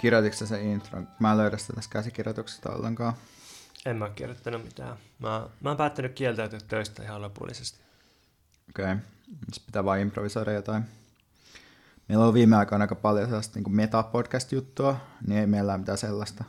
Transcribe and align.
Kirjoititko 0.00 0.36
sä 0.36 0.46
se 0.46 0.62
intro? 0.62 1.02
Mä 1.18 1.32
en 1.32 1.38
löydä 1.38 1.56
sitä 1.56 1.72
tästä 1.72 1.92
käsikirjoituksesta 1.92 2.72
ollenkaan. 2.72 3.12
En 3.86 3.96
mä 3.96 4.10
kirjoittanut 4.10 4.64
mitään. 4.64 4.96
Mä, 5.18 5.48
mä 5.60 5.70
oon 5.70 5.76
päättänyt 5.76 6.12
kieltäytyä 6.12 6.58
töistä 6.68 7.02
ihan 7.02 7.22
lopullisesti. 7.22 7.78
Okei, 8.70 8.84
okay. 8.84 8.96
Sitten 9.28 9.66
pitää 9.66 9.84
vaan 9.84 10.00
improvisoida 10.00 10.52
jotain. 10.52 10.82
Meillä 12.08 12.26
on 12.26 12.34
viime 12.34 12.56
aikoina 12.56 12.82
aika 12.82 12.94
paljon 12.94 13.26
sellaista 13.26 13.58
niin 13.58 13.76
meta-podcast-juttua, 13.76 14.96
niin 15.26 15.40
ei 15.40 15.46
meillä 15.46 15.72
ole 15.72 15.78
mitään 15.78 15.98
sellaista. 15.98 16.44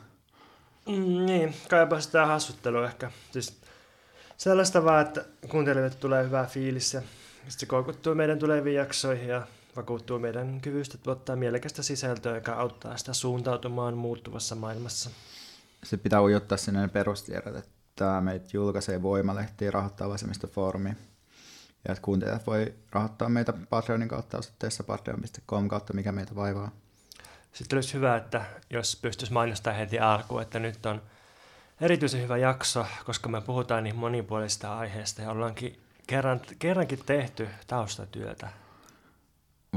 Mm, 0.88 1.26
niin, 1.26 1.54
kaipaa 1.70 2.00
sitä 2.00 2.26
hassuttelua 2.26 2.86
ehkä. 2.86 3.10
Siis 3.32 3.60
sellaista 4.36 4.84
vaan, 4.84 5.06
että 5.06 5.24
kuuntelijoille 5.48 5.96
tulee 5.96 6.24
hyvää 6.24 6.46
fiilis 6.46 6.94
ja 6.94 7.02
se 7.48 7.66
koukuttuu 7.66 8.14
meidän 8.14 8.38
tuleviin 8.38 8.76
jaksoihin 8.76 9.28
ja 9.28 9.46
vakuuttuu 9.76 10.18
meidän 10.18 10.60
kyvystä 10.60 10.98
tuottaa 10.98 11.36
mielekästä 11.36 11.82
sisältöä, 11.82 12.34
joka 12.34 12.52
auttaa 12.52 12.96
sitä 12.96 13.12
suuntautumaan 13.12 13.96
muuttuvassa 13.96 14.54
maailmassa. 14.54 15.10
Se 15.84 15.96
pitää 15.96 16.22
ujuttaa 16.22 16.58
sinne 16.58 16.80
ne 16.80 16.88
perustiedot, 16.88 17.56
että 17.56 18.20
meitä 18.20 18.48
julkaisee 18.52 19.02
Voimalehti 19.02 19.70
rahoittaa 19.70 20.08
vasemmistofoorumi. 20.08 20.88
Ja 21.88 21.92
että 21.92 22.02
kuuntelijat 22.02 22.46
voi 22.46 22.74
rahoittaa 22.90 23.28
meitä 23.28 23.52
Patreonin 23.70 24.08
kautta 24.08 24.38
osoitteessa 24.38 24.84
patreon.com 24.84 25.68
kautta, 25.68 25.92
mikä 25.92 26.12
meitä 26.12 26.34
vaivaa. 26.34 26.70
Sitten 27.52 27.76
olisi 27.76 27.94
hyvä, 27.94 28.16
että 28.16 28.44
jos 28.70 28.98
pystyisi 29.02 29.32
mainostamaan 29.32 29.78
heti 29.78 29.98
alkuun, 29.98 30.42
että 30.42 30.58
nyt 30.58 30.86
on 30.86 31.02
erityisen 31.80 32.22
hyvä 32.22 32.36
jakso, 32.36 32.86
koska 33.06 33.28
me 33.28 33.40
puhutaan 33.40 33.84
niin 33.84 33.96
monipuolisista 33.96 34.78
aiheista 34.78 35.22
ja 35.22 35.30
ollaankin 35.30 35.80
kerran, 36.06 36.40
kerrankin 36.58 36.98
tehty 37.06 37.48
taustatyötä. 37.66 38.48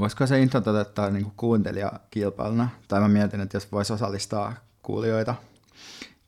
Voisiko 0.00 0.26
se 0.26 0.40
intro 0.40 0.60
toteuttaa 0.60 1.10
niin 1.10 1.32
kuuntelijakilpailuna? 1.36 2.68
Tai 2.88 3.00
mä 3.00 3.08
mietin, 3.08 3.40
että 3.40 3.56
jos 3.56 3.72
voisi 3.72 3.92
osallistaa 3.92 4.54
kuulijoita 4.82 5.34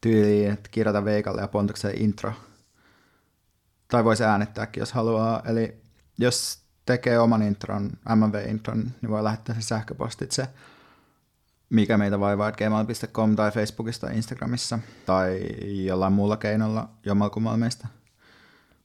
tyyliin, 0.00 0.50
että 0.50 0.69
kirjoita 0.72 1.05
Veikalle 1.05 1.41
ja 1.41 1.48
Pontukselle 1.48 1.97
intro. 1.97 2.33
Tai 3.88 4.05
voisi 4.05 4.25
äänettääkin, 4.25 4.80
jos 4.80 4.92
haluaa. 4.92 5.42
Eli 5.47 5.83
jos 6.19 6.62
tekee 6.86 7.19
oman 7.19 7.42
intron, 7.42 7.91
MV-intron, 8.08 8.91
niin 9.02 9.10
voi 9.10 9.25
lähettää 9.25 9.55
se 9.55 9.62
sähköpostitse 9.62 10.48
mikä 11.70 11.98
meitä 11.98 12.20
vaivaa, 12.20 12.53
gmail.com 12.53 13.36
tai 13.36 13.50
Facebookista 13.50 14.10
Instagramissa 14.10 14.78
tai 15.06 15.41
jollain 15.84 16.12
muulla 16.12 16.36
keinolla 16.36 16.88
jommalkummalla 17.06 17.58
meistä. 17.58 17.88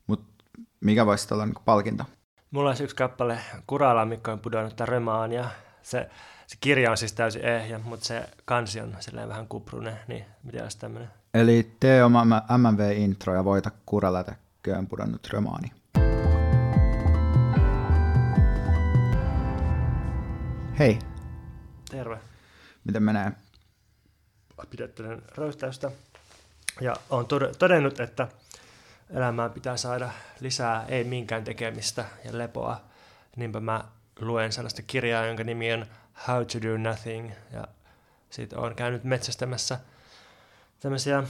Mutta 0.08 0.44
mikä 0.80 1.06
voisi 1.06 1.34
olla 1.34 1.46
niin 1.46 1.56
palkinto? 1.66 2.06
Mulla 2.54 2.70
olisi 2.70 2.84
yksi 2.84 2.96
kappale 2.96 3.40
Kurala, 3.68 4.06
mikä 4.06 4.32
on 4.32 4.40
pudonnut 4.40 4.80
römaan 4.80 5.32
ja 5.32 5.50
se, 5.82 6.10
se 6.48 6.58
kirja 6.62 6.92
on 6.92 6.98
siis 6.98 7.14
täysin 7.14 7.46
ehjä, 7.46 7.80
mutta 7.80 8.06
se 8.06 8.30
kansi 8.46 8.82
on 8.82 8.96
silleen 9.00 9.30
vähän 9.30 9.48
kuprunen, 9.48 10.00
niin 10.08 10.26
mitä 10.44 10.64
olisi 10.64 10.80
tämmöinen? 10.80 11.10
Eli 11.34 11.72
tee 11.80 12.04
oma 12.04 12.26
MMV-intro 12.58 13.36
ja 13.36 13.46
voita 13.46 13.72
Kurala 13.86 14.26
köön 14.64 14.88
pudonnut 14.88 15.28
römaani. 15.34 15.72
Hei. 20.80 21.00
Terve. 21.92 22.18
Miten 22.84 23.04
menee? 23.04 23.32
Pidettelen 24.70 25.22
röyhtäystä. 25.38 25.92
Ja 26.82 26.96
olen 27.10 27.26
todennut, 27.60 28.00
että 28.00 28.28
elämään 29.14 29.52
pitää 29.52 29.78
saada 29.78 30.10
lisää 30.40 30.86
ei 30.86 31.04
minkään 31.04 31.44
tekemistä 31.44 32.06
ja 32.26 32.38
lepoa. 32.38 32.82
Niinpä 33.36 33.60
mä 33.60 33.84
luen 34.20 34.52
sellaista 34.52 34.82
kirjaa, 34.82 35.26
jonka 35.26 35.44
nimi 35.44 35.74
on 35.74 35.86
How 36.28 36.46
to 36.46 36.62
do 36.62 36.78
Nothing. 36.78 37.32
Ja 37.54 37.68
siitä 38.30 38.60
olen 38.60 38.76
käynyt 38.76 39.04
metsästämässä 39.04 39.80
tämmöisiä 40.80 41.24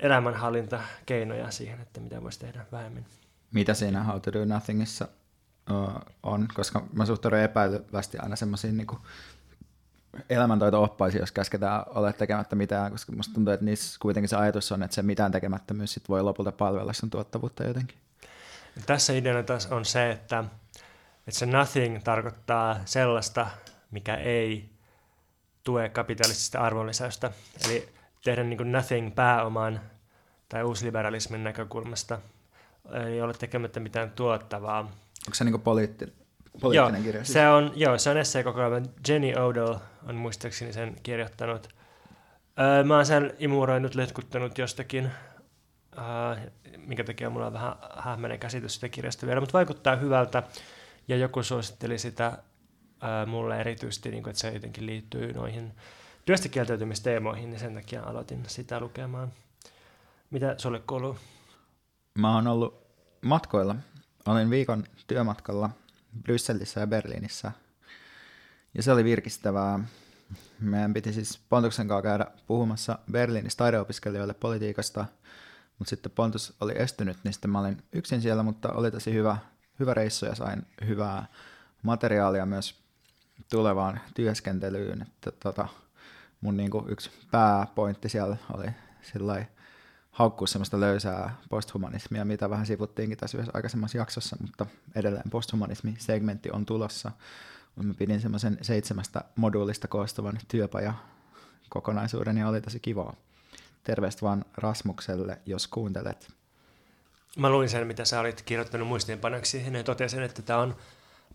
elämänhallintakeinoja 0.00 1.50
siihen, 1.50 1.80
että 1.80 2.00
mitä 2.00 2.22
voisi 2.22 2.38
tehdä 2.38 2.66
vähemmän. 2.72 3.06
Mitä 3.50 3.74
siinä 3.74 4.02
How 4.02 4.20
to 4.20 4.32
do 4.32 4.44
Nothingissa 4.44 5.08
on? 6.22 6.48
Koska 6.54 6.86
mä 6.92 7.06
suhtaudun 7.06 7.38
epäilyvästi 7.38 8.18
aina 8.18 8.36
semmoisiin 8.36 8.76
niin 8.76 8.86
elämäntaito-oppaisia, 10.30 11.20
jos 11.20 11.32
käsketään 11.32 11.82
ole 11.86 12.12
tekemättä 12.12 12.56
mitään, 12.56 12.92
koska 12.92 13.12
musta 13.12 13.34
tuntuu, 13.34 13.54
että 13.54 13.64
niissä 13.64 13.98
kuitenkin 14.00 14.28
se 14.28 14.36
ajatus 14.36 14.72
on, 14.72 14.82
että 14.82 14.94
se 14.94 15.02
mitään 15.02 15.32
tekemättömyys 15.32 15.94
sit 15.94 16.08
voi 16.08 16.22
lopulta 16.22 16.52
palvella 16.52 16.92
sen 16.92 17.10
tuottavuutta 17.10 17.64
jotenkin. 17.64 17.98
Tässä 18.86 19.12
ideana 19.12 19.42
taas 19.42 19.66
on 19.66 19.84
se, 19.84 20.10
että, 20.10 20.44
että 21.18 21.38
se 21.38 21.46
nothing 21.46 22.02
tarkoittaa 22.04 22.80
sellaista, 22.84 23.46
mikä 23.90 24.14
ei 24.14 24.70
tue 25.64 25.88
kapitalistista 25.88 26.58
arvonlisäystä. 26.58 27.30
Eli 27.64 27.88
tehdä 28.24 28.44
niin 28.44 28.56
kuin 28.56 28.72
nothing 28.72 29.14
pääoman 29.14 29.80
tai 30.48 30.62
uusliberalismin 30.62 31.44
näkökulmasta, 31.44 32.18
ei 33.06 33.22
ole 33.22 33.34
tekemättä 33.34 33.80
mitään 33.80 34.10
tuottavaa. 34.10 34.80
Onko 34.80 35.34
se 35.34 35.44
niin 35.44 35.52
kuin 35.52 35.62
poliittinen? 35.62 36.14
Poliittinen 36.60 37.00
joo, 37.00 37.04
kirja. 37.04 37.24
Siis. 37.24 37.32
Se 37.32 37.48
on, 37.48 37.72
joo, 37.74 37.98
se 37.98 38.10
on 38.10 38.16
esseekokoelma. 38.16 38.86
Jenny 39.08 39.32
Odell 39.34 39.74
on 40.08 40.14
muistaakseni 40.14 40.72
sen 40.72 40.96
kirjoittanut. 41.02 41.68
Öö, 42.60 42.84
mä 42.84 42.96
oon 42.96 43.06
sen 43.06 43.34
imuroinut, 43.38 43.94
letkuttanut 43.94 44.58
jostakin, 44.58 45.10
öö, 45.98 46.50
minkä 46.76 47.04
takia 47.04 47.30
mulla 47.30 47.46
on 47.46 47.52
vähän 47.52 47.74
hämmenen 47.98 48.38
käsitys 48.38 48.74
sitä 48.74 48.88
kirjasta 48.88 49.26
vielä, 49.26 49.40
mutta 49.40 49.52
vaikuttaa 49.52 49.96
hyvältä. 49.96 50.42
Ja 51.08 51.16
joku 51.16 51.42
suositteli 51.42 51.98
sitä 51.98 52.38
öö, 53.04 53.26
mulle 53.26 53.60
erityisesti, 53.60 54.10
niin 54.10 54.22
kuin, 54.22 54.30
että 54.30 54.40
se 54.40 54.50
jotenkin 54.50 54.86
liittyy 54.86 55.32
noihin 55.32 55.72
työstä 56.24 56.48
kieltäytymisteemoihin, 56.48 57.50
niin 57.50 57.60
sen 57.60 57.74
takia 57.74 58.02
aloitin 58.02 58.42
sitä 58.46 58.80
lukemaan. 58.80 59.32
Mitä 60.30 60.54
sulle 60.58 60.80
kuuluu? 60.86 61.16
Mä 62.18 62.34
oon 62.34 62.46
ollut 62.46 62.86
matkoilla. 63.22 63.76
Olin 64.26 64.50
viikon 64.50 64.84
työmatkalla 65.06 65.70
Brysselissä 66.22 66.80
ja 66.80 66.86
Berliinissä. 66.86 67.52
Ja 68.74 68.82
se 68.82 68.92
oli 68.92 69.04
virkistävää. 69.04 69.80
Meidän 70.60 70.94
piti 70.94 71.12
siis 71.12 71.40
Pontuksen 71.48 71.88
kanssa 71.88 72.02
käydä 72.02 72.26
puhumassa 72.46 72.98
Berliinissä 73.12 73.56
taideopiskelijoille 73.56 74.34
politiikasta, 74.34 75.04
mutta 75.78 75.90
sitten 75.90 76.12
Pontus 76.12 76.56
oli 76.60 76.74
estynyt, 76.76 77.16
niin 77.24 77.32
sitten 77.32 77.50
mä 77.50 77.60
olin 77.60 77.82
yksin 77.92 78.22
siellä, 78.22 78.42
mutta 78.42 78.72
oli 78.72 78.90
tosi 78.90 79.12
hyvä, 79.12 79.36
hyvä 79.80 79.94
reissu 79.94 80.26
ja 80.26 80.34
sain 80.34 80.66
hyvää 80.86 81.26
materiaalia 81.82 82.46
myös 82.46 82.74
tulevaan 83.50 84.00
työskentelyyn. 84.14 85.02
Että 85.02 85.30
tota, 85.30 85.68
mun 86.40 86.56
niinku 86.56 86.84
yksi 86.88 87.10
pääpointti 87.30 88.08
siellä 88.08 88.36
oli 88.54 88.66
sillä 89.02 89.44
haukkua 90.18 90.46
semmoista 90.46 90.80
löysää 90.80 91.36
posthumanismia, 91.48 92.24
mitä 92.24 92.50
vähän 92.50 92.66
sivuttiinkin 92.66 93.18
tässä 93.18 93.38
aikaisemmassa 93.54 93.98
jaksossa, 93.98 94.36
mutta 94.40 94.66
edelleen 94.94 95.30
posthumanismi-segmentti 95.30 96.50
on 96.52 96.66
tulossa. 96.66 97.12
Mä 97.76 97.94
pidin 97.94 98.20
semmoisen 98.20 98.58
seitsemästä 98.62 99.24
moduulista 99.36 99.88
koostuvan 99.88 100.38
työpaja 100.48 100.94
kokonaisuuden 101.68 102.38
ja 102.38 102.48
oli 102.48 102.60
tosi 102.60 102.80
kivaa. 102.80 103.14
Terveistä 103.84 104.22
vaan 104.22 104.44
Rasmukselle, 104.56 105.38
jos 105.46 105.66
kuuntelet. 105.66 106.28
Mä 107.36 107.50
luin 107.50 107.68
sen, 107.68 107.86
mitä 107.86 108.04
sä 108.04 108.20
olit 108.20 108.42
kirjoittanut 108.42 108.88
muistiinpanoksi 108.88 109.64
ja 109.72 109.84
totesin, 109.84 110.22
että 110.22 110.42
tämä 110.42 110.58
on 110.58 110.76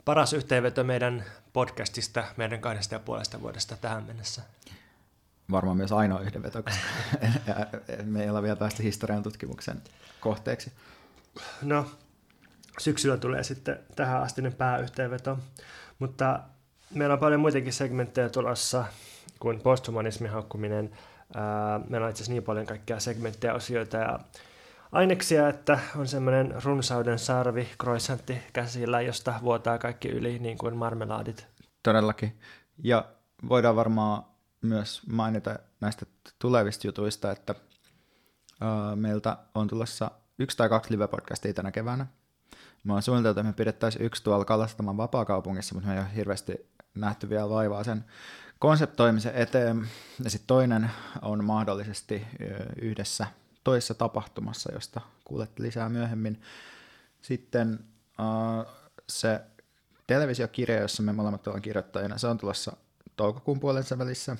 paras 0.05 0.33
yhteenveto 0.33 0.83
meidän 0.83 1.25
podcastista 1.53 2.23
meidän 2.37 2.61
kahdesta 2.61 2.95
ja 2.95 2.99
puolesta 2.99 3.41
vuodesta 3.41 3.77
tähän 3.77 4.03
mennessä 4.03 4.41
varmaan 5.51 5.77
myös 5.77 5.91
ainoa 5.91 6.19
yhdenveto, 6.19 6.63
koska 6.63 6.81
me 8.03 8.23
ei 8.23 8.29
ole 8.29 8.43
vielä 8.43 8.55
päästy 8.55 8.83
historian 8.83 9.23
tutkimuksen 9.23 9.81
kohteeksi. 10.19 10.71
No, 11.61 11.85
syksyllä 12.79 13.17
tulee 13.17 13.43
sitten 13.43 13.79
tähän 13.95 14.21
astinen 14.21 14.53
pääyhteenveto, 14.53 15.39
mutta 15.99 16.39
meillä 16.93 17.13
on 17.13 17.19
paljon 17.19 17.41
muitakin 17.41 17.73
segmenttejä 17.73 18.29
tulossa 18.29 18.85
kuin 19.39 19.59
posthumanismin 19.59 20.31
haukkuminen. 20.31 20.91
Meillä 21.89 22.05
on 22.05 22.09
itse 22.09 22.17
asiassa 22.17 22.31
niin 22.31 22.43
paljon 22.43 22.65
kaikkia 22.65 22.99
segmenttejä, 22.99 23.53
osioita 23.53 23.97
ja 23.97 24.19
aineksia, 24.91 25.49
että 25.49 25.79
on 25.95 26.07
semmoinen 26.07 26.53
runsauden 26.63 27.19
sarvi, 27.19 27.67
croissantti 27.81 28.37
käsillä, 28.53 29.01
josta 29.01 29.33
vuotaa 29.41 29.77
kaikki 29.77 30.09
yli 30.09 30.39
niin 30.39 30.57
kuin 30.57 30.77
marmelaadit. 30.77 31.47
Todellakin. 31.83 32.39
Ja 32.83 33.05
voidaan 33.49 33.75
varmaan 33.75 34.23
myös 34.63 35.01
mainita 35.07 35.59
näistä 35.81 36.05
tulevista 36.39 36.87
jutuista, 36.87 37.31
että 37.31 37.55
uh, 38.61 38.95
meiltä 38.95 39.37
on 39.55 39.67
tulossa 39.67 40.11
yksi 40.39 40.57
tai 40.57 40.69
kaksi 40.69 40.93
live-podcastia 40.93 41.53
tänä 41.53 41.71
keväänä. 41.71 42.07
Mä 42.83 42.93
oon 42.93 43.01
suunniteltu, 43.01 43.39
että 43.39 43.49
me 43.49 43.53
pidettäisiin 43.53 44.05
yksi 44.05 44.23
tuolla 44.23 44.45
Kalastaman 44.45 44.97
vapaakaupungissa, 44.97 45.75
mutta 45.75 45.89
me 45.89 45.95
ei 45.95 45.99
ole 45.99 46.15
hirveästi 46.15 46.69
nähty 46.95 47.29
vielä 47.29 47.49
vaivaa 47.49 47.83
sen 47.83 48.05
konseptoimisen 48.59 49.35
eteen. 49.35 49.89
Ja 50.23 50.29
sitten 50.29 50.47
toinen 50.47 50.91
on 51.21 51.45
mahdollisesti 51.45 52.27
yhdessä 52.81 53.27
toisessa 53.63 53.93
tapahtumassa, 53.93 54.73
josta 54.73 55.01
kuulette 55.25 55.63
lisää 55.63 55.89
myöhemmin. 55.89 56.41
Sitten 57.21 57.79
uh, 58.19 58.73
se 59.09 59.41
televisiokirja, 60.07 60.81
jossa 60.81 61.03
me 61.03 61.13
molemmat 61.13 61.47
ollaan 61.47 61.61
kirjoittajina, 61.61 62.17
se 62.17 62.27
on 62.27 62.37
tulossa 62.37 62.77
toukokuun 63.15 63.59
puolensa 63.59 63.97
välissä. 63.97 64.37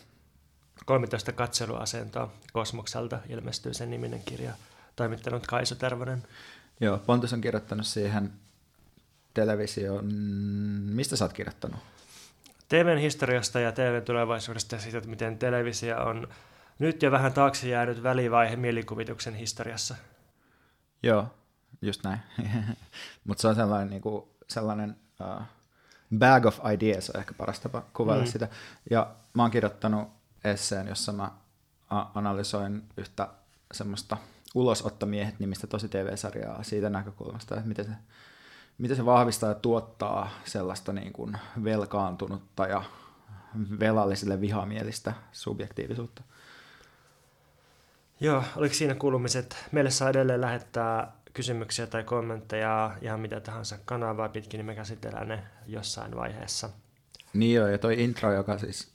13 0.85 1.31
katseluasentoa 1.31 2.31
kosmokselta 2.53 3.19
ilmestyy 3.29 3.73
sen 3.73 3.89
niminen 3.89 4.21
kirja, 4.25 4.53
toimittanut 4.95 5.47
Kaisu 5.47 5.75
Tervonen. 5.75 6.23
Joo, 6.79 6.97
Pontus 6.97 7.33
on 7.33 7.41
kirjoittanut 7.41 7.85
siihen 7.85 8.31
televisioon. 9.33 10.13
Mistä 10.93 11.15
sä 11.15 11.25
oot 11.25 11.33
kirjoittanut? 11.33 11.79
TVn 12.69 12.97
historiasta 12.97 13.59
ja 13.59 13.71
TVn 13.71 14.05
tulevaisuudesta 14.05 14.75
ja 14.75 14.81
siitä, 14.81 14.97
että 14.97 15.09
miten 15.09 15.37
televisio 15.37 15.97
on 15.97 16.27
nyt 16.79 17.03
jo 17.03 17.11
vähän 17.11 17.33
taakse 17.33 17.69
jäänyt 17.69 18.03
välivaihe 18.03 18.55
mielikuvituksen 18.55 19.35
historiassa. 19.35 19.95
Joo, 21.03 21.27
just 21.81 22.03
näin. 22.03 22.19
Mutta 23.27 23.41
se 23.41 23.47
on 23.47 23.55
sellainen, 23.55 23.89
niin 23.89 24.01
kuin, 24.01 24.23
sellainen 24.47 24.95
uh, 25.21 25.43
bag 26.17 26.45
of 26.45 26.59
ideas 26.73 27.09
on 27.09 27.19
ehkä 27.19 27.33
paras 27.33 27.59
tapa 27.59 27.83
kuvailla 27.93 28.25
mm. 28.25 28.31
sitä. 28.31 28.47
Ja 28.89 29.11
mä 29.33 29.43
oon 29.43 29.51
kirjoittanut 29.51 30.22
esseen, 30.43 30.87
jossa 30.87 31.11
mä 31.11 31.31
analysoin 31.89 32.83
yhtä 32.97 33.27
semmoista 33.71 34.17
ulosottomiehet 34.55 35.39
nimistä 35.39 35.67
tosi 35.67 35.89
TV-sarjaa 35.89 36.63
siitä 36.63 36.89
näkökulmasta, 36.89 37.55
että 37.55 37.67
miten 37.67 37.85
se, 37.85 37.91
miten 38.77 38.97
se 38.97 39.05
vahvistaa 39.05 39.49
ja 39.49 39.55
tuottaa 39.55 40.29
sellaista 40.45 40.93
niin 40.93 41.13
kuin 41.13 41.37
velkaantunutta 41.63 42.67
ja 42.67 42.83
velallisille 43.79 44.41
vihamielistä 44.41 45.13
subjektiivisuutta. 45.31 46.23
Joo, 48.19 48.43
oliko 48.55 48.75
siinä 48.75 48.95
kuulumiset? 48.95 49.65
Meille 49.71 49.91
saa 49.91 50.09
edelleen 50.09 50.41
lähettää 50.41 51.11
kysymyksiä 51.33 51.87
tai 51.87 52.03
kommentteja 52.03 52.97
ihan 53.01 53.19
mitä 53.19 53.39
tahansa 53.39 53.77
kanavaa 53.85 54.29
pitkin, 54.29 54.57
niin 54.57 54.65
me 54.65 54.75
käsitellään 54.75 55.27
ne 55.27 55.43
jossain 55.67 56.15
vaiheessa. 56.15 56.69
Niin 57.33 57.55
joo, 57.55 57.67
ja 57.67 57.77
toi 57.77 58.03
intro, 58.03 58.33
joka 58.33 58.57
siis 58.57 58.92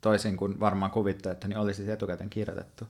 toisin 0.00 0.36
kuin 0.36 0.60
varmaan 0.60 0.90
kuvitte, 0.90 1.30
että 1.30 1.48
niin 1.48 1.58
oli 1.58 1.74
siis 1.74 1.88
etukäteen 1.88 2.30
kirjoitettu, 2.30 2.84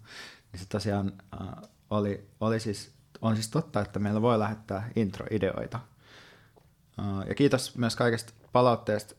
niin 0.53 0.61
se 0.61 0.67
tosiaan 0.69 1.13
äh, 1.41 1.49
oli, 1.91 2.29
oli 2.41 2.61
siis, 2.61 2.93
on 3.21 3.35
siis 3.35 3.49
totta, 3.49 3.81
että 3.81 3.99
meillä 3.99 4.23
voi 4.23 4.39
lähettää 4.39 4.91
intro-ideoita. 4.97 5.81
Äh, 6.99 7.29
ja 7.29 7.35
kiitos 7.35 7.77
myös 7.79 7.97
kaikesta 7.97 8.33
palautteesta. 8.53 9.15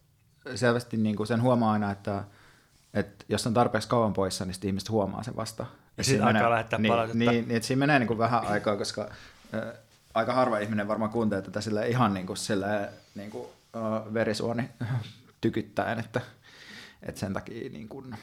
Selvästi 0.55 0.97
niin 0.97 1.15
kuin 1.15 1.27
sen 1.27 1.41
huomaa 1.41 1.73
aina, 1.73 1.91
että, 1.91 2.23
että 2.93 3.25
jos 3.29 3.47
on 3.47 3.53
tarpeeksi 3.53 3.89
kauan 3.89 4.13
poissa, 4.13 4.45
niin 4.45 4.55
ihmiset 4.63 4.89
huomaa 4.89 5.23
sen 5.23 5.35
vasta. 5.35 5.65
Ja 5.97 6.03
sitten 6.03 6.27
alkaa 6.27 6.49
lähettää 6.49 6.79
niin, 6.79 6.91
palautetta. 6.91 7.17
Niin, 7.17 7.31
niin, 7.31 7.51
että 7.51 7.67
siinä 7.67 7.79
menee 7.79 7.99
niin 7.99 8.07
kuin 8.07 8.17
vähän 8.17 8.45
aikaa, 8.47 8.77
koska 8.77 9.09
äh, 9.53 9.61
aika 10.13 10.33
harva 10.33 10.57
ihminen 10.57 10.87
varmaan 10.87 11.11
kuuntelee 11.11 11.41
tätä 11.41 11.61
sille 11.61 11.87
ihan 11.87 12.13
niin 12.13 12.27
kuin, 12.27 12.37
sille, 12.37 12.89
niin 13.15 13.31
kuin, 13.31 13.43
uh, 13.45 14.13
verisuoni 14.13 14.69
tykyttäen, 15.41 15.99
että, 15.99 16.21
että 17.03 17.19
sen 17.19 17.33
takia 17.33 17.69
niin 17.69 17.89
kun 17.89 18.15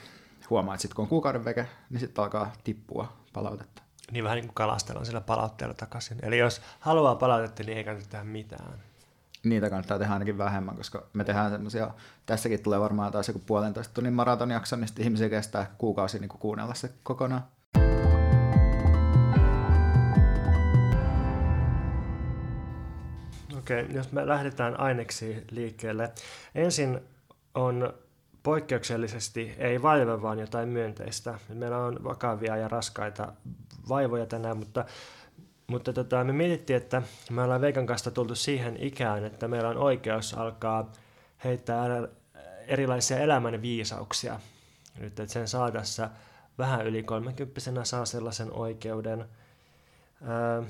huomaa, 0.50 0.75
että 0.75 0.82
sitten 0.82 0.96
kun 0.96 1.02
on 1.02 1.08
kuukauden 1.08 1.44
veke, 1.44 1.66
niin 1.90 2.00
sitten 2.00 2.25
alkaa 2.25 2.52
tippua 2.64 3.12
palautetta. 3.32 3.82
Niin 4.10 4.25
vähän 4.25 4.36
niin 4.36 4.46
kuin 4.46 4.54
kalastellaan 4.54 5.06
sillä 5.06 5.20
palautteella 5.20 5.75
takaisin. 5.75 6.19
Eli 6.22 6.38
jos 6.38 6.60
haluaa 6.80 7.14
palautetta, 7.14 7.62
niin 7.62 7.78
ei 7.78 7.84
kannata 7.84 8.08
tehdä 8.08 8.25
mitään. 8.25 8.78
Niitä 9.44 9.70
kannattaa 9.70 9.98
tehdä 9.98 10.12
ainakin 10.12 10.38
vähemmän, 10.38 10.76
koska 10.76 11.06
me 11.12 11.25
tehdään 11.25 11.50
semmoisia, 11.50 11.90
tässäkin 12.26 12.62
tulee 12.62 12.80
varmaan 12.80 13.12
taas 13.12 13.28
joku 13.28 13.42
puolentoista 13.46 13.94
tunnin 13.94 14.12
maratonjakso, 14.12 14.76
niin 14.76 14.88
sitten 14.88 15.04
ihmisiä 15.04 15.28
kestää 15.28 15.74
kuukausi 15.78 16.19
niin 16.19 16.28
kuin 16.28 16.40
kuunnella 16.40 16.74
se 16.74 16.92
kokonaan. 17.02 17.44
Okei, 23.58 23.82
okay, 23.82 23.96
jos 23.96 24.12
me 24.12 24.26
lähdetään 24.26 24.81
aineksi 24.81 25.44
liikkeelle. 25.50 26.12
Ensin 26.54 27.00
on 27.54 27.94
poikkeuksellisesti 28.43 29.55
ei 29.58 29.82
vaiva, 29.82 30.23
vaan 30.23 30.38
jotain 30.38 30.69
myönteistä. 30.69 31.38
Meillä 31.55 31.79
on 31.79 32.05
vakavia 32.05 32.56
ja 32.56 32.69
raskaita 32.69 33.32
vaivoja 33.88 34.26
tänään, 34.26 34.56
mutta, 34.56 34.85
mutta 35.67 35.93
tota, 35.93 36.25
me 36.25 36.32
mietittiin, 36.32 36.76
että 36.76 37.02
me 37.31 37.43
ollaan 37.43 37.61
Veikan 37.61 37.87
kanssa 37.87 38.11
tultu 38.11 38.35
siihen 38.35 38.76
ikään, 38.81 39.25
että 39.25 39.49
meillä 39.49 39.69
on 39.69 39.79
oikeus 39.79 40.35
alkaa 40.35 40.93
heittää 41.44 41.87
erilaisia 42.67 43.19
elämän 43.19 43.62
viisauksia. 43.62 44.41
Nyt, 44.99 45.20
että 45.20 45.32
sen 45.32 45.49
saa 45.49 45.70
tässä 45.70 46.11
vähän 46.58 46.87
yli 46.87 47.02
30 47.02 47.84
saa 47.84 48.05
sellaisen 48.05 48.52
oikeuden. 48.52 49.25
Öö, 50.29 50.62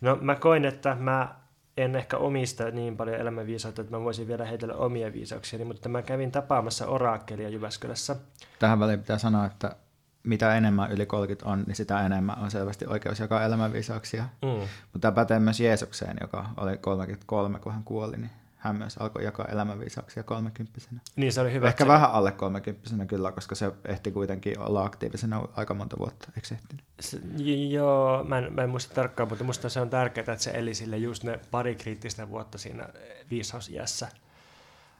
no 0.00 0.18
mä 0.20 0.34
koin, 0.34 0.64
että 0.64 0.94
mä 0.94 1.41
en 1.76 1.96
ehkä 1.96 2.16
omista 2.16 2.70
niin 2.70 2.96
paljon 2.96 3.16
elämänviisautta, 3.16 3.82
että 3.82 3.96
mä 3.96 4.04
voisin 4.04 4.28
vielä 4.28 4.44
heitellä 4.44 4.74
omia 4.74 5.12
viisauksia, 5.12 5.64
mutta 5.64 5.88
mä 5.88 6.02
kävin 6.02 6.32
tapaamassa 6.32 6.86
oraakkelia 6.86 7.48
Jyväskylässä. 7.48 8.16
Tähän 8.58 8.80
väliin 8.80 9.00
pitää 9.00 9.18
sanoa, 9.18 9.46
että 9.46 9.76
mitä 10.22 10.56
enemmän 10.56 10.92
yli 10.92 11.06
30 11.06 11.48
on, 11.48 11.64
niin 11.66 11.76
sitä 11.76 12.06
enemmän 12.06 12.38
on 12.38 12.50
selvästi 12.50 12.86
oikeus 12.86 13.20
jakaa 13.20 13.44
elämänviisauksia. 13.44 14.22
Mm. 14.22 14.48
Mutta 14.92 14.98
tämä 15.00 15.12
pätee 15.12 15.38
myös 15.38 15.60
Jeesukseen, 15.60 16.16
joka 16.20 16.46
oli 16.56 16.78
33, 16.78 17.58
kun 17.58 17.72
hän 17.72 17.84
kuoli, 17.84 18.16
niin 18.16 18.30
hän 18.62 18.76
myös 18.76 18.96
alkoi 18.98 19.24
jakaa 19.24 19.46
elämänviisauksia 19.46 20.22
kolmekymppisenä. 20.22 21.00
Niin 21.16 21.32
se 21.32 21.40
oli 21.40 21.52
hyvä. 21.52 21.68
Ehkä 21.68 21.84
se... 21.84 21.88
vähän 21.88 22.10
alle 22.10 22.32
kolmekymppisenä 22.32 23.06
kyllä, 23.06 23.32
koska 23.32 23.54
se 23.54 23.72
ehti 23.84 24.10
kuitenkin 24.10 24.58
olla 24.58 24.84
aktiivisena 24.84 25.48
aika 25.56 25.74
monta 25.74 25.98
vuotta, 25.98 26.28
eikö 26.36 26.48
se 26.48 26.54
ehtinyt? 26.54 26.84
Se, 27.00 27.20
joo, 27.68 28.24
mä 28.24 28.38
en, 28.38 28.52
mä 28.52 28.62
en 28.62 28.70
muista 28.70 28.94
tarkkaan, 28.94 29.28
mutta 29.28 29.44
musta 29.44 29.68
se 29.68 29.80
on 29.80 29.90
tärkeää, 29.90 30.32
että 30.32 30.44
se 30.44 30.50
eli 30.50 30.74
sille 30.74 30.96
just 30.96 31.24
ne 31.24 31.40
pari 31.50 31.74
kriittistä 31.74 32.28
vuotta 32.28 32.58
siinä 32.58 32.88
viisausiässä. 33.30 34.08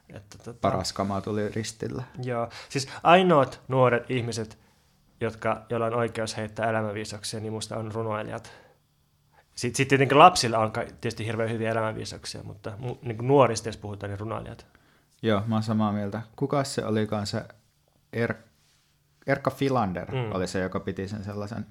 Että, 0.08 0.38
tota, 0.38 0.58
Paras 0.60 0.92
kama 0.92 1.20
tuli 1.20 1.48
ristillä. 1.48 2.02
Joo, 2.22 2.48
siis 2.68 2.88
ainoat 3.02 3.60
nuoret 3.68 4.10
ihmiset, 4.10 4.58
jotka, 5.20 5.62
joilla 5.68 5.86
on 5.86 5.94
oikeus 5.94 6.36
heittää 6.36 6.70
elämänviisauksia, 6.70 7.40
niin 7.40 7.52
musta 7.52 7.76
on 7.76 7.92
runoilijat 7.92 8.52
sitten, 9.54 9.76
sitten 9.76 9.88
tietenkin 9.88 10.18
lapsilla 10.18 10.58
on 10.58 10.72
tietysti 10.72 11.26
hirveän 11.26 11.50
hyviä 11.50 11.70
elämänviisauksia, 11.70 12.42
mutta 12.42 12.72
niin 13.02 13.16
kuin 13.16 13.28
nuorista, 13.28 13.68
jos 13.68 13.76
puhutaan, 13.76 14.10
niin 14.10 14.20
runoilijat. 14.20 14.66
Joo, 15.22 15.42
mä 15.46 15.54
oon 15.54 15.62
samaa 15.62 15.92
mieltä. 15.92 16.22
Kuka 16.36 16.64
se 16.64 16.84
olikaan 16.84 17.26
se 17.26 17.44
er, 18.12 18.34
Erkka 19.26 19.50
Filander 19.50 20.10
mm. 20.10 20.32
oli 20.32 20.46
se, 20.46 20.60
joka 20.60 20.80
piti 20.80 21.08
sen 21.08 21.24
sellaisen 21.24 21.66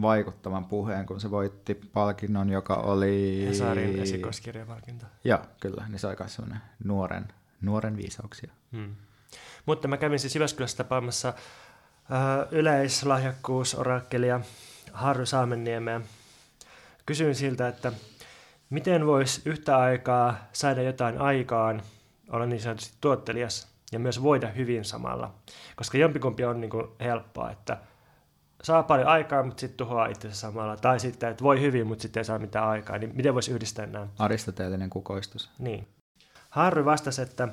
vaikuttavan 0.00 0.64
puheen, 0.64 1.06
kun 1.06 1.20
se 1.20 1.30
voitti 1.30 1.74
palkinnon, 1.74 2.50
joka 2.50 2.74
oli... 2.74 3.44
Hesarin 3.48 4.02
esikoiskirjapalkinto. 4.02 5.06
Joo, 5.24 5.38
kyllä, 5.60 5.84
niin 5.88 5.98
se 5.98 6.06
oli 6.06 6.16
myös 6.18 6.42
nuoren, 6.84 7.28
nuoren 7.60 7.96
viisauksia. 7.96 8.52
Mm. 8.70 8.94
Mutta 9.66 9.88
mä 9.88 9.96
kävin 9.96 10.18
siis 10.18 10.34
Jyväskylässä 10.34 10.76
tapaamassa 10.76 11.28
äh, 11.28 11.34
yleislahjakkuusorakkelia 12.50 14.40
Harry 14.92 15.26
Saamenniemeä, 15.26 16.00
kysyin 17.08 17.34
siltä, 17.34 17.68
että 17.68 17.92
miten 18.70 19.06
voisi 19.06 19.42
yhtä 19.44 19.78
aikaa 19.78 20.36
saada 20.52 20.82
jotain 20.82 21.20
aikaan, 21.20 21.82
olla 22.30 22.46
niin 22.46 22.60
sanotusti 22.60 22.96
tuottelias 23.00 23.68
ja 23.92 23.98
myös 23.98 24.22
voida 24.22 24.48
hyvin 24.48 24.84
samalla. 24.84 25.34
Koska 25.76 25.98
jompikumpi 25.98 26.44
on 26.44 26.60
niin 26.60 26.70
kuin 26.70 26.86
helppoa, 27.00 27.50
että 27.50 27.76
saa 28.62 28.82
paljon 28.82 29.08
aikaa, 29.08 29.42
mutta 29.42 29.60
sitten 29.60 29.76
tuhoaa 29.76 30.06
itse 30.06 30.34
samalla. 30.34 30.76
Tai 30.76 31.00
sitten, 31.00 31.30
että 31.30 31.44
voi 31.44 31.60
hyvin, 31.60 31.86
mutta 31.86 32.02
sitten 32.02 32.20
ei 32.20 32.24
saa 32.24 32.38
mitään 32.38 32.68
aikaa. 32.68 32.98
Niin 32.98 33.16
miten 33.16 33.34
voisi 33.34 33.52
yhdistää 33.52 33.86
nämä? 33.86 34.08
Aristoteellinen 34.18 34.90
kukoistus. 34.90 35.50
Niin. 35.58 35.88
Harry 36.50 36.84
vastasi, 36.84 37.22
että 37.22 37.48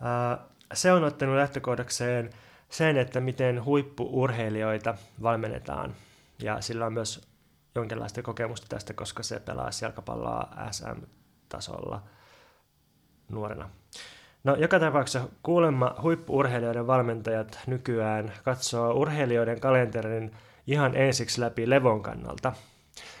ää, 0.00 0.38
se 0.74 0.92
on 0.92 1.04
ottanut 1.04 1.36
lähtökohdakseen 1.36 2.30
sen, 2.68 2.96
että 2.96 3.20
miten 3.20 3.64
huippuurheilijoita 3.64 4.94
valmennetaan. 5.22 5.94
Ja 6.42 6.60
sillä 6.60 6.86
on 6.86 6.92
myös 6.92 7.35
jonkinlaista 7.76 8.22
kokemusta 8.22 8.66
tästä, 8.68 8.94
koska 8.94 9.22
se 9.22 9.40
pelaa 9.40 9.70
jalkapalloa 9.82 10.48
SM-tasolla 10.70 12.02
nuorena. 13.28 13.70
No 14.44 14.56
joka 14.56 14.80
tapauksessa 14.80 15.28
kuulemma 15.42 15.94
huippuurheilijoiden 16.02 16.86
valmentajat 16.86 17.58
nykyään 17.66 18.32
katsoo 18.44 18.92
urheilijoiden 18.92 19.60
kalenterin 19.60 20.32
ihan 20.66 20.96
ensiksi 20.96 21.40
läpi 21.40 21.70
levon 21.70 22.02
kannalta. 22.02 22.52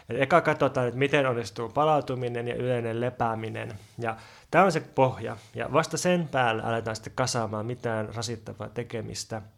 Et 0.08 0.20
eka 0.20 0.40
katsotaan, 0.40 0.88
että 0.88 0.98
miten 0.98 1.26
onnistuu 1.26 1.68
palautuminen 1.68 2.48
ja 2.48 2.54
yleinen 2.54 3.00
lepääminen. 3.00 3.72
Ja 3.98 4.16
tämä 4.50 4.64
on 4.64 4.72
se 4.72 4.80
pohja. 4.80 5.36
Ja 5.54 5.72
vasta 5.72 5.96
sen 5.96 6.28
päälle 6.28 6.62
aletaan 6.62 6.96
sitten 6.96 7.12
kasaamaan 7.14 7.66
mitään 7.66 8.14
rasittavaa 8.14 8.68
tekemistä– 8.68 9.42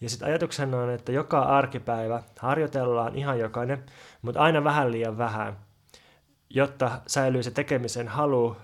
ja 0.00 0.10
sitten 0.10 0.28
ajatuksena 0.28 0.78
on, 0.78 0.90
että 0.90 1.12
joka 1.12 1.42
arkipäivä 1.42 2.22
harjoitellaan 2.38 3.16
ihan 3.16 3.38
jokainen, 3.38 3.84
mutta 4.22 4.40
aina 4.40 4.64
vähän 4.64 4.92
liian 4.92 5.18
vähän, 5.18 5.56
jotta 6.50 7.00
säilyy 7.06 7.42
se 7.42 7.50
tekemisen 7.50 8.08
halu 8.08 8.56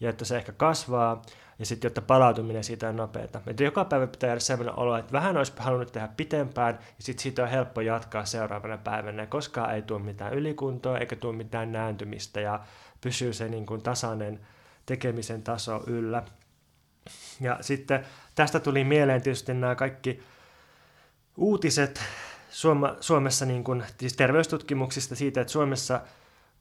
ja 0.00 0.10
että 0.10 0.24
se 0.24 0.36
ehkä 0.36 0.52
kasvaa 0.52 1.22
ja 1.58 1.66
sitten 1.66 1.88
jotta 1.88 2.02
palautuminen 2.02 2.64
siitä 2.64 2.88
on 2.88 2.96
nopeata. 2.96 3.40
Että 3.46 3.64
joka 3.64 3.84
päivä 3.84 4.06
pitää 4.06 4.28
jäädä 4.28 4.40
sellainen 4.40 4.78
olo, 4.78 4.96
että 4.96 5.12
vähän 5.12 5.36
olisi 5.36 5.52
halunnut 5.56 5.92
tehdä 5.92 6.08
pitempään 6.16 6.78
ja 6.82 7.02
sitten 7.04 7.22
siitä 7.22 7.42
on 7.42 7.48
helppo 7.48 7.80
jatkaa 7.80 8.24
seuraavana 8.24 8.78
päivänä. 8.78 9.26
Koskaan 9.26 9.74
ei 9.74 9.82
tule 9.82 10.02
mitään 10.02 10.34
ylikuntoa 10.34 10.98
eikä 10.98 11.16
tule 11.16 11.36
mitään 11.36 11.72
nääntymistä 11.72 12.40
ja 12.40 12.60
pysyy 13.00 13.32
se 13.32 13.48
niin 13.48 13.66
kuin 13.66 13.82
tasainen 13.82 14.40
tekemisen 14.86 15.42
taso 15.42 15.82
yllä. 15.86 16.22
Ja 17.40 17.58
sitten 17.60 18.06
tästä 18.34 18.60
tuli 18.60 18.84
mieleen 18.84 19.22
tietysti 19.22 19.54
nämä 19.54 19.74
kaikki 19.74 20.22
uutiset 21.38 22.00
Suoma, 22.50 22.96
Suomessa 23.00 23.46
niin 23.46 23.64
kuin, 23.64 23.84
siis 23.98 24.16
terveystutkimuksista 24.16 25.16
siitä, 25.16 25.40
että 25.40 25.52
Suomessa 25.52 26.00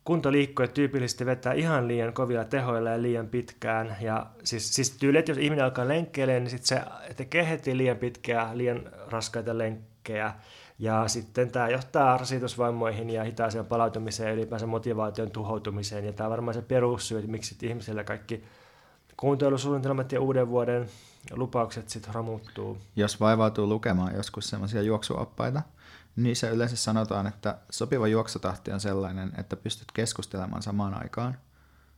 kuntoliikkujat 0.04 0.74
tyypillisesti 0.74 1.26
vetää 1.26 1.54
ihan 1.54 1.88
liian 1.88 2.14
kovilla 2.14 2.46
tehoilla 2.46 2.90
ja 2.90 3.02
liian 3.02 3.28
pitkään. 3.28 3.98
Ja 4.02 4.26
siis, 4.44 4.76
siis 4.76 4.92
tyyli, 4.92 5.18
että 5.18 5.32
jos 5.32 5.38
ihminen 5.38 5.66
alkaa 5.66 5.88
lenkkeilemään, 5.88 6.44
niin 6.44 6.52
sitten 6.52 6.68
se 6.68 7.14
tekee 7.16 7.50
heti 7.50 7.78
liian 7.78 7.98
pitkiä, 7.98 8.50
liian 8.54 8.92
raskaita 9.12 9.58
lenkkejä. 9.58 10.34
Ja 10.80 11.08
sitten 11.08 11.52
tämä 11.52 11.70
johtaa 11.70 12.18
rasitusvammoihin 12.18 13.10
ja 13.10 13.24
hitaaseen 13.24 13.66
palautumiseen, 13.66 14.36
ylipäänsä 14.36 14.66
motivaation 14.66 15.32
tuhoutumiseen. 15.32 16.06
Ja 16.06 16.14
tämä 16.14 16.28
on 16.28 16.32
varmaan 16.32 16.54
se 16.54 16.62
perussyy, 16.62 17.18
että 17.18 17.32
miksi 17.32 17.56
ihmisillä 17.62 18.04
kaikki 18.04 18.44
kuntoilusuunnitelmat 19.18 20.12
ja 20.12 20.22
uuden 20.22 20.50
vuoden 20.50 20.90
lupaukset 21.32 21.90
sitten 21.90 22.14
romuttuu. 22.14 22.78
Jos 22.96 23.20
vaivautuu 23.20 23.68
lukemaan 23.68 24.16
joskus 24.16 24.50
semmoisia 24.50 24.82
juoksuoppaita, 24.82 25.62
niin 26.16 26.36
se 26.36 26.50
yleensä 26.50 26.76
sanotaan, 26.76 27.28
että 27.28 27.58
sopiva 27.70 28.08
juoksutahti 28.08 28.72
on 28.72 28.80
sellainen, 28.80 29.32
että 29.38 29.56
pystyt 29.56 29.92
keskustelemaan 29.92 30.62
samaan 30.62 30.94
aikaan. 30.94 31.38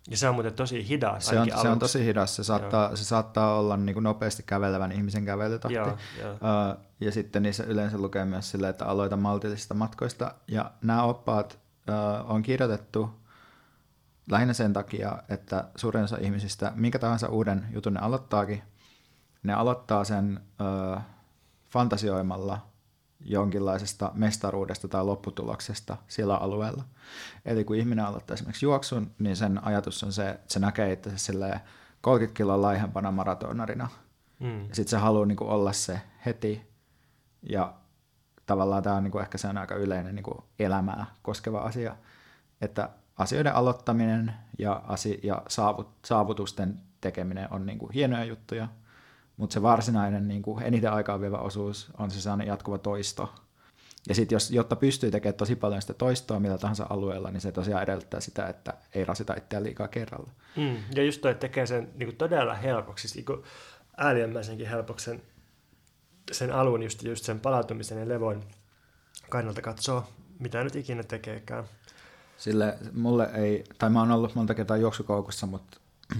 Ja 0.10 0.18
se 0.18 0.30
on 0.30 0.36
muuten 0.36 0.54
tosi 0.54 0.90
hidas. 0.90 1.26
Se 1.26 1.40
on, 1.40 1.48
se 1.62 1.70
on 1.70 1.80
tosi 1.80 2.06
hidas. 2.06 2.36
Se 2.36 2.44
saattaa, 2.44 2.96
se 2.96 3.04
saattaa 3.04 3.60
olla 3.60 3.78
niin 3.78 3.94
kuin 3.94 4.04
nopeasti 4.04 4.44
kävelevän 4.44 4.92
ihmisen 4.92 5.26
kävelytahti. 5.26 5.76
Joo, 5.76 5.98
joo. 6.22 6.34
Uh, 6.34 6.84
ja 7.00 7.12
sitten 7.12 7.44
niissä 7.44 7.64
yleensä 7.64 7.98
lukee 7.98 8.26
myös 8.26 8.52
sille, 8.52 8.70
että 8.70 8.86
aloita 8.86 9.18
maltillisista 9.18 9.74
matkoista. 9.74 10.36
Ja 10.48 10.72
nämä 10.82 11.04
oppaat 11.04 11.60
uh, 11.90 12.32
on 12.32 12.42
kirjoitettu 12.42 13.10
lähinnä 14.32 14.54
sen 14.54 14.74
takia, 14.74 15.24
että 15.30 15.68
suurin 15.76 16.04
osa 16.04 16.18
ihmisistä, 16.18 16.72
minkä 16.76 17.00
tahansa 17.00 17.28
uuden 17.28 17.66
jutun 17.72 17.94
ne 17.94 18.00
aloittaakin, 18.00 18.64
ne 19.44 19.54
aloittaa 19.54 20.04
sen 20.04 20.40
uh, 20.96 21.02
fantasioimalla 21.70 22.70
jonkinlaisesta 23.20 24.12
mestaruudesta 24.14 24.88
tai 24.88 25.04
lopputuloksesta 25.04 25.98
sillä 26.08 26.36
alueella. 26.36 26.84
Eli 27.46 27.64
kun 27.64 27.76
ihminen 27.76 28.06
aloittaa 28.06 28.34
esimerkiksi 28.34 28.66
juoksun, 28.66 29.12
niin 29.20 29.36
sen 29.36 29.64
ajatus 29.64 30.04
on 30.04 30.14
se, 30.14 30.30
että 30.30 30.54
se 30.54 30.60
näkee 30.60 30.92
itse 30.92 31.12
30 32.02 32.38
kiloa 32.38 32.62
laihempana 32.62 33.12
maratonarina. 33.12 33.90
Mm. 34.40 34.66
Sitten 34.66 34.88
se 34.88 34.98
haluaa 34.98 35.26
niin 35.26 35.36
kuin 35.36 35.50
olla 35.50 35.74
se 35.74 36.02
heti. 36.26 36.70
Ja 37.42 37.74
tavallaan 38.46 38.84
tämä 38.84 38.96
on 38.96 39.04
niin 39.04 39.12
kuin 39.12 39.22
ehkä 39.22 39.38
se 39.38 39.48
on 39.48 39.58
aika 39.58 39.76
yleinen 39.76 40.16
niin 40.16 40.24
kuin 40.24 40.38
elämää 40.60 41.06
koskeva 41.22 41.60
asia, 41.60 41.96
että 42.62 42.90
asioiden 43.18 43.56
aloittaminen 43.56 44.34
ja, 44.60 44.84
asi- 44.88 45.20
ja 45.24 45.42
saavut- 45.50 46.00
saavutusten 46.06 46.82
tekeminen 47.02 47.48
on 47.54 47.66
niin 47.66 47.80
kuin 47.80 47.92
hienoja 47.92 48.24
juttuja, 48.24 48.68
mutta 49.40 49.54
se 49.54 49.62
varsinainen 49.62 50.28
niin 50.28 50.42
kuin 50.42 50.64
eniten 50.64 50.92
aikaa 50.92 51.22
vievä 51.22 51.38
osuus 51.38 51.92
on 51.98 52.12
se 52.12 52.22
sellainen 52.22 52.48
jatkuva 52.48 52.78
toisto. 52.78 53.34
Ja 54.10 54.16
sitten 54.16 54.36
jos, 54.36 54.52
jotta 54.52 54.76
pystyy 54.76 55.12
tekemään 55.12 55.38
tosi 55.38 55.56
paljon 55.56 55.82
sitä 55.82 55.94
toistoa 55.94 56.40
millä 56.40 56.58
tahansa 56.58 56.88
alueella, 56.90 57.32
niin 57.32 57.42
se 57.42 57.52
tosiaan 57.52 57.84
edellyttää 57.84 58.20
sitä, 58.20 58.48
että 58.48 58.74
ei 58.94 59.06
rasita 59.06 59.34
itseään 59.38 59.64
liikaa 59.64 59.88
kerralla. 59.88 60.32
Mm, 60.58 60.78
ja 60.96 61.04
just 61.04 61.22
toi, 61.22 61.36
tekee 61.36 61.66
sen 61.66 61.90
niin 61.96 62.08
kuin 62.08 62.16
todella 62.16 62.54
helpoksi, 62.54 63.08
siis 63.08 63.28
niin 63.28 63.44
ääliömmäisenkin 63.98 64.68
helpoksi 64.68 65.06
sen, 65.06 65.22
sen 66.32 66.54
alun, 66.54 66.84
just, 66.84 67.04
just 67.04 67.26
sen 67.26 67.40
palautumisen 67.40 68.00
ja 68.00 68.08
levon 68.08 68.44
kannalta 69.30 69.62
katsoa, 69.62 70.08
mitä 70.40 70.64
nyt 70.64 70.76
ikinä 70.76 71.04
tekeekään. 71.04 71.64
Sille 72.38 72.78
mulle 72.94 73.30
ei, 73.34 73.64
tai 73.78 73.90
mä 73.90 74.00
oon 74.00 74.12
ollut 74.12 74.36
monta 74.36 74.54
kertaa 74.54 74.78
juoksukoukussa, 74.78 75.48
mutta, 75.48 75.78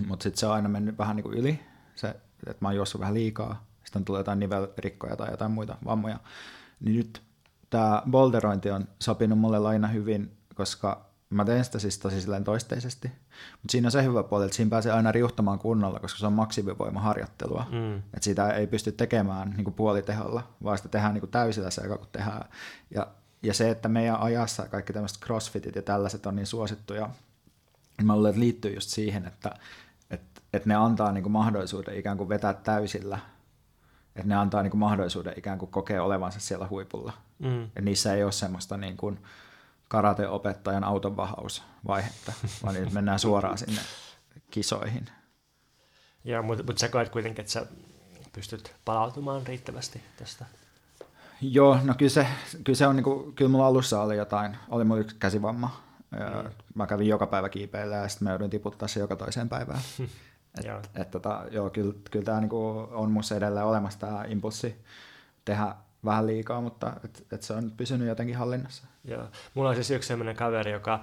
mutta 0.08 0.24
sitten 0.24 0.40
se 0.40 0.46
on 0.46 0.54
aina 0.54 0.70
mennyt 0.70 0.98
vähän 0.98 1.16
niin 1.16 1.24
kuin 1.24 1.38
yli, 1.38 1.60
se 1.96 2.16
että 2.48 2.66
mä 2.66 2.68
oon 2.68 2.76
juossut 2.76 3.02
vähän 3.02 3.14
liikaa, 3.14 3.66
sitten 3.84 4.06
tulee 4.06 4.20
jotain 4.20 4.40
nivelrikkoja 4.40 5.16
tai 5.16 5.32
jotain 5.32 5.52
muita 5.52 5.78
vammoja, 5.86 6.20
niin 6.80 6.98
nyt 6.98 7.22
tämä 7.70 8.04
bolderointi 8.12 8.72
on 8.72 8.88
sopinut 9.00 9.40
mulle 9.40 9.68
aina 9.68 9.88
hyvin, 9.88 10.38
koska 10.56 11.10
mä 11.30 11.46
teen 11.46 11.66
sitä 11.66 11.80
siis 11.80 12.00
tosi 12.00 12.22
silleen 12.22 12.44
toisteisesti, 12.44 13.08
mutta 13.52 13.72
siinä 13.72 13.88
on 13.88 13.92
se 13.92 14.04
hyvä 14.04 14.24
puoli, 14.24 14.46
että 14.46 14.56
siinä 14.56 14.70
pääsee 14.70 14.92
aina 14.92 15.12
riuhtamaan 15.12 15.60
kunnolla, 15.60 16.00
koska 16.00 16.20
se 16.20 16.28
on 16.28 16.34
maksimivoimaharjoittelua, 16.34 17.66
mm. 17.72 17.96
että 17.96 18.24
sitä 18.24 18.50
ei 18.50 18.68
pysty 18.68 18.92
tekemään 18.92 19.50
niin 19.50 19.64
kuin 19.64 19.74
puoliteholla, 19.74 20.48
vaan 20.64 20.78
sitä 20.78 20.90
tehdään 20.90 21.14
niin 21.14 21.22
kuin 21.22 21.32
täysillä 21.32 21.70
se, 21.70 21.82
kun 21.88 22.08
tehdään. 22.12 22.50
Ja, 22.92 23.08
ja 23.44 23.54
se, 23.54 23.70
että 23.70 23.90
meidän 23.90 24.20
ajassa 24.20 24.68
kaikki 24.68 24.94
tämmöiset 24.94 25.20
crossfitit 25.20 25.76
ja 25.76 25.82
tällaiset 25.82 26.26
on 26.26 26.36
niin 26.36 26.48
suosittuja, 26.48 27.10
niin 27.98 28.08
mä 28.08 28.16
luulen, 28.16 28.30
että 28.30 28.40
liittyy 28.40 28.74
just 28.74 28.90
siihen, 28.90 29.26
että 29.26 29.56
että 30.54 30.58
et 30.58 30.66
ne 30.66 30.76
antaa 30.76 31.12
niinku 31.12 31.30
mahdollisuuden 31.30 31.98
ikään 31.98 32.18
kuin 32.18 32.30
vetää 32.30 32.54
täysillä, 32.54 33.20
että 34.16 34.28
ne 34.28 34.36
antaa 34.36 34.64
niinku 34.64 34.78
mahdollisuuden 34.78 35.34
ikään 35.38 35.60
kuin 35.60 35.72
kokea 35.72 36.04
olevansa 36.04 36.40
siellä 36.40 36.68
huipulla. 36.70 37.14
Mm. 37.40 37.70
Ja 37.76 37.82
niissä 37.82 38.14
ei 38.14 38.24
ole 38.24 38.32
semmoista 38.32 38.78
niin 38.78 38.98
kuin 38.98 39.20
karateopettajan 39.88 40.84
autonvahausvaihetta, 40.84 42.34
vaan 42.64 42.76
nyt 42.76 42.94
mennään 42.94 43.20
suoraan 43.20 43.58
sinne 43.68 43.82
kisoihin. 44.52 45.06
Joo, 46.24 46.44
mutta, 46.44 46.64
mutta 46.64 46.80
sä 46.80 46.90
koet 46.90 47.10
kuitenkin, 47.10 47.42
että 47.42 47.52
sä 47.52 47.66
pystyt 48.34 48.76
palautumaan 48.86 49.48
riittävästi 49.48 50.04
tästä? 50.18 50.46
Joo, 51.42 51.80
no 51.84 51.94
kyllä 51.98 52.10
se, 52.10 52.28
kyllä 52.64 52.78
se 52.78 52.88
on, 52.88 52.96
niin 52.96 53.04
kuin, 53.04 53.34
kyllä 53.34 53.52
mulla 53.52 53.68
alussa 53.68 54.02
oli 54.02 54.18
jotain, 54.18 54.58
oli 54.70 54.84
mulla 54.84 55.02
yksi 55.02 55.16
käsivamma, 55.20 55.82
ja 56.20 56.44
mm. 56.44 56.50
Mä 56.76 56.88
kävin 56.88 57.08
joka 57.08 57.28
päivä 57.28 57.50
kiipeillä 57.50 57.96
ja 57.96 58.08
sitten 58.08 58.26
mä 58.26 58.32
joudun 58.32 58.50
tiputtaa 58.50 58.88
se 58.88 59.00
joka 59.00 59.16
toiseen 59.16 59.50
päivään. 59.50 59.82
et, 60.60 60.66
joo. 60.66 60.82
Et, 60.96 61.12
tota, 61.12 61.44
joo, 61.52 61.70
kyllä, 61.70 61.94
kyllä 62.12 62.26
tämä 62.26 62.40
niinku 62.40 62.88
on 62.92 63.12
musta 63.12 63.36
edelleen 63.36 63.66
olemassa 63.66 64.00
tämä 64.00 64.26
impulssi 64.28 64.76
tehdä 65.46 65.76
vähän 66.06 66.28
liikaa, 66.28 66.62
mutta 66.62 66.94
et, 67.06 67.26
et 67.32 67.44
se 67.44 67.54
on 67.54 67.72
pysynyt 67.78 68.08
jotenkin 68.08 68.38
hallinnassa. 68.38 68.88
Joo. 69.06 69.24
Mulla 69.54 69.70
on 69.70 69.76
siis 69.76 69.92
yksi 69.92 70.08
sellainen 70.08 70.36
kaveri, 70.36 70.72
joka 70.72 71.00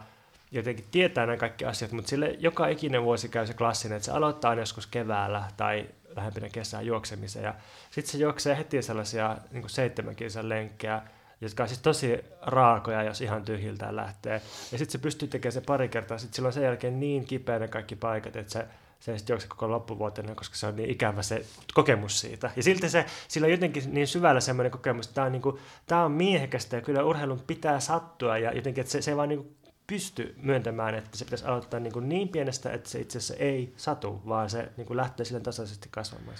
jotenkin 0.52 0.84
tietää 0.90 1.26
nämä 1.26 1.36
kaikki 1.36 1.64
asiat, 1.64 1.92
mutta 1.92 2.08
sille 2.08 2.36
joka 2.38 2.68
ikinen 2.68 3.02
vuosi 3.02 3.28
käy 3.28 3.46
se 3.46 3.54
klassinen, 3.54 3.96
että 3.96 4.06
se 4.06 4.12
aloittaa 4.12 4.54
joskus 4.54 4.86
keväällä 4.86 5.44
tai 5.56 5.86
lähempänä 6.16 6.48
kesää 6.48 6.82
juoksemisen 6.82 7.42
ja 7.42 7.54
sitten 7.90 8.12
se 8.12 8.18
juoksee 8.18 8.56
heti 8.56 8.82
sellaisia 8.82 9.36
niin 9.50 9.70
seitsemän 9.70 10.16
kilsan 10.16 10.48
lenkkejä 10.48 11.02
jotka 11.40 11.62
on 11.62 11.68
siis 11.68 11.80
tosi 11.80 12.24
raakoja, 12.42 13.02
jos 13.02 13.20
ihan 13.20 13.44
tyhjiltään 13.44 13.96
lähtee. 13.96 14.42
Ja 14.72 14.78
sitten 14.78 14.90
se 14.92 14.98
pystyy 14.98 15.28
tekemään 15.28 15.52
se 15.52 15.60
pari 15.60 15.88
kertaa, 15.88 16.18
sitten 16.18 16.36
silloin 16.36 16.52
sen 16.52 16.62
jälkeen 16.62 17.00
niin 17.00 17.24
kipeänä 17.24 17.68
kaikki 17.68 17.96
paikat, 17.96 18.36
että 18.36 18.52
se, 18.52 18.66
se 19.00 19.12
ei 19.12 19.18
sitten 19.18 19.38
koko 19.48 19.70
loppuvuotena, 19.70 20.34
koska 20.34 20.56
se 20.56 20.66
on 20.66 20.76
niin 20.76 20.90
ikävä 20.90 21.22
se 21.22 21.46
kokemus 21.74 22.20
siitä. 22.20 22.50
Ja 22.56 22.62
silti 22.62 22.88
se, 22.88 23.06
sillä 23.28 23.44
on 23.44 23.50
jotenkin 23.50 23.94
niin 23.94 24.06
syvällä 24.06 24.40
semmoinen 24.40 24.70
kokemus, 24.70 25.06
että 25.06 25.14
tämä 25.14 25.26
on, 25.26 25.32
niin 25.32 25.42
kuin, 25.42 25.58
tämä 25.86 26.04
on 26.04 26.12
miehekästä 26.12 26.76
ja 26.76 26.82
kyllä 26.82 27.04
urheilun 27.04 27.42
pitää 27.46 27.80
sattua 27.80 28.38
ja 28.38 28.52
jotenkin, 28.52 28.82
että 28.82 28.92
se, 28.92 29.02
se 29.02 29.10
ei 29.10 29.16
vaan 29.16 29.28
niin 29.28 29.42
kuin 29.42 29.56
pysty 29.86 30.34
myöntämään, 30.42 30.94
että 30.94 31.18
se 31.18 31.24
pitäisi 31.24 31.44
aloittaa 31.44 31.80
niin, 31.80 31.92
kuin 31.92 32.08
niin 32.08 32.28
pienestä, 32.28 32.72
että 32.72 32.90
se 32.90 33.00
itse 33.00 33.18
asiassa 33.18 33.44
ei 33.44 33.74
satu, 33.76 34.22
vaan 34.28 34.50
se 34.50 34.68
niin 34.76 34.86
kuin 34.86 34.96
lähtee 34.96 35.26
sille 35.26 35.40
tasaisesti 35.40 35.88
kasvamaan. 35.90 36.36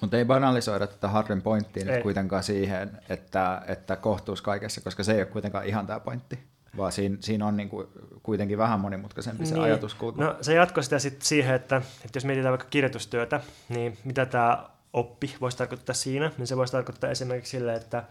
Mutta 0.00 0.16
ei 0.16 0.24
banalisoida 0.24 0.86
tätä 0.86 1.08
Harrin 1.08 1.42
pointtia 1.42 1.84
nyt 1.84 2.02
kuitenkaan 2.02 2.42
siihen, 2.42 3.00
että, 3.08 3.62
että 3.66 3.96
kohtuus 3.96 4.42
kaikessa, 4.42 4.80
koska 4.80 5.02
se 5.02 5.12
ei 5.12 5.18
ole 5.18 5.26
kuitenkaan 5.26 5.66
ihan 5.66 5.86
tämä 5.86 6.00
pointti, 6.00 6.38
vaan 6.76 6.92
siinä, 6.92 7.16
siinä 7.20 7.46
on 7.46 7.56
niin 7.56 7.68
kuin 7.68 7.86
kuitenkin 8.22 8.58
vähän 8.58 8.80
monimutkaisempi 8.80 9.46
se 9.46 9.54
niin. 9.54 9.64
ajatuskulku. 9.64 10.22
No 10.22 10.36
se 10.40 10.54
jatkoi 10.54 10.84
sitä 10.84 10.98
sitten 10.98 11.26
siihen, 11.26 11.54
että, 11.54 11.76
että 11.76 12.16
jos 12.16 12.24
mietitään 12.24 12.52
vaikka 12.52 12.66
kirjoitustyötä, 12.70 13.40
niin 13.68 13.98
mitä 14.04 14.26
tämä 14.26 14.68
oppi 14.92 15.36
voisi 15.40 15.58
tarkoittaa 15.58 15.94
siinä, 15.94 16.30
niin 16.38 16.46
se 16.46 16.56
voisi 16.56 16.72
tarkoittaa 16.72 17.10
esimerkiksi 17.10 17.50
sille, 17.50 17.74
että 17.74 18.04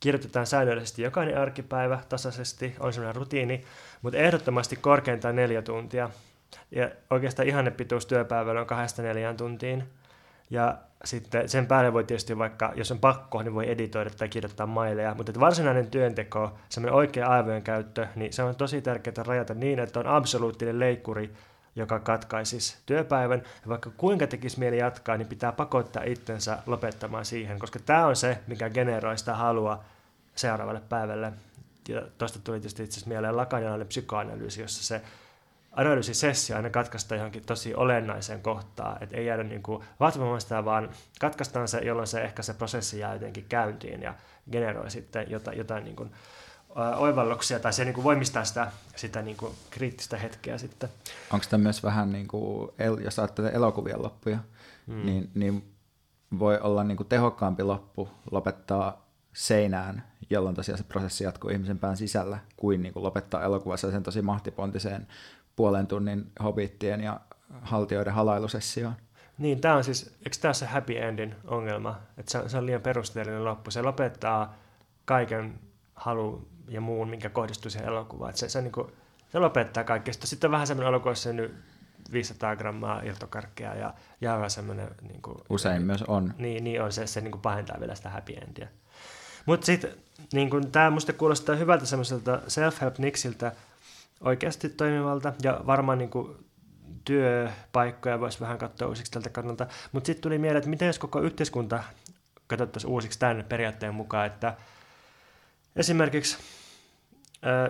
kirjoitetaan 0.00 0.46
säännöllisesti 0.46 1.02
jokainen 1.02 1.38
arkipäivä 1.38 1.98
tasaisesti, 2.08 2.76
on 2.80 2.92
sellainen 2.92 3.16
rutiini, 3.16 3.64
mutta 4.02 4.18
ehdottomasti 4.18 4.76
korkeintaan 4.76 5.36
neljä 5.36 5.62
tuntia. 5.62 6.10
Ja 6.70 6.90
oikeastaan 7.10 7.48
ihanne 7.48 7.70
pituus 7.70 8.06
työpäivällä 8.06 8.60
on 8.60 8.66
kahdesta 8.66 9.02
neljään 9.02 9.36
tuntiin. 9.36 9.84
Ja 10.50 10.78
sitten 11.04 11.48
sen 11.48 11.66
päälle 11.66 11.92
voi 11.92 12.04
tietysti 12.04 12.38
vaikka, 12.38 12.72
jos 12.76 12.92
on 12.92 12.98
pakko, 12.98 13.42
niin 13.42 13.54
voi 13.54 13.70
editoida 13.70 14.10
tai 14.10 14.28
kirjoittaa 14.28 14.66
maileja, 14.66 15.14
mutta 15.14 15.40
varsinainen 15.40 15.90
työnteko, 15.90 16.58
semmoinen 16.68 16.94
oikea 16.94 17.26
aivojen 17.26 17.62
käyttö, 17.62 18.06
niin 18.16 18.32
se 18.32 18.42
on 18.42 18.54
tosi 18.54 18.82
tärkeää 18.82 19.22
rajata 19.26 19.54
niin, 19.54 19.78
että 19.78 20.00
on 20.00 20.06
absoluuttinen 20.06 20.80
leikkuri, 20.80 21.34
joka 21.76 21.98
katkaisisi 21.98 22.76
työpäivän. 22.86 23.42
Ja 23.62 23.68
vaikka 23.68 23.90
kuinka 23.96 24.26
tekisi 24.26 24.58
mieli 24.58 24.78
jatkaa, 24.78 25.16
niin 25.16 25.28
pitää 25.28 25.52
pakottaa 25.52 26.02
itsensä 26.02 26.58
lopettamaan 26.66 27.24
siihen, 27.24 27.58
koska 27.58 27.78
tämä 27.78 28.06
on 28.06 28.16
se, 28.16 28.38
mikä 28.46 28.70
generoi 28.70 29.18
sitä 29.18 29.34
halua 29.34 29.84
seuraavalle 30.34 30.82
päivälle. 30.88 31.32
Ja 31.88 32.02
tuosta 32.18 32.38
tuli 32.44 32.56
tietysti 32.56 32.82
itse 32.82 32.92
asiassa 32.92 33.08
mieleen 33.08 33.36
lakanialainen 33.36 33.86
psykoanalyysi, 33.86 34.60
jossa 34.60 34.84
se 34.84 35.02
analyysisessio 35.80 36.56
aina 36.56 36.70
katkaista 36.70 37.14
johonkin 37.14 37.42
tosi 37.46 37.74
olennaiseen 37.74 38.42
kohtaan, 38.42 39.02
että 39.02 39.16
ei 39.16 39.26
jäädä 39.26 39.42
niin 39.42 39.62
kuin 39.62 39.84
vatvomaan 40.00 40.40
sitä, 40.40 40.64
vaan 40.64 40.90
katkaistaan 41.20 41.68
se, 41.68 41.78
jolloin 41.78 42.06
se 42.06 42.22
ehkä 42.22 42.42
se 42.42 42.54
prosessi 42.54 42.98
jää 42.98 43.12
jotenkin 43.12 43.46
käyntiin 43.48 44.02
ja 44.02 44.14
generoi 44.52 44.90
sitten 44.90 45.30
jotain, 45.30 45.58
jotain 45.58 45.84
niin 45.84 45.96
kuin 45.96 46.10
oivalluksia 46.96 47.60
tai 47.60 47.72
se 47.72 47.84
niin 47.84 47.94
kuin 47.94 48.04
voimistaa 48.04 48.44
sitä, 48.44 48.72
sitä 48.96 49.22
niin 49.22 49.36
kuin 49.36 49.54
kriittistä 49.70 50.16
hetkeä 50.18 50.58
sitten. 50.58 50.88
Onko 51.32 51.46
tämä 51.50 51.62
myös 51.62 51.82
vähän, 51.82 52.12
niin 52.12 52.28
kuin, 52.28 52.70
jos 53.04 53.18
ajattelee 53.18 53.52
elokuvien 53.54 54.02
loppuja, 54.02 54.38
hmm. 54.86 55.06
niin, 55.06 55.30
niin 55.34 55.74
voi 56.38 56.58
olla 56.60 56.84
niin 56.84 56.96
kuin 56.96 57.08
tehokkaampi 57.08 57.62
loppu 57.62 58.08
lopettaa 58.30 59.06
seinään, 59.32 60.04
jolloin 60.30 60.56
tosiaan 60.56 60.78
se 60.78 60.84
prosessi 60.84 61.24
jatkuu 61.24 61.50
ihmisen 61.50 61.78
pään 61.78 61.96
sisällä, 61.96 62.38
kuin, 62.56 62.82
niin 62.82 62.92
kuin 62.92 63.02
lopettaa 63.02 63.44
elokuvassa 63.44 63.90
sen 63.90 64.02
tosi 64.02 64.22
mahtipontiseen 64.22 65.06
puolen 65.56 65.86
tunnin 65.86 66.32
hobittien 66.42 67.00
ja 67.00 67.20
haltioiden 67.62 68.12
halailusessioon. 68.12 68.94
Niin, 69.38 69.60
tämä 69.60 69.74
on 69.74 69.84
siis, 69.84 70.14
eikö 70.18 70.36
tämä 70.40 70.54
se 70.54 70.66
happy 70.66 70.96
endin 70.98 71.34
ongelma, 71.46 72.00
että 72.18 72.32
se, 72.32 72.48
se 72.48 72.58
on 72.58 72.66
liian 72.66 72.82
perusteellinen 72.82 73.44
loppu. 73.44 73.70
Se 73.70 73.82
lopettaa 73.82 74.54
kaiken 75.04 75.60
halu 75.94 76.48
ja 76.68 76.80
muun, 76.80 77.08
minkä 77.08 77.28
kohdistuu 77.28 77.70
siihen 77.70 77.88
elokuvaan. 77.88 78.36
Se, 78.36 78.48
se, 78.48 78.62
niin 78.62 78.72
kuin, 78.72 78.92
se 79.32 79.38
lopettaa 79.38 79.84
kaikkea. 79.84 80.14
Sitten 80.14 80.48
on 80.48 80.52
vähän 80.52 80.66
semmoinen 80.66 80.88
elokuvassa 80.88 81.32
nyt 81.32 81.54
500 82.12 82.56
grammaa 82.56 83.02
irtokarkkeja 83.02 83.74
ja, 83.74 83.94
ja 84.20 84.48
semmoinen... 84.48 84.88
Niin 85.02 85.22
kuin, 85.22 85.38
Usein 85.48 85.82
myös 85.82 86.02
on. 86.02 86.34
Niin, 86.38 86.64
niin 86.64 86.82
on 86.82 86.92
se, 86.92 87.06
se 87.06 87.20
niin 87.20 87.32
kuin 87.32 87.42
pahentaa 87.42 87.80
vielä 87.80 87.94
sitä 87.94 88.10
happy 88.10 88.32
endia. 88.32 88.68
Mutta 89.46 89.66
sitten 89.66 89.90
niin 90.32 90.70
tämä 90.72 90.90
musta 90.90 91.12
kuulostaa 91.12 91.56
hyvältä 91.56 91.86
semmoiselta 91.86 92.36
self-help 92.36 92.94
niksiltä 92.98 93.52
oikeasti 94.20 94.68
toimivalta 94.68 95.32
ja 95.42 95.60
varmaan 95.66 95.98
niin 95.98 96.10
kuin, 96.10 96.36
työpaikkoja 97.04 98.20
voisi 98.20 98.40
vähän 98.40 98.58
katsoa 98.58 98.88
uusiksi 98.88 99.12
tältä 99.12 99.30
kannalta. 99.30 99.66
Mutta 99.92 100.06
sitten 100.06 100.22
tuli 100.22 100.38
mieleen, 100.38 100.58
että 100.58 100.70
miten 100.70 100.86
jos 100.86 100.98
koko 100.98 101.20
yhteiskunta 101.20 101.84
katsottaisiin 102.46 102.90
uusiksi 102.90 103.18
tämän 103.18 103.44
periaatteen 103.48 103.94
mukaan, 103.94 104.26
että 104.26 104.54
esimerkiksi 105.76 106.38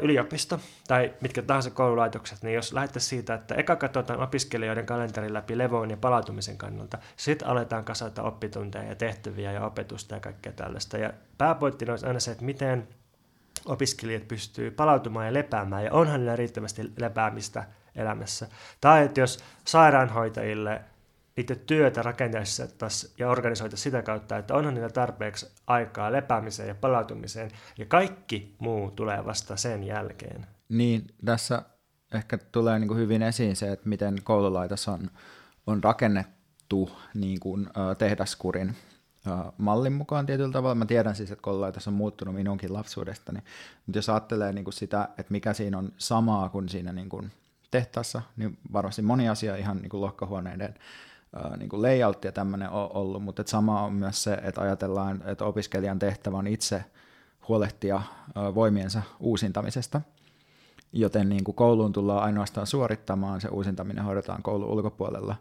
yliopisto 0.03 0.61
tai 0.89 1.15
mitkä 1.21 1.43
tahansa 1.43 1.71
koululaitokset, 1.71 2.43
niin 2.43 2.55
jos 2.55 2.73
lähdettäisiin 2.73 3.09
siitä, 3.09 3.35
että 3.35 3.55
eka 3.55 3.77
katsotaan 3.77 4.21
opiskelijoiden 4.21 4.87
kalenterin 4.87 5.35
läpi 5.35 5.59
levoon 5.59 5.91
ja 5.91 5.97
palautumisen 5.97 6.59
kannalta, 6.59 6.99
sitten 7.17 7.49
aletaan 7.49 7.85
kasata 7.85 8.23
oppitunteja 8.23 8.85
ja 8.85 8.95
tehtäviä 8.95 9.53
ja 9.53 9.67
opetusta 9.67 10.15
ja 10.15 10.21
kaikkea 10.21 10.53
tällaista. 10.53 10.99
Ja 10.99 11.13
pääpointti 11.39 11.91
olisi 11.91 12.07
aina 12.07 12.21
se, 12.21 12.31
että 12.31 12.45
miten 12.45 12.89
opiskelijat 13.65 14.29
pystyy 14.29 14.71
palautumaan 14.71 15.27
ja 15.27 15.35
lepäämään, 15.35 15.85
ja 15.85 15.93
onhan 15.93 16.21
niillä 16.21 16.37
riittävästi 16.37 16.93
lepäämistä 16.99 17.65
elämässä. 17.95 18.49
Tai 18.81 19.05
että 19.05 19.21
jos 19.21 19.39
sairaanhoitajille 19.65 20.81
niiden 21.37 21.59
työtä 21.59 22.03
rakenteessa 22.03 22.67
ja 23.19 23.31
organisoita 23.31 23.77
sitä 23.77 24.03
kautta, 24.03 24.39
että 24.39 24.55
onhan 24.55 24.75
niillä 24.75 24.91
tarpeeksi 24.91 25.51
aikaa 25.67 26.13
lepäämiseen 26.13 26.69
ja 26.69 26.75
palautumiseen, 26.75 27.51
ja 27.79 27.87
kaikki 27.87 28.55
muu 28.59 28.91
tulee 28.91 29.25
vasta 29.27 29.57
sen 29.57 29.85
jälkeen. 29.85 30.47
Niin, 30.69 31.07
tässä 31.25 31.63
ehkä 32.15 32.39
tulee 32.39 32.79
niin 32.79 32.89
kuin 32.89 33.01
hyvin 33.01 33.23
esiin 33.23 33.57
se, 33.57 33.73
että 33.73 33.89
miten 33.89 34.17
koululaitos 34.25 34.89
on, 34.89 35.11
on 35.67 35.85
rakennettu 35.85 36.91
niin 37.15 37.41
kuin, 37.41 37.69
tehdaskurin 37.99 38.77
mallin 39.59 39.93
mukaan 39.93 40.27
tietyllä 40.27 40.53
tavalla. 40.53 40.75
Mä 40.75 40.87
tiedän 40.87 41.15
siis, 41.15 41.31
että 41.31 41.43
koululaitos 41.43 41.89
on 41.89 41.95
muuttunut 41.95 42.35
minunkin 42.35 42.73
lapsuudestani, 42.73 43.43
mutta 43.87 43.99
jos 43.99 44.09
ajattelee 44.09 44.53
niin 44.53 44.65
kuin 44.65 44.75
sitä, 44.75 45.09
että 45.19 45.33
mikä 45.33 45.53
siinä 45.53 45.79
on 45.79 45.93
samaa 45.99 46.49
kuin 46.49 46.69
siinä 46.69 46.93
niin 46.93 47.09
kuin 47.09 47.33
tehtaassa, 47.71 48.23
niin 48.37 48.59
varmasti 48.73 49.03
moni 49.03 49.29
asia 49.29 49.57
ihan 49.57 49.77
niin 49.77 49.91
kuin 49.91 50.01
lohkahuoneiden 50.01 50.75
niin 51.57 51.69
kuin 51.69 51.83
layout 51.83 52.25
ja 52.25 52.33
tämmöinen 52.33 52.71
on 52.71 52.91
ollut, 52.95 53.23
mutta 53.23 53.43
sama 53.47 53.83
on 53.83 53.93
myös 53.93 54.23
se, 54.23 54.33
että 54.33 54.61
ajatellaan, 54.61 55.23
että 55.27 55.45
opiskelijan 55.45 55.99
tehtävä 55.99 56.37
on 56.37 56.47
itse 56.47 56.85
huolehtia 57.49 58.03
voimiensa 58.55 59.03
uusintamisesta, 59.21 60.01
joten 60.93 61.29
niin 61.29 61.45
kuin 61.45 61.55
kouluun 61.55 61.93
tullaan 61.93 62.23
ainoastaan 62.23 62.67
suorittamaan, 62.67 63.41
se 63.41 63.49
uusintaminen 63.49 64.05
hoidetaan 64.05 64.43
koulun 64.43 64.69
ulkopuolella. 64.69 65.37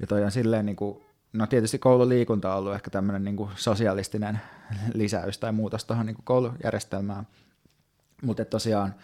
Ja 0.00 0.06
toi 0.06 0.24
on 0.24 0.30
silleen, 0.30 0.66
niin 0.66 0.76
kuin, 0.76 1.00
no 1.38 1.46
tietysti 1.46 1.78
koululiikunta 1.78 2.52
on 2.52 2.58
ollut 2.58 2.74
ehkä 2.74 2.90
tämmöinen 2.90 3.24
niin 3.24 3.36
kuin 3.36 3.50
sosialistinen 3.56 4.40
lisäys 4.94 5.38
tai 5.38 5.52
muutos 5.52 5.84
tuohon 5.84 6.06
niin 6.06 6.16
koulujärjestelmään, 6.24 7.26
mutta 8.22 8.44
tosiaan, 8.44 8.94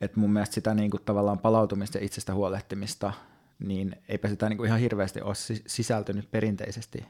että 0.00 0.20
mun 0.20 0.32
mielestä 0.32 0.54
sitä 0.54 0.74
niin 0.74 0.90
kuin 0.90 1.02
tavallaan 1.04 1.38
palautumista 1.38 1.98
ja 1.98 2.04
itsestä 2.04 2.34
huolehtimista 2.34 3.12
niin 3.58 3.96
eipä 4.08 4.28
sitä 4.28 4.48
niin 4.48 4.56
kuin 4.56 4.66
ihan 4.66 4.80
hirveästi 4.80 5.20
ole 5.20 5.34
sisältynyt 5.66 6.30
perinteisesti 6.30 7.06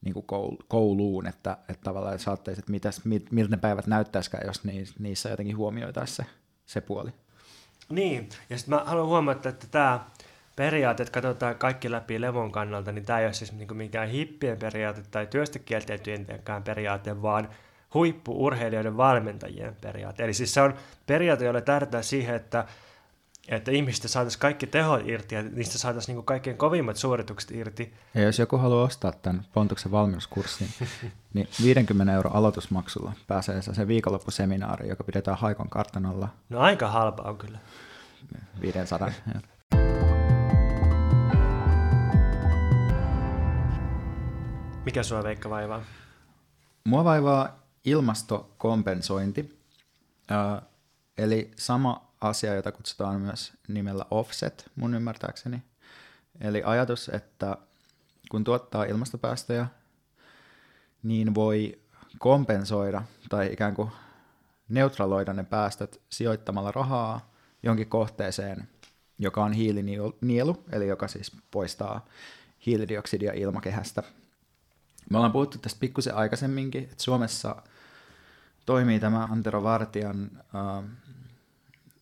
niin 0.00 0.14
kuin 0.14 0.26
kouluun, 0.68 1.26
että, 1.26 1.58
että 1.68 1.84
tavallaan 1.84 2.18
saattaisit, 2.18 2.58
että 2.58 2.70
mitäs, 2.70 3.02
miltä 3.30 3.50
ne 3.50 3.56
päivät 3.56 3.86
näyttäisikään, 3.86 4.46
jos 4.46 4.62
niissä 4.98 5.28
jotenkin 5.28 5.56
huomioitaisiin 5.56 6.16
se, 6.16 6.32
se 6.66 6.80
puoli. 6.80 7.10
Niin, 7.88 8.28
ja 8.50 8.58
sitten 8.58 8.74
mä 8.74 8.84
haluan 8.84 9.06
huomata, 9.06 9.48
että 9.48 9.66
tämä 9.70 10.06
periaate, 10.58 11.02
että 11.02 11.12
katsotaan 11.12 11.56
kaikki 11.56 11.90
läpi 11.90 12.20
levon 12.20 12.52
kannalta, 12.52 12.92
niin 12.92 13.04
tämä 13.04 13.18
ei 13.18 13.26
ole 13.26 13.32
siis 13.32 13.52
niin 13.52 13.76
mikään 13.76 14.08
hippien 14.08 14.58
periaate 14.58 15.02
tai 15.10 15.26
työstä 15.26 15.58
kieltäytyjentenkään 15.58 16.62
periaate, 16.62 17.22
vaan 17.22 17.48
huippuurheilijoiden 17.94 18.96
valmentajien 18.96 19.76
periaate. 19.80 20.24
Eli 20.24 20.34
siis 20.34 20.54
se 20.54 20.60
on 20.60 20.74
periaate, 21.06 21.44
jolla 21.44 21.60
tähdätään 21.60 22.04
siihen, 22.04 22.34
että 22.34 22.64
että 23.48 23.70
ihmistä 23.70 24.08
saataisiin 24.08 24.40
kaikki 24.40 24.66
tehot 24.66 25.08
irti 25.08 25.34
ja 25.34 25.42
niistä 25.42 25.78
saataisiin 25.78 26.16
niin 26.16 26.24
kaikkein 26.24 26.56
kovimmat 26.56 26.96
suoritukset 26.96 27.50
irti. 27.50 27.94
Ja 28.14 28.22
jos 28.22 28.38
joku 28.38 28.56
haluaa 28.56 28.84
ostaa 28.84 29.12
tämän 29.12 29.44
Pontuksen 29.54 29.92
valmennuskurssin, 29.92 30.68
niin 31.34 31.48
50 31.62 32.12
euro 32.12 32.30
aloitusmaksulla 32.30 33.12
pääsee 33.26 33.62
se 33.62 33.88
viikonloppuseminaari, 33.88 34.88
joka 34.88 35.04
pidetään 35.04 35.38
Haikon 35.38 35.70
kartanolla. 35.70 36.28
No 36.48 36.60
aika 36.60 36.88
halpa 36.88 37.22
on 37.22 37.38
kyllä. 37.38 37.58
500. 38.60 39.10
Mikä 44.88 45.02
sua 45.02 45.22
Veikka 45.22 45.50
vaivaa? 45.50 45.82
Mua 46.84 47.04
vaivaa 47.04 47.62
ilmastokompensointi. 47.84 49.58
Eli 51.18 51.50
sama 51.56 52.12
asia, 52.20 52.54
jota 52.54 52.72
kutsutaan 52.72 53.20
myös 53.20 53.52
nimellä 53.68 54.04
offset, 54.10 54.70
mun 54.76 54.94
ymmärtääkseni. 54.94 55.62
Eli 56.40 56.62
ajatus, 56.64 57.08
että 57.08 57.56
kun 58.30 58.44
tuottaa 58.44 58.84
ilmastopäästöjä, 58.84 59.66
niin 61.02 61.34
voi 61.34 61.78
kompensoida 62.18 63.02
tai 63.28 63.52
ikään 63.52 63.74
kuin 63.74 63.90
neutraloida 64.68 65.32
ne 65.32 65.44
päästöt 65.44 66.00
sijoittamalla 66.10 66.72
rahaa 66.72 67.32
jonkin 67.62 67.88
kohteeseen, 67.88 68.68
joka 69.18 69.44
on 69.44 69.52
hiilinielu, 69.52 70.64
eli 70.72 70.88
joka 70.88 71.08
siis 71.08 71.32
poistaa 71.50 72.06
hiilidioksidia 72.66 73.32
ilmakehästä. 73.32 74.02
Me 75.10 75.16
ollaan 75.16 75.32
puhuttu 75.32 75.58
tästä 75.58 75.80
pikkusen 75.80 76.14
aikaisemminkin, 76.14 76.82
että 76.82 77.02
Suomessa 77.02 77.62
toimii 78.66 79.00
tämä 79.00 79.28
Antero 79.30 79.62
Vartian 79.62 80.30
äh, 80.34 80.84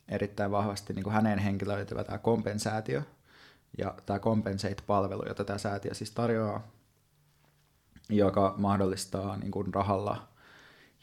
erittäin 0.09 0.51
vahvasti 0.51 0.93
niin 0.93 1.03
kuin 1.03 1.15
häneen 1.15 1.39
henkilöityvä 1.39 2.05
tämä 2.05 2.19
kompensaatio 2.19 3.03
ja 3.79 3.95
tämä 4.07 4.19
Compensate-palvelu, 4.19 5.29
jota 5.29 5.45
tämä 5.45 5.59
säätiö 5.59 5.95
siis 5.95 6.11
tarjoaa, 6.11 6.67
joka 8.09 8.55
mahdollistaa 8.57 9.37
niin 9.37 9.51
kuin 9.51 9.75
rahalla 9.75 10.29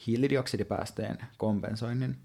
hiilidioksidipäästöjen 0.07 1.17
kompensoinnin. 1.37 2.17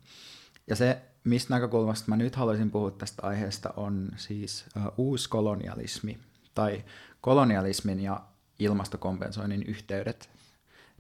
Ja 0.67 0.77
se, 0.77 1.03
mistä 1.25 1.55
näkökulmasta 1.55 2.05
mä 2.09 2.17
nyt 2.17 2.37
haluaisin 2.37 2.71
puhua 2.71 2.91
tästä 2.91 3.27
aiheesta, 3.27 3.75
on 3.77 4.09
siis 4.17 4.67
uh, 4.77 4.93
uuskolonialismi 4.97 6.19
tai 6.55 6.85
kolonialismin 7.21 8.01
ja 8.01 8.21
ilmastokompensoinnin 8.59 9.63
yhteydet. 9.63 10.31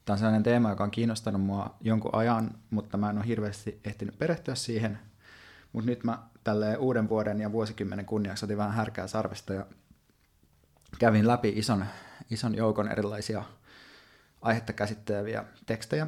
Tämä 0.05 0.15
on 0.15 0.19
sellainen 0.19 0.43
teema, 0.43 0.71
joka 0.71 0.85
on 0.85 0.91
kiinnostanut 0.91 1.43
mua 1.43 1.77
jonkun 1.81 2.15
ajan, 2.15 2.51
mutta 2.71 2.97
mä 2.97 3.11
en 3.11 3.19
ole 3.19 3.27
hirveästi 3.27 3.81
ehtinyt 3.85 4.19
perehtyä 4.19 4.55
siihen– 4.55 4.99
mutta 5.73 5.91
nyt 5.91 6.05
mä 6.05 6.19
tälle 6.45 6.77
uuden 6.77 7.09
vuoden 7.09 7.41
ja 7.41 7.53
vuosikymmenen 7.53 8.07
kunniaksi 8.07 8.45
otin 8.45 8.57
vähän 8.57 8.75
härkää 8.75 9.07
sarvesta 9.07 9.55
ja 9.55 9.67
kävin 10.99 11.29
läpi 11.29 11.53
ison, 11.57 11.85
ison 12.31 12.55
joukon 12.55 12.89
erilaisia 12.89 13.45
aihetta 14.43 14.73
käsitteleviä 14.73 15.45
tekstejä. 15.67 16.07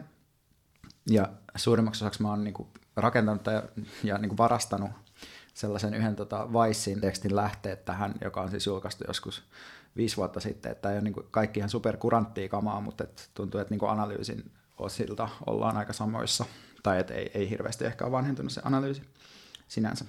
Ja 1.10 1.28
suurimmaksi 1.56 2.04
osaksi 2.04 2.22
mä 2.22 2.28
oon 2.28 2.44
niinku 2.44 2.68
rakentanut 2.96 3.46
ja, 3.46 3.62
ja 4.04 4.18
niinku 4.18 4.36
varastanut 4.36 4.90
sellaisen 5.54 5.94
yhden 5.94 6.16
tota 6.16 6.48
Vicein 6.52 7.00
tekstin 7.00 7.36
lähteet 7.36 7.84
tähän, 7.84 8.14
joka 8.20 8.40
on 8.40 8.50
siis 8.50 8.66
julkaistu 8.66 9.04
joskus 9.06 9.42
viisi 9.96 10.16
vuotta 10.16 10.40
sitten. 10.40 10.72
Että 10.72 10.90
ei 10.90 10.94
ole 10.94 11.02
niinku 11.02 11.24
kaikki 11.30 11.60
ihan 11.60 11.70
superkuranttia 11.70 12.48
kamaa, 12.48 12.80
mutta 12.80 13.04
et 13.04 13.30
tuntuu, 13.34 13.60
että 13.60 13.72
niinku 13.72 13.86
analyysin 13.86 14.50
osilta 14.78 15.28
ollaan 15.46 15.76
aika 15.76 15.92
samoissa. 15.92 16.44
Tai 16.82 17.00
että 17.00 17.14
ei, 17.14 17.30
ei 17.34 17.50
hirveästi 17.50 17.84
ehkä 17.84 18.04
ole 18.04 18.12
vanhentunut 18.12 18.52
se 18.52 18.60
analyysi 18.64 19.02
sinänsä. 19.68 20.04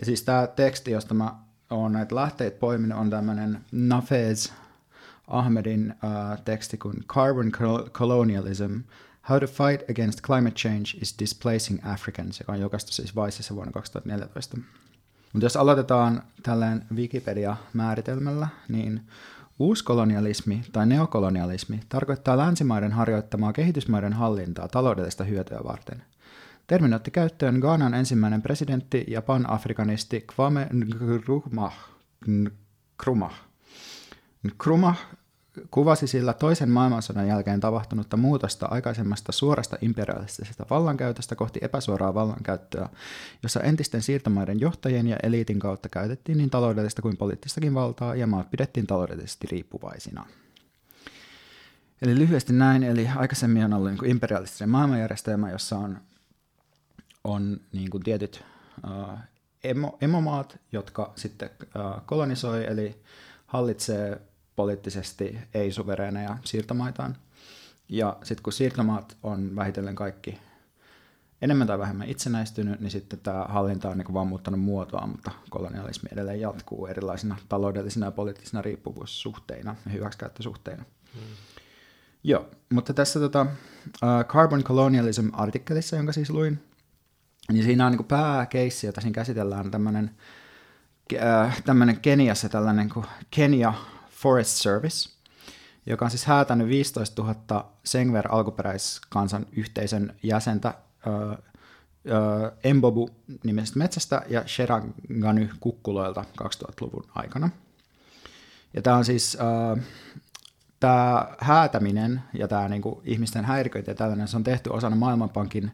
Ja 0.00 0.06
siis 0.06 0.22
tämä 0.22 0.46
teksti, 0.46 0.90
josta 0.90 1.14
mä 1.14 1.34
oon 1.70 1.92
näitä 1.92 2.14
lähteitä 2.14 2.58
poiminut, 2.58 2.98
on 2.98 3.10
tämmöinen 3.10 3.64
Nafez 3.72 4.50
Ahmedin 5.26 5.94
uh, 6.04 6.42
teksti 6.44 6.78
kuin 6.78 7.04
Carbon 7.06 7.52
Colonialism, 7.92 8.80
How 9.28 9.38
to 9.40 9.46
Fight 9.46 9.90
Against 9.90 10.20
Climate 10.22 10.54
Change 10.54 10.98
is 11.00 11.14
Displacing 11.18 11.78
Africans, 11.86 12.40
joka 12.40 12.52
on 12.52 12.60
julkaistu 12.60 12.92
siis 12.92 13.16
Viceissa 13.16 13.54
vuonna 13.54 13.72
2014. 13.72 14.56
Mutta 15.32 15.46
jos 15.46 15.56
aloitetaan 15.56 16.22
tälleen 16.42 16.86
Wikipedia-määritelmällä, 16.94 18.48
niin 18.68 19.00
uuskolonialismi 19.58 20.62
tai 20.72 20.86
neokolonialismi 20.86 21.80
tarkoittaa 21.88 22.38
länsimaiden 22.38 22.92
harjoittamaa 22.92 23.52
kehitysmaiden 23.52 24.12
hallintaa 24.12 24.68
taloudellista 24.68 25.24
hyötyä 25.24 25.60
varten. 25.64 26.02
Termin 26.66 26.94
otti 26.94 27.10
käyttöön 27.10 27.58
Ghanan 27.58 27.94
ensimmäinen 27.94 28.42
presidentti 28.42 29.04
ja 29.08 29.22
pan-afrikanisti 29.22 30.24
Kwame 30.34 30.68
Nkrumah. 30.72 31.88
Nkrumah. 32.26 33.34
Nkrumah 34.42 35.06
kuvasi 35.70 36.06
sillä 36.06 36.32
toisen 36.32 36.70
maailmansodan 36.70 37.28
jälkeen 37.28 37.60
tapahtunutta 37.60 38.16
muutosta 38.16 38.66
aikaisemmasta 38.66 39.32
suorasta 39.32 39.76
imperialistisesta 39.80 40.66
vallankäytöstä 40.70 41.34
kohti 41.34 41.60
epäsuoraa 41.62 42.14
vallankäyttöä, 42.14 42.88
jossa 43.42 43.60
entisten 43.60 44.02
siirtomaiden 44.02 44.60
johtajien 44.60 45.06
ja 45.06 45.16
eliitin 45.22 45.58
kautta 45.58 45.88
käytettiin 45.88 46.38
niin 46.38 46.50
taloudellista 46.50 47.02
kuin 47.02 47.16
poliittistakin 47.16 47.74
valtaa 47.74 48.14
ja 48.14 48.26
maat 48.26 48.50
pidettiin 48.50 48.86
taloudellisesti 48.86 49.46
riippuvaisina. 49.50 50.26
Eli 52.02 52.18
lyhyesti 52.18 52.52
näin, 52.52 52.82
eli 52.82 53.08
aikaisemmin 53.16 53.64
on 53.64 53.72
ollut 53.72 53.90
niin 53.90 54.10
imperialistinen 54.10 54.70
maailmanjärjestelmä, 54.70 55.50
jossa 55.50 55.78
on, 55.78 55.98
on 57.24 57.60
niin 57.72 57.90
kuin 57.90 58.02
tietyt 58.02 58.44
uh, 58.84 59.18
emo, 59.64 59.98
emomaat, 60.00 60.58
jotka 60.72 61.12
sitten 61.16 61.50
uh, 61.60 62.06
kolonisoi, 62.06 62.66
eli 62.66 63.02
hallitsee 63.46 64.20
poliittisesti 64.56 65.38
ei-suvereeneja 65.54 66.38
siirtomaitaan. 66.44 67.16
Ja 67.88 68.16
sitten 68.22 68.42
kun 68.42 68.52
siirtomaat 68.52 69.16
on 69.22 69.56
vähitellen 69.56 69.94
kaikki 69.94 70.38
enemmän 71.42 71.66
tai 71.66 71.78
vähemmän 71.78 72.08
itsenäistynyt, 72.08 72.80
niin 72.80 72.90
sitten 72.90 73.18
tämä 73.18 73.44
hallinta 73.48 73.88
on 73.88 73.98
niin 73.98 74.14
vaan 74.14 74.26
muuttanut 74.26 74.60
muotoa, 74.60 75.06
mutta 75.06 75.30
kolonialismi 75.50 76.08
edelleen 76.12 76.40
jatkuu 76.40 76.86
erilaisina 76.86 77.36
taloudellisina 77.48 78.06
ja 78.06 78.12
poliittisina 78.12 78.62
riippuvuussuhteina 78.62 79.76
ja 79.86 79.92
hyväksikäyttösuhteina. 79.92 80.84
Hmm. 81.14 81.22
Joo, 82.24 82.50
mutta 82.72 82.94
tässä 82.94 83.20
tota, 83.20 83.42
uh, 83.42 84.24
Carbon 84.26 84.64
Colonialism-artikkelissa, 84.64 85.96
jonka 85.96 86.12
siis 86.12 86.30
luin, 86.30 86.62
niin 87.52 87.64
siinä 87.64 87.86
on 87.86 87.92
niin 87.92 88.04
pääkeissi, 88.04 88.86
jota 88.86 89.00
siinä 89.00 89.14
käsitellään 89.14 89.70
tämmöinen 89.70 90.10
äh, 91.22 91.62
tämmöinen 91.62 92.00
Keniassa 92.00 92.48
tällainen 92.48 92.88
kuin 92.88 93.06
Kenya 93.30 93.74
Forest 94.22 94.50
Service, 94.50 95.10
joka 95.86 96.04
on 96.04 96.10
siis 96.10 96.24
häätänyt 96.24 96.68
15 96.68 97.22
000 97.22 97.72
Sengver 97.84 98.28
alkuperäiskansan 98.30 99.46
yhteisön 99.52 100.16
jäsentä 100.22 100.74
ö, 101.06 101.36
Embobu-nimisestä 102.64 103.78
metsästä 103.78 104.22
ja 104.28 104.42
Sherangany 104.46 105.48
kukkuloilta 105.60 106.24
2000-luvun 106.42 107.04
aikana. 107.14 107.50
Ja 108.74 108.82
tämä 108.82 108.96
on 108.96 109.04
siis, 109.04 109.38
tämä 110.80 111.26
häätäminen 111.38 112.22
ja 112.34 112.48
tämä 112.48 112.68
niinku 112.68 113.02
ihmisten 113.04 113.44
häiriköinti 113.44 113.90
ja 113.90 113.94
tällainen, 113.94 114.28
se 114.28 114.36
on 114.36 114.44
tehty 114.44 114.70
osana 114.70 114.96
Maailmanpankin 114.96 115.72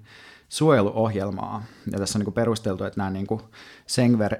suojeluohjelmaa. 0.48 1.64
Ja 1.92 1.98
tässä 1.98 2.18
on 2.18 2.20
niinku 2.20 2.30
perusteltu, 2.30 2.84
että 2.84 3.00
nämä 3.00 3.10
niinku 3.10 3.50
Sengver, 3.86 4.36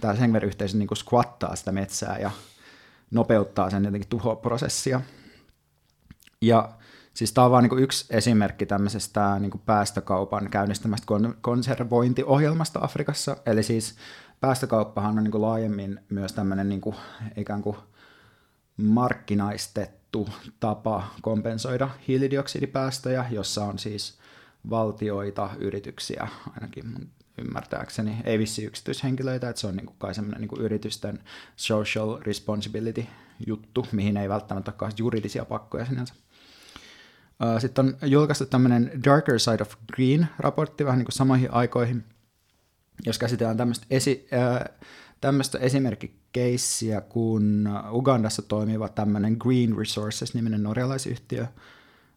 tämä 0.00 0.14
Sengver-yhteisö 0.14 0.76
niinku 0.78 0.94
squattaa 0.94 1.56
sitä 1.56 1.72
metsää 1.72 2.18
ja 2.18 2.30
nopeuttaa 3.10 3.70
sen 3.70 3.84
jotenkin 3.84 4.08
tuhoprosessia. 4.08 5.00
Ja 6.42 6.68
siis 7.14 7.32
tämä 7.32 7.44
on 7.44 7.50
vain 7.50 7.68
niin 7.68 7.82
yksi 7.82 8.06
esimerkki 8.10 8.66
tämmöisestä 8.66 9.38
niin 9.38 9.62
päästökaupan 9.66 10.50
käynnistämästä 10.50 11.06
konservointiohjelmasta 11.40 12.80
Afrikassa. 12.82 13.36
Eli 13.46 13.62
siis 13.62 13.96
päästökauppahan 14.40 15.18
on 15.18 15.24
niin 15.24 15.42
laajemmin 15.42 16.00
myös 16.08 16.32
tämmöinen 16.32 16.68
niin 16.68 16.80
ikään 17.36 17.62
kuin 17.62 17.76
markkinaistettu 18.76 20.28
tapa 20.60 21.04
kompensoida 21.22 21.88
hiilidioksidipäästöjä, 22.08 23.24
jossa 23.30 23.64
on 23.64 23.78
siis 23.78 24.18
valtioita, 24.70 25.50
yrityksiä, 25.58 26.28
ainakin 26.54 27.10
ymmärtääkseni, 27.38 28.16
ei 28.24 28.38
vissi 28.38 28.64
yksityishenkilöitä, 28.64 29.48
että 29.48 29.60
se 29.60 29.66
on 29.66 29.76
niin 29.76 29.86
kuin 29.86 29.96
kai 29.98 30.14
semmoinen 30.14 30.40
niin 30.40 30.48
kuin 30.48 30.60
yritysten 30.60 31.18
social 31.56 32.18
responsibility 32.20 33.06
juttu, 33.46 33.86
mihin 33.92 34.16
ei 34.16 34.28
välttämättä 34.28 34.72
ole 34.80 34.90
juridisia 34.98 35.44
pakkoja 35.44 35.86
sinänsä. 35.86 36.14
Sitten 37.58 37.84
on 37.84 38.10
julkaistu 38.10 38.46
tämmöinen 38.46 38.90
Darker 39.04 39.38
Side 39.38 39.62
of 39.62 39.74
Green-raportti 39.92 40.84
vähän 40.84 40.98
niin 40.98 41.06
kuin 41.06 41.12
samoihin 41.12 41.52
aikoihin, 41.52 42.04
jos 43.06 43.18
käsitellään 43.18 43.56
tämmöistä, 43.56 43.86
esi- 43.90 44.28
tämmöistä 45.20 45.58
esimerkkikeissiä, 45.58 47.00
kun 47.00 47.68
Ugandassa 47.92 48.42
toimiva 48.42 48.88
tämmöinen 48.88 49.36
Green 49.38 49.76
Resources-niminen 49.78 50.62
norjalaisyhtiö. 50.62 51.46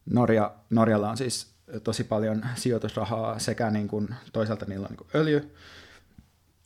Norja, 0.05 0.55
Norjalla 0.69 1.09
on 1.09 1.17
siis 1.17 1.50
tosi 1.83 2.03
paljon 2.03 2.45
sijoitusrahaa 2.55 3.39
sekä 3.39 3.71
niin 3.71 3.87
kuin, 3.87 4.15
toisaalta 4.33 4.65
niillä 4.65 4.85
on 4.85 4.89
niin 4.89 4.97
kuin 4.97 5.07
öljy, 5.15 5.55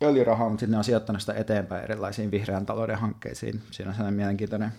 öljyrahaa, 0.04 0.50
mutta 0.50 0.60
sitten 0.60 0.72
ne 0.72 0.78
on 0.78 0.84
sijoittanut 0.84 1.22
sitä 1.22 1.34
eteenpäin 1.34 1.84
erilaisiin 1.84 2.32
vihreän 2.32 2.65
talouden 2.65 2.98
hankkeisiin. 2.98 3.63
Siinä 3.72 3.89
on 3.89 3.96
sellainen 3.96 4.18
mielenkiintoinen 4.18 4.72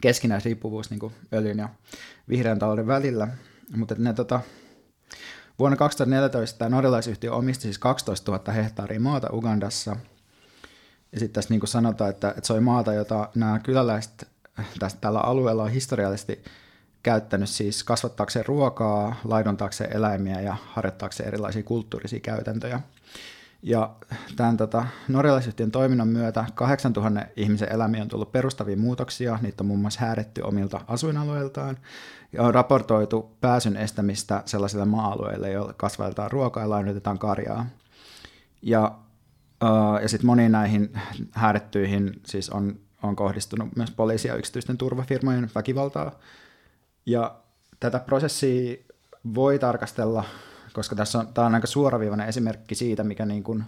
keskinäisriippuvuus 0.00 0.90
niin 0.90 1.00
kuin 1.00 1.12
öljyn 1.32 1.58
ja 1.58 1.68
vihreän 2.28 2.58
talouden 2.58 2.86
välillä. 2.86 3.28
Mutta 3.76 3.94
ne, 3.98 4.12
tota, 4.12 4.40
vuonna 5.58 5.76
2014 5.76 6.58
tämä 6.58 6.68
norjalaisyhtiö 6.68 7.32
omisti 7.32 7.62
siis 7.62 7.78
12 7.78 8.32
000 8.32 8.52
hehtaaria 8.52 9.00
maata 9.00 9.28
Ugandassa. 9.32 9.96
Ja 11.12 11.18
sitten 11.20 11.34
tässä 11.34 11.54
niin 11.54 11.60
kuin 11.60 11.68
sanotaan, 11.68 12.10
että, 12.10 12.28
että 12.28 12.46
se 12.46 12.52
oli 12.52 12.60
maata, 12.60 12.94
jota 12.94 13.28
nämä 13.34 13.58
kyläläiset 13.58 14.28
tästä, 14.78 15.00
tällä 15.00 15.20
alueella 15.20 15.62
on 15.62 15.70
historiallisesti 15.70 16.44
käyttänyt 17.06 17.48
siis 17.48 17.84
kasvattaakseen 17.84 18.46
ruokaa, 18.46 19.16
laidontaakseen 19.24 19.96
eläimiä 19.96 20.40
ja 20.40 20.56
harjoittaakseen 20.66 21.28
erilaisia 21.28 21.62
kulttuurisia 21.62 22.20
käytäntöjä. 22.20 22.80
Ja 23.62 23.94
tämän 24.36 24.56
tota, 24.56 24.86
norjalaisyhtiön 25.08 25.70
toiminnan 25.70 26.08
myötä 26.08 26.44
8000 26.54 27.26
ihmisen 27.36 27.72
elämiä 27.72 28.02
on 28.02 28.08
tullut 28.08 28.32
perustavia 28.32 28.76
muutoksia, 28.76 29.38
niitä 29.42 29.62
on 29.62 29.66
muun 29.66 29.80
muassa 29.80 30.00
häädetty 30.00 30.40
omilta 30.40 30.80
asuinalueiltaan, 30.88 31.78
ja 32.32 32.42
on 32.42 32.54
raportoitu 32.54 33.36
pääsyn 33.40 33.76
estämistä 33.76 34.42
sellaisille 34.44 34.84
maa-alueille, 34.84 35.50
joilla 35.50 35.72
kasvatetaan 35.72 36.30
ruokaa 36.30 36.62
ja 36.62 36.70
lainoitetaan 36.70 37.18
karjaa. 37.18 37.66
Ja, 38.62 38.98
uh, 39.64 40.02
ja 40.02 40.08
sitten 40.08 40.26
moniin 40.26 40.52
näihin 40.52 40.92
häädettyihin 41.32 42.20
siis 42.26 42.50
on, 42.50 42.78
on 43.02 43.16
kohdistunut 43.16 43.76
myös 43.76 43.90
poliisia 43.90 44.32
ja 44.32 44.38
yksityisten 44.38 44.78
turvafirmojen 44.78 45.50
väkivaltaa, 45.54 46.12
ja 47.06 47.36
tätä 47.80 47.98
prosessia 47.98 48.76
voi 49.34 49.58
tarkastella, 49.58 50.24
koska 50.72 50.96
tässä 50.96 51.18
on, 51.18 51.34
tämä 51.34 51.46
on 51.46 51.54
aika 51.54 51.66
suoraviivainen 51.66 52.28
esimerkki 52.28 52.74
siitä, 52.74 53.04
mikä 53.04 53.26
niin 53.26 53.42
kuin, 53.42 53.64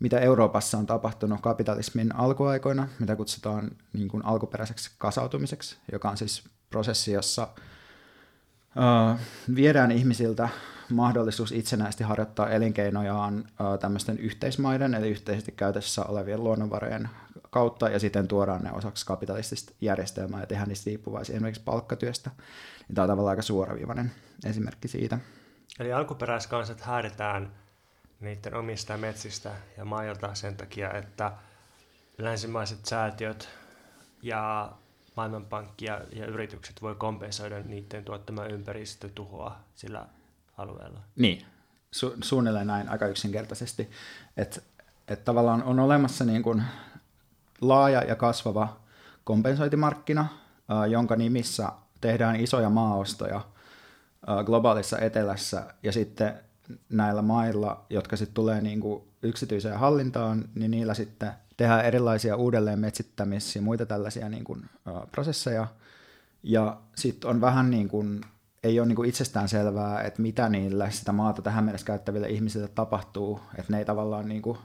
mitä 0.00 0.18
Euroopassa 0.20 0.78
on 0.78 0.86
tapahtunut 0.86 1.40
kapitalismin 1.40 2.14
alkuaikoina, 2.16 2.88
mitä 2.98 3.16
kutsutaan 3.16 3.70
niin 3.92 4.08
kuin 4.08 4.24
alkuperäiseksi 4.24 4.90
kasautumiseksi, 4.98 5.76
joka 5.92 6.10
on 6.10 6.16
siis 6.16 6.44
prosessi, 6.70 7.12
jossa 7.12 7.48
uh, 8.76 9.20
viedään 9.54 9.92
ihmisiltä 9.92 10.48
mahdollisuus 10.90 11.52
itsenäisesti 11.52 12.04
harjoittaa 12.04 12.50
elinkeinojaan 12.50 13.44
tämmöisten 13.80 14.18
yhteismaiden, 14.18 14.94
eli 14.94 15.08
yhteisesti 15.08 15.52
käytössä 15.52 16.04
olevien 16.04 16.44
luonnonvarojen 16.44 17.08
kautta 17.50 17.88
ja 17.88 17.98
sitten 17.98 18.28
tuodaan 18.28 18.62
ne 18.62 18.72
osaksi 18.72 19.06
kapitalistista 19.06 19.72
järjestelmää 19.80 20.40
ja 20.40 20.46
tehdään 20.46 20.68
niistä 20.68 20.84
riippuvaisia 20.86 21.34
esimerkiksi 21.34 21.62
palkkatyöstä. 21.64 22.30
Ja 22.88 22.94
tämä 22.94 23.04
on 23.04 23.08
tavallaan 23.08 23.30
aika 23.30 23.42
suoraviivainen 23.42 24.12
esimerkki 24.46 24.88
siitä. 24.88 25.18
Eli 25.80 25.92
alkuperäiskansat 25.92 26.80
häädetään 26.80 27.52
niiden 28.20 28.54
omista 28.54 28.96
metsistä 28.96 29.50
ja 29.76 29.84
mailta 29.84 30.34
sen 30.34 30.56
takia, 30.56 30.92
että 30.92 31.32
länsimaiset 32.18 32.86
säätiöt 32.86 33.48
ja 34.22 34.72
Maailmanpankki 35.16 35.84
ja, 35.84 36.00
ja 36.12 36.26
yritykset 36.26 36.82
voi 36.82 36.94
kompensoida 36.94 37.60
niiden 37.60 38.04
tuottamaa 38.04 38.46
ympäristötuhoa 38.46 39.56
sillä 39.74 40.06
alueella. 40.56 41.00
Niin, 41.16 41.46
Su- 41.96 42.16
suunnilleen 42.22 42.66
näin 42.66 42.88
aika 42.88 43.06
yksinkertaisesti. 43.06 43.90
Että 44.36 44.60
et 45.08 45.24
tavallaan 45.24 45.62
on 45.62 45.78
olemassa 45.80 46.24
niin 46.24 46.42
kuin 46.42 46.62
laaja 47.60 48.02
ja 48.04 48.16
kasvava 48.16 48.76
kompensointimarkkina, 49.24 50.26
jonka 50.90 51.16
nimissä 51.16 51.68
tehdään 52.00 52.36
isoja 52.40 52.70
maaostoja 52.70 53.40
globaalissa 54.46 54.98
etelässä 54.98 55.74
ja 55.82 55.92
sitten 55.92 56.40
näillä 56.88 57.22
mailla, 57.22 57.86
jotka 57.90 58.16
sitten 58.16 58.34
tulee 58.34 58.60
niin 58.60 58.80
kuin 58.80 59.02
yksityiseen 59.22 59.78
hallintaan, 59.78 60.44
niin 60.54 60.70
niillä 60.70 60.94
sitten 60.94 61.32
tehdään 61.56 61.84
erilaisia 61.84 62.36
uudelleen 62.36 62.78
metsittämis- 62.78 63.56
ja 63.56 63.62
muita 63.62 63.86
tällaisia 63.86 64.28
niin 64.28 64.44
kuin, 64.44 64.70
prosesseja. 65.12 65.66
Ja 66.42 66.76
sitten 66.96 67.30
on 67.30 67.40
vähän 67.40 67.70
niin 67.70 67.88
kuin 67.88 68.20
ei 68.64 68.80
ole 68.80 68.88
niin 68.88 68.96
kuin 68.96 69.08
itsestään 69.08 69.48
selvää, 69.48 70.02
että 70.02 70.22
mitä 70.22 70.48
niillä 70.48 70.90
sitä 70.90 71.12
maata 71.12 71.42
tähän 71.42 71.64
mennessä 71.64 71.86
käyttäville 71.86 72.28
ihmisille 72.28 72.68
tapahtuu, 72.68 73.40
että 73.58 73.72
ne 73.72 73.78
ei 73.78 73.84
tavallaan 73.84 74.28
niin 74.28 74.42
kuin 74.42 74.58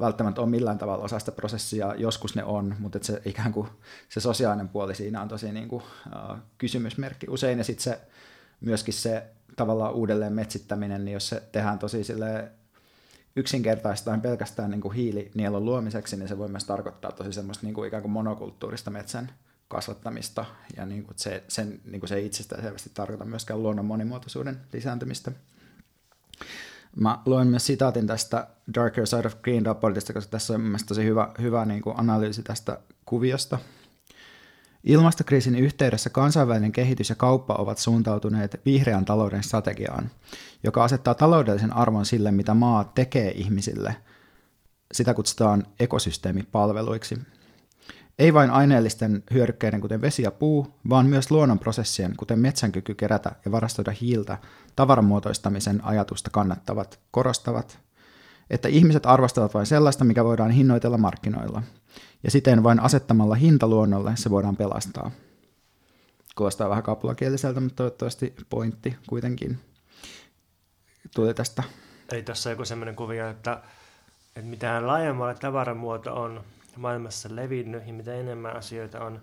välttämättä 0.00 0.40
ole 0.40 0.50
millään 0.50 0.78
tavalla 0.78 1.04
osa 1.04 1.18
sitä 1.18 1.32
prosessia, 1.32 1.94
joskus 1.94 2.36
ne 2.36 2.44
on, 2.44 2.76
mutta 2.78 2.98
että 2.98 3.06
se 3.06 3.22
ikään 3.24 3.52
kuin 3.52 3.68
se 4.08 4.20
sosiaalinen 4.20 4.68
puoli 4.68 4.94
siinä 4.94 5.22
on 5.22 5.28
tosi 5.28 5.52
niin 5.52 5.68
kuin, 5.68 5.82
uh, 6.06 6.36
kysymysmerkki. 6.58 7.26
Usein, 7.30 7.58
ja 7.58 7.64
sitten 7.64 7.84
se 7.84 8.00
myöskin 8.60 8.94
se 8.94 9.26
tavallaan 9.56 9.94
uudelleen 9.94 10.32
metsittäminen, 10.32 11.04
niin 11.04 11.12
jos 11.12 11.28
se 11.28 11.42
tehdään 11.52 11.78
tosi 11.78 12.04
sille 12.04 12.50
yksinkertaistaan 13.36 14.20
pelkästään 14.20 14.70
niin 14.70 14.80
kuin 14.80 14.94
hiilinielon 14.94 15.64
luomiseksi, 15.64 16.16
niin 16.16 16.28
se 16.28 16.38
voi 16.38 16.48
myös 16.48 16.64
tarkoittaa 16.64 17.12
tosi 17.12 17.32
semmoista 17.32 17.66
niin 17.66 17.74
kuin 17.74 17.88
ikään 17.88 18.02
kuin 18.02 18.12
monokulttuurista 18.12 18.90
metsän 18.90 19.30
kasvattamista, 19.70 20.44
ja 20.76 20.86
niin 20.86 21.04
kuin 21.04 21.18
se, 21.18 21.44
sen, 21.48 21.80
niin 21.84 22.00
kuin 22.00 22.08
se 22.08 22.14
ei 22.14 22.26
itsestään 22.26 22.62
selvästi 22.62 22.90
tarkoita 22.94 23.24
myöskään 23.24 23.62
luonnon 23.62 23.86
monimuotoisuuden 23.86 24.60
lisääntymistä. 24.72 25.32
Mä 26.96 27.18
luen 27.26 27.46
myös 27.46 27.66
sitaatin 27.66 28.06
tästä 28.06 28.46
Darker 28.74 29.06
Side 29.06 29.26
of 29.26 29.42
Green 29.42 29.66
raportista, 29.66 30.12
koska 30.12 30.30
tässä 30.30 30.54
on 30.54 30.60
mielestäni 30.60 30.88
tosi 30.88 31.04
hyvä, 31.04 31.30
hyvä 31.40 31.64
niin 31.64 31.82
kuin 31.82 32.00
analyysi 32.00 32.42
tästä 32.42 32.78
kuviosta. 33.04 33.58
Ilmastokriisin 34.84 35.54
yhteydessä 35.54 36.10
kansainvälinen 36.10 36.72
kehitys 36.72 37.08
ja 37.08 37.14
kauppa 37.14 37.54
ovat 37.54 37.78
suuntautuneet 37.78 38.60
vihreän 38.64 39.04
talouden 39.04 39.42
strategiaan, 39.42 40.10
joka 40.62 40.84
asettaa 40.84 41.14
taloudellisen 41.14 41.76
arvon 41.76 42.06
sille, 42.06 42.30
mitä 42.30 42.54
maa 42.54 42.84
tekee 42.84 43.30
ihmisille. 43.30 43.96
Sitä 44.92 45.14
kutsutaan 45.14 45.66
ekosysteemipalveluiksi. 45.80 47.18
Ei 48.20 48.34
vain 48.34 48.50
aineellisten 48.50 49.22
hyödykkeiden, 49.32 49.80
kuten 49.80 50.00
vesi 50.00 50.22
ja 50.22 50.30
puu, 50.30 50.74
vaan 50.88 51.06
myös 51.06 51.30
luonnonprosessien, 51.30 52.16
kuten 52.16 52.38
metsän 52.38 52.72
kyky 52.72 52.94
kerätä 52.94 53.32
ja 53.44 53.52
varastoida 53.52 53.92
hiiltä, 54.00 54.38
tavaramuotoistamisen 54.76 55.84
ajatusta 55.84 56.30
kannattavat, 56.30 57.00
korostavat, 57.10 57.78
että 58.50 58.68
ihmiset 58.68 59.06
arvostavat 59.06 59.54
vain 59.54 59.66
sellaista, 59.66 60.04
mikä 60.04 60.24
voidaan 60.24 60.50
hinnoitella 60.50 60.98
markkinoilla. 60.98 61.62
Ja 62.22 62.30
siten 62.30 62.62
vain 62.62 62.80
asettamalla 62.80 63.34
hinta 63.34 63.68
luonnolle 63.68 64.12
se 64.14 64.30
voidaan 64.30 64.56
pelastaa. 64.56 65.10
Kuulostaa 66.36 66.70
vähän 66.70 66.82
kapulakieliseltä, 66.82 67.60
mutta 67.60 67.76
toivottavasti 67.76 68.34
pointti 68.50 68.96
kuitenkin 69.08 69.58
tuli 71.14 71.34
tästä. 71.34 71.62
Eli 72.12 72.22
tässä 72.22 72.50
joku 72.50 72.64
sellainen 72.64 72.96
kuvio, 72.96 73.28
että, 73.30 73.62
että 74.36 74.50
mitä 74.50 74.86
laajemmalle 74.86 75.34
tavaramuoto 75.34 76.22
on 76.22 76.44
maailmassa 76.80 77.28
levinnyt 77.36 77.86
ja 77.86 77.92
mitä 77.92 78.14
enemmän 78.14 78.56
asioita 78.56 79.04
on 79.04 79.20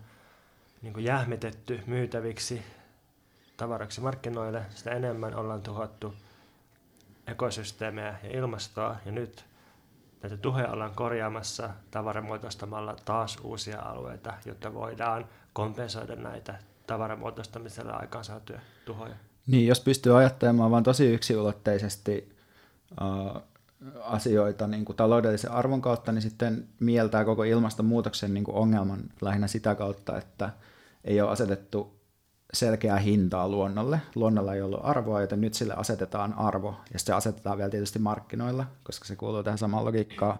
niin 0.82 0.94
kuin 0.94 1.06
jähmetetty 1.06 1.80
myytäviksi 1.88 2.62
tavaraksi 3.58 4.02
markkinoille, 4.02 4.66
sitä 4.70 4.92
enemmän 4.92 5.36
ollaan 5.36 5.62
tuhottu 5.62 6.14
ekosysteemejä 7.28 8.16
ja 8.24 8.38
ilmastoa. 8.40 8.96
Ja 9.06 9.12
nyt 9.12 9.46
näitä 10.22 10.38
tuhoja 10.38 10.72
ollaan 10.72 10.96
korjaamassa 10.96 11.70
tavaramuotoistamalla 11.92 12.96
taas 13.06 13.38
uusia 13.44 13.82
alueita, 13.82 14.34
jotta 14.46 14.74
voidaan 14.74 15.26
kompensoida 15.54 16.16
näitä 16.16 16.60
tavaramuotoistamisella 16.88 17.94
aikaansaatuja 17.94 18.60
tuhoja. 18.86 19.16
Niin, 19.48 19.68
jos 19.68 19.80
pystyy 19.80 20.18
ajattelemaan 20.18 20.72
vain 20.72 20.84
tosi 20.84 21.14
yksinulotteisesti 21.14 22.36
uh, 23.02 23.42
asioita 24.02 24.68
niin 24.68 24.86
kuin 24.86 24.96
taloudellisen 24.96 25.52
arvon 25.52 25.82
kautta, 25.82 26.12
niin 26.12 26.22
sitten 26.22 26.68
mieltää 26.80 27.26
koko 27.26 27.44
ilmastonmuutoksen 27.44 28.34
niin 28.34 28.44
kuin 28.44 28.58
ongelman 28.58 29.00
lähinnä 29.22 29.48
sitä 29.48 29.76
kautta, 29.76 30.18
että 30.18 30.50
ei 31.04 31.22
ole 31.22 31.32
asetettu 31.32 31.98
selkeää 32.54 32.98
hintaa 32.98 33.50
luonnolle. 33.50 34.02
Luonnolla 34.16 34.54
ei 34.54 34.62
ollut 34.62 34.80
arvoa, 34.84 35.22
joten 35.22 35.42
nyt 35.42 35.54
sille 35.54 35.74
asetetaan 35.78 36.34
arvo, 36.34 36.76
ja 36.94 37.00
se 37.00 37.14
asetetaan 37.14 37.58
vielä 37.58 37.70
tietysti 37.70 38.00
markkinoilla, 38.00 38.66
koska 38.84 39.06
se 39.06 39.16
kuuluu 39.16 39.44
tähän 39.44 39.58
samaan 39.58 39.86
logiikkaan. 39.86 40.40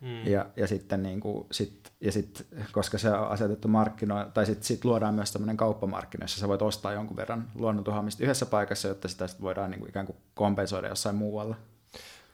Mm. 0.00 0.26
Ja, 0.26 0.46
ja, 0.56 0.66
sitten 0.66 1.02
niin 1.02 1.20
kuin, 1.20 1.46
sit, 1.52 1.92
ja 2.00 2.12
sit, 2.12 2.46
koska 2.72 2.98
se 2.98 3.10
on 3.10 3.28
asetettu 3.28 3.68
markkinoilla, 3.68 4.30
tai 4.30 4.46
sitten 4.46 4.64
sit 4.64 4.84
luodaan 4.84 5.14
myös 5.14 5.32
tämmöinen 5.32 5.56
kauppamarkkino, 5.56 6.24
jossa 6.24 6.40
sä 6.40 6.48
voit 6.48 6.62
ostaa 6.62 6.92
jonkun 6.92 7.16
verran 7.16 7.50
luonnontuhoamista 7.54 8.24
yhdessä 8.24 8.46
paikassa, 8.46 8.88
jotta 8.88 9.08
sitä 9.08 9.26
sit 9.26 9.40
voidaan 9.40 9.70
niin 9.70 9.78
kuin 9.78 9.88
ikään 9.88 10.06
kuin 10.06 10.16
kompensoida 10.34 10.88
jossain 10.88 11.16
muualla. 11.16 11.56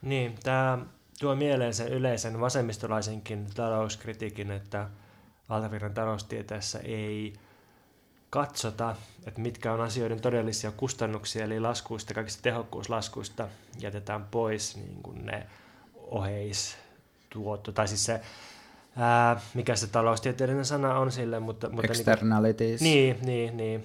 Niin, 0.03 0.35
tämä 0.43 0.77
tuo 1.19 1.35
mieleen 1.35 1.73
sen 1.73 1.87
yleisen 1.87 2.39
vasemmistolaisenkin 2.39 3.47
talouskritiikin, 3.55 4.51
että 4.51 4.89
valtavirran 5.49 5.93
taloustieteessä 5.93 6.79
ei 6.79 7.33
katsota, 8.29 8.95
että 9.27 9.41
mitkä 9.41 9.73
on 9.73 9.81
asioiden 9.81 10.21
todellisia 10.21 10.71
kustannuksia, 10.71 11.43
eli 11.43 11.59
laskuista, 11.59 12.13
kaikista 12.13 12.41
tehokkuuslaskuista 12.41 13.47
jätetään 13.79 14.25
pois 14.31 14.75
niin 14.75 15.03
kuin 15.03 15.25
ne 15.25 15.47
oheis 15.95 16.77
tuotto, 17.29 17.71
tai 17.71 17.87
siis 17.87 18.05
se, 18.05 18.21
ää, 18.97 19.41
mikä 19.53 19.75
se 19.75 19.87
taloustieteellinen 19.87 20.65
sana 20.65 20.99
on 20.99 21.11
sille, 21.11 21.39
mutta... 21.39 21.69
mutta 21.69 21.81
niinku- 21.81 22.11
Externalities. 22.11 22.81
Niin, 22.81 23.17
niin, 23.21 23.57
niin. 23.57 23.83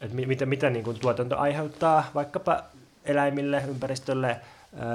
Että 0.00 0.16
mitä, 0.16 0.46
mitä 0.46 0.70
niin 0.70 0.84
kuin 0.84 0.98
tuotanto 0.98 1.38
aiheuttaa 1.38 2.10
vaikkapa 2.14 2.62
eläimille, 3.04 3.64
ympäristölle, 3.68 4.40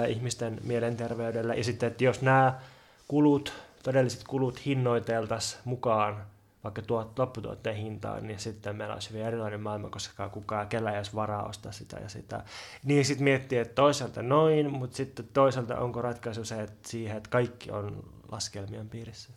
ihmisten 0.08 0.60
mielenterveydelle, 0.63 1.56
ja 1.56 1.63
sitten, 1.63 1.88
että 1.88 2.04
jos 2.04 2.22
nämä 2.22 2.60
kulut, 3.08 3.54
todelliset 3.84 4.24
kulut 4.24 4.65
hinnoiteltaisiin 4.65 5.62
mukaan 5.65 6.17
vaikka 6.63 6.82
tuot, 6.82 7.20
lopputuotteen 7.20 7.76
hintaan, 7.76 8.28
niin 8.28 8.39
sitten 8.39 8.76
meillä 8.76 8.94
olisi 8.94 9.10
hyvin 9.10 9.26
erilainen 9.26 9.62
maailma, 9.62 9.89
koska 9.89 10.30
kukaan, 10.30 10.67
kellä 10.67 10.91
ei 10.91 10.98
olisi 10.98 11.15
varaa 11.15 11.48
ostaa 11.48 11.72
sitä 11.72 11.98
ja 11.98 12.10
sitä. 12.10 12.44
Niin 12.84 13.06
sitten 13.06 13.24
miettii, 13.24 13.58
että 13.58 13.76
toisaalta 13.76 14.22
noin, 14.22 14.72
mutta 14.72 14.98
sitten 14.98 15.28
toisaalta 15.34 15.80
onko 15.80 16.02
ratkaisu 16.02 16.46
se, 16.46 16.62
että 16.62 16.89
siihen, 16.89 17.17
että 17.17 17.30
kaikki 17.30 17.72
on 17.72 18.04
laskelmien 18.32 18.89
piirissä? 18.89 19.30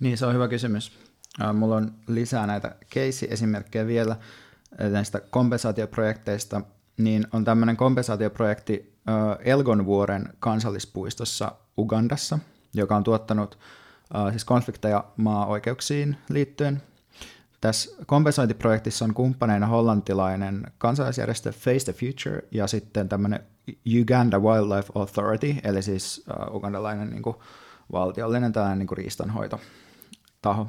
Niin, 0.00 0.18
se 0.18 0.26
on 0.26 0.34
hyvä 0.34 0.48
kysymys. 0.48 0.98
Mulla 1.52 1.76
on 1.76 1.92
lisää 2.06 2.46
näitä 2.46 2.76
case-esimerkkejä 2.94 3.86
vielä 3.86 4.16
näistä 4.90 5.20
kompensaatioprojekteista. 5.30 6.60
Niin 6.96 7.26
on 7.32 7.44
tämmöinen 7.44 7.76
kompensaatioprojekti 7.76 8.95
Elgon 9.40 9.86
vuoren 9.86 10.28
kansallispuistossa 10.38 11.52
Ugandassa, 11.78 12.38
joka 12.74 12.96
on 12.96 13.04
tuottanut 13.04 13.58
siis 14.30 14.44
konflikteja 14.44 15.04
maa-oikeuksiin 15.16 16.16
liittyen. 16.28 16.82
Tässä 17.60 18.04
kompensointiprojektissa 18.06 19.04
on 19.04 19.14
kumppaneina 19.14 19.66
hollantilainen 19.66 20.72
kansalaisjärjestö 20.78 21.52
Face 21.52 21.92
the 21.92 21.92
Future 21.92 22.42
ja 22.50 22.66
sitten 22.66 23.08
tämmöinen 23.08 23.40
Uganda 24.00 24.38
Wildlife 24.38 24.92
Authority, 24.94 25.54
eli 25.64 25.82
siis 25.82 26.24
ugandalainen 26.52 27.10
niin 27.10 27.22
kuin, 27.22 27.36
valtiollinen 27.92 28.52
tällainen 28.52 28.78
niin 28.78 28.86
kuin 28.86 28.98
riistanhoitotaho. 28.98 30.66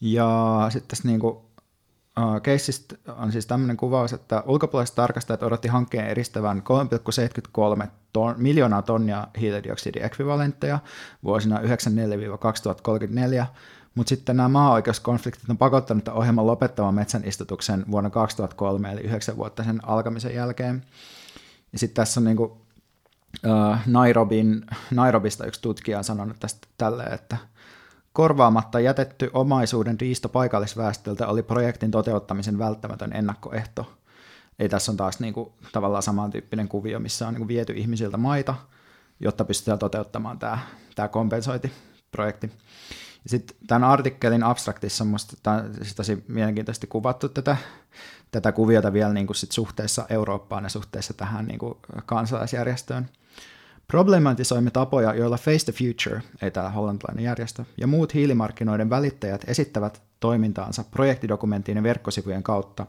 Ja 0.00 0.68
sitten 0.72 0.88
tässä 0.88 1.08
niin 1.08 1.20
kuin, 1.20 1.38
keissistä 2.42 2.96
on 3.16 3.32
siis 3.32 3.46
tämmöinen 3.46 3.76
kuvaus, 3.76 4.12
että 4.12 4.42
ulkopuoliset 4.46 4.94
tarkastajat 4.94 5.42
odotti 5.42 5.68
hankkeen 5.68 6.08
eristävän 6.08 6.62
3,73 7.82 7.86
ton, 8.12 8.34
miljoonaa 8.38 8.82
tonnia 8.82 9.26
hiilidioksidiekvivalentteja 9.40 10.78
vuosina 11.24 11.58
1994-2034, 11.58 13.46
mutta 13.94 14.08
sitten 14.08 14.36
nämä 14.36 14.48
maa-oikeuskonfliktit 14.48 15.50
on 15.50 15.58
pakottanut 15.58 16.08
ohjelman 16.08 16.46
lopettamaan 16.46 16.94
metsän 16.94 17.24
istutuksen 17.24 17.84
vuonna 17.90 18.10
2003, 18.10 18.92
eli 18.92 19.00
yhdeksän 19.00 19.36
vuotta 19.36 19.64
sen 19.64 19.80
alkamisen 19.88 20.34
jälkeen. 20.34 20.84
Ja 21.72 21.78
sitten 21.78 21.96
tässä 21.96 22.20
on 22.20 22.24
niin 22.24 22.36
kuin, 22.36 22.50
uh, 22.50 23.76
Nairobin, 23.86 24.66
Nairobista 24.90 25.46
yksi 25.46 25.62
tutkija 25.62 25.98
on 25.98 26.04
sanonut 26.04 26.40
tästä 26.40 26.68
tälleen, 26.78 27.12
että– 27.12 27.36
Korvaamatta 28.16 28.80
jätetty 28.80 29.30
omaisuuden 29.32 30.00
riisto 30.00 30.28
paikallisväestöltä 30.28 31.26
oli 31.26 31.42
projektin 31.42 31.90
toteuttamisen 31.90 32.58
välttämätön 32.58 33.12
ennakkoehto. 33.12 33.92
Ei 34.58 34.68
tässä 34.68 34.92
on 34.92 34.96
taas 34.96 35.20
niin 35.20 35.34
kuin, 35.34 35.52
tavallaan 35.72 36.02
samantyyppinen 36.02 36.68
kuvio, 36.68 36.98
missä 36.98 37.28
on 37.28 37.34
niin 37.34 37.40
kuin, 37.40 37.48
viety 37.48 37.72
ihmisiltä 37.72 38.16
maita, 38.16 38.54
jotta 39.20 39.44
pystytään 39.44 39.78
toteuttamaan 39.78 40.38
tämä, 40.38 40.58
tämä 40.94 41.08
kompensointiprojekti. 41.08 42.50
Sitten 43.26 43.56
tämän 43.66 43.84
artikkelin 43.84 44.42
abstraktissa 44.42 45.04
minusta 45.04 45.36
siis 45.82 45.94
tosi 45.94 46.24
mielenkiintoisesti 46.28 46.86
kuvattu 46.86 47.28
tätä, 47.28 47.56
tätä 48.30 48.52
kuviota 48.52 48.92
vielä 48.92 49.12
niin 49.12 49.26
kuin 49.26 49.36
sit 49.36 49.52
suhteessa 49.52 50.06
Eurooppaan 50.08 50.64
ja 50.64 50.70
suhteessa 50.70 51.14
tähän 51.14 51.46
niin 51.46 51.58
kuin 51.58 51.74
kansalaisjärjestöön. 52.06 53.08
Problematisoimme 53.88 54.70
tapoja, 54.70 55.14
joilla 55.14 55.36
Face 55.36 55.72
the 55.72 55.72
Future, 55.72 56.22
ei 56.42 56.50
tämä 56.50 56.70
hollantilainen 56.70 57.24
järjestö, 57.24 57.64
ja 57.76 57.86
muut 57.86 58.14
hiilimarkkinoiden 58.14 58.90
välittäjät 58.90 59.44
esittävät 59.46 60.02
toimintaansa 60.20 60.84
projektidokumenttien 60.90 61.76
ja 61.76 61.82
verkkosivujen 61.82 62.42
kautta. 62.42 62.86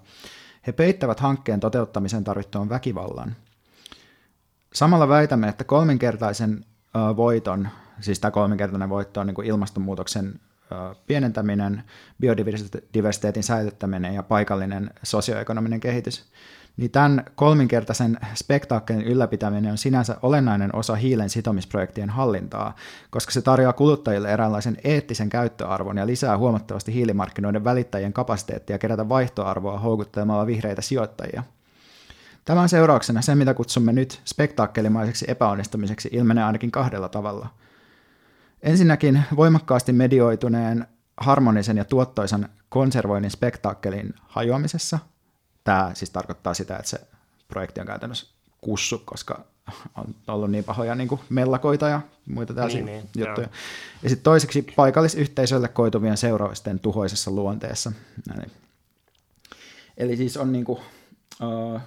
He 0.68 0.72
peittävät 0.72 1.20
hankkeen 1.20 1.60
toteuttamiseen 1.60 2.24
tarvittavan 2.24 2.70
väkivallan. 2.70 3.36
Samalla 4.74 5.08
väitämme, 5.08 5.48
että 5.48 5.64
kolminkertaisen 5.64 6.66
voiton, 7.18 7.68
siis 8.00 8.20
tämä 8.20 8.32
kolminkertainen 8.32 8.90
voitto 8.90 9.20
on 9.20 9.28
niin 9.28 9.36
kuin 9.36 9.48
ilmastonmuutoksen 9.48 10.40
pienentäminen, 11.08 11.84
biodiversiteetin 12.20 13.44
säilyttäminen 13.44 14.14
ja 14.14 14.24
paikallinen 14.24 14.90
sosioekonominen 15.04 15.80
kehitys. 15.80 16.26
Niin 16.78 16.92
tämän 16.92 17.24
kolminkertaisen 17.36 18.18
spektaakkelin 18.36 19.04
ylläpitäminen 19.04 19.72
on 19.72 19.78
sinänsä 19.78 20.18
olennainen 20.22 20.76
osa 20.76 20.96
hiilen 20.96 21.30
sitomisprojektien 21.30 22.10
hallintaa, 22.10 22.76
koska 23.10 23.32
se 23.32 23.42
tarjoaa 23.42 23.74
kuluttajille 23.74 24.32
eräänlaisen 24.32 24.78
eettisen 24.84 25.30
käyttöarvon 25.30 25.98
ja 25.98 26.08
lisää 26.08 26.38
huomattavasti 26.38 26.94
hiilimarkkinoiden 26.94 27.64
välittäjien 27.64 28.14
kapasiteettia 28.14 28.78
kerätä 28.78 29.10
vaihtoarvoa 29.10 29.80
houkuttelemalla 29.80 30.48
vihreitä 30.48 30.82
sijoittajia. 30.82 31.44
Tämän 32.46 32.70
seurauksena 32.70 33.22
se, 33.22 33.36
mitä 33.36 33.54
kutsumme 33.54 33.94
nyt 33.94 34.22
spektaakkelimmaiseksi 34.26 35.26
epäonnistumiseksi, 35.28 36.10
ilmenee 36.12 36.44
ainakin 36.44 36.72
kahdella 36.72 37.10
tavalla– 37.10 37.50
Ensinnäkin 38.62 39.24
voimakkaasti 39.36 39.94
medioituneen 39.94 40.88
harmonisen 41.18 41.78
ja 41.78 41.86
tuottoisan 41.86 42.50
konservoinnin 42.70 43.32
spektaakkelin 43.32 44.14
hajoamisessa. 44.22 45.00
Tämä 45.68 45.92
siis 45.94 46.10
tarkoittaa 46.10 46.54
sitä, 46.54 46.78
että 46.78 46.90
se 46.90 47.02
projekti 47.48 47.80
on 47.80 47.88
käytännössä 47.88 48.28
kussu, 48.62 49.02
koska 49.06 49.46
on 49.96 50.16
ollut 50.28 50.52
niin 50.52 50.64
pahoja 50.64 50.96
niin 50.96 51.08
kuin 51.08 51.22
mellakoita 51.30 51.88
ja 51.88 52.02
muita 52.26 52.54
tällaisia 52.54 52.86
niin, 52.86 53.10
niin, 53.16 53.26
juttuja. 53.28 53.48
Joo. 53.48 53.58
Ja 54.04 54.10
sitten 54.10 54.24
toiseksi 54.24 54.62
paikallisyhteisölle 54.76 55.68
koituvien 55.68 56.18
seurausten 56.18 56.80
tuhoisessa 56.80 57.32
luonteessa. 57.32 57.92
Näin. 58.28 58.52
Eli 59.98 60.18
siis 60.18 60.38
on 60.38 60.52
niin 60.52 60.66
kuin, 60.66 60.80
uh, 61.42 61.82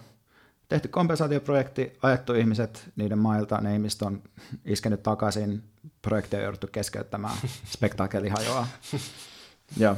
tehty 0.69 0.89
kompensaatioprojekti, 0.89 1.99
ajettu 2.03 2.35
ihmiset 2.35 2.91
niiden 2.97 3.19
mailta, 3.19 3.61
ne 3.61 3.75
ihmiset 3.75 4.03
on 4.03 4.23
iskenyt 4.65 5.03
takaisin, 5.03 5.63
projekti 6.03 6.37
on 6.37 6.43
jouduttu 6.43 6.67
keskeyttämään, 6.67 7.37
spektaakeli 7.77 8.29
hajoaa. 8.29 8.67
Joo. 9.77 9.97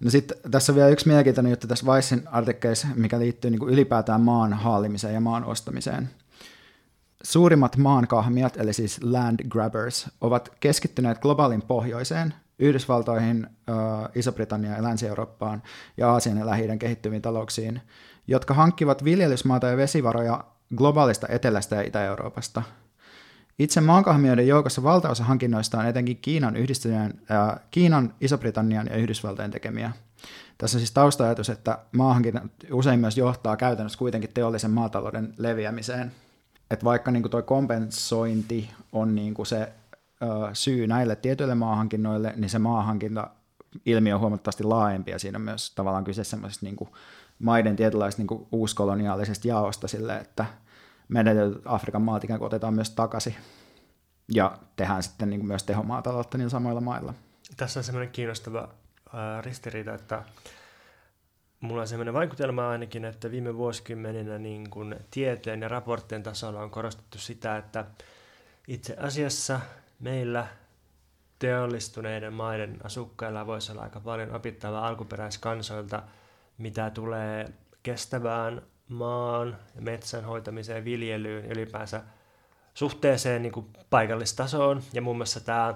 No 0.00 0.10
sitten 0.10 0.38
tässä 0.50 0.72
on 0.72 0.76
vielä 0.76 0.88
yksi 0.88 1.06
mielenkiintoinen 1.06 1.50
juttu 1.50 1.66
tässä 1.66 1.86
Weissin 1.86 2.22
artikkeissa, 2.26 2.88
mikä 2.94 3.18
liittyy 3.18 3.50
niin 3.50 3.58
kuin 3.58 3.72
ylipäätään 3.72 4.20
maan 4.20 4.52
haalimiseen 4.52 5.14
ja 5.14 5.20
maan 5.20 5.44
ostamiseen. 5.44 6.10
Suurimmat 7.22 7.76
maankahmijat, 7.76 8.56
eli 8.56 8.72
siis 8.72 9.00
land 9.02 9.48
grabbers, 9.48 10.10
ovat 10.20 10.48
keskittyneet 10.60 11.18
globaalin 11.18 11.62
pohjoiseen, 11.62 12.34
Yhdysvaltoihin, 12.58 13.46
Iso-Britanniaan 14.14 14.76
ja 14.76 14.82
Länsi-Eurooppaan 14.82 15.62
ja 15.96 16.10
Aasian 16.10 16.38
ja 16.38 16.46
lähi 16.46 16.78
kehittyviin 16.78 17.22
talouksiin, 17.22 17.80
jotka 18.26 18.54
hankkivat 18.54 19.04
viljelysmaata 19.04 19.66
ja 19.66 19.76
vesivaroja 19.76 20.44
globaalista 20.76 21.26
etelästä 21.30 21.76
ja 21.76 21.82
Itä-Euroopasta. 21.82 22.62
Itse 23.58 23.80
maankahmioiden 23.80 24.48
joukossa 24.48 24.82
valtaosa 24.82 25.24
hankinnoista 25.24 25.78
on 25.78 25.86
etenkin 25.86 26.18
Kiinan, 26.22 26.56
yhdistyneen, 26.56 27.20
äh, 27.30 27.60
Kiinan, 27.70 28.14
Iso-Britannian 28.20 28.86
ja 28.86 28.96
Yhdysvaltojen 28.96 29.50
tekemiä. 29.50 29.92
Tässä 30.58 30.76
on 30.76 30.80
siis 30.80 30.92
taustajatus, 30.92 31.50
että 31.50 31.78
maahankinnat 31.92 32.44
usein 32.72 33.00
myös 33.00 33.18
johtaa 33.18 33.56
käytännössä 33.56 33.98
kuitenkin 33.98 34.30
teollisen 34.34 34.70
maatalouden 34.70 35.34
leviämiseen. 35.38 36.12
Että 36.70 36.84
vaikka 36.84 37.10
niin 37.10 37.30
tuo 37.30 37.42
kompensointi 37.42 38.70
on 38.92 39.14
niin 39.14 39.34
se 39.46 39.72
ö, 40.22 40.26
syy 40.52 40.86
näille 40.86 41.16
tietyille 41.16 41.54
maahankinnoille, 41.54 42.32
niin 42.36 42.50
se 42.50 42.58
maahankinta 42.58 43.30
ilmiö 43.86 44.14
on 44.14 44.20
huomattavasti 44.20 44.64
laajempi 44.64 45.10
ja 45.10 45.18
siinä 45.18 45.36
on 45.36 45.42
myös 45.42 45.70
tavallaan 45.70 46.04
kyse 46.04 46.24
semmoisesta 46.24 46.66
niin 46.66 46.76
maiden 47.38 47.76
tietynlaista 47.76 48.22
niin 48.22 48.46
uuskoloniaalisesta 48.52 49.48
jaosta 49.48 49.88
sille, 49.88 50.16
että 50.16 50.46
menetetyt 51.08 51.62
Afrikan 51.64 52.02
maat 52.02 52.24
ikään 52.24 52.38
kuin 52.38 52.46
otetaan 52.46 52.74
myös 52.74 52.90
takaisin 52.90 53.34
ja 54.34 54.58
tehdään 54.76 55.02
sitten 55.02 55.30
niin 55.30 55.40
kuin 55.40 55.48
myös 55.48 55.62
tehomaataloutta 55.62 56.38
niin 56.38 56.50
samoilla 56.50 56.80
mailla. 56.80 57.14
Tässä 57.56 57.80
on 57.80 57.84
semmoinen 57.84 58.12
kiinnostava 58.12 58.68
ristiriita, 59.40 59.94
että 59.94 60.22
mulla 61.60 61.80
on 61.80 61.88
semmoinen 61.88 62.14
vaikutelma 62.14 62.70
ainakin, 62.70 63.04
että 63.04 63.30
viime 63.30 63.56
vuosikymmeninä 63.56 64.38
niin 64.38 64.70
kuin 64.70 64.96
tieteen 65.10 65.60
ja 65.60 65.68
raporttien 65.68 66.22
tasolla 66.22 66.60
on 66.60 66.70
korostettu 66.70 67.18
sitä, 67.18 67.56
että 67.56 67.84
itse 68.68 68.96
asiassa 69.00 69.60
meillä 70.00 70.46
teollistuneiden 71.38 72.32
maiden 72.32 72.78
asukkailla 72.84 73.46
voisi 73.46 73.72
olla 73.72 73.82
aika 73.82 74.00
paljon 74.00 74.34
opittavaa 74.34 74.88
alkuperäiskansoilta– 74.88 76.02
mitä 76.58 76.90
tulee 76.90 77.52
kestävään 77.82 78.62
maan 78.88 79.56
ja 79.74 79.82
metsän 79.82 80.24
hoitamiseen, 80.24 80.84
viljelyyn 80.84 81.44
ja 81.44 81.52
ylipäänsä 81.52 82.02
suhteeseen 82.74 83.42
niin 83.42 83.52
kuin 83.52 83.66
paikallistasoon. 83.90 84.82
Ja 84.92 85.02
muun 85.02 85.16
muassa 85.16 85.40
tämä 85.40 85.74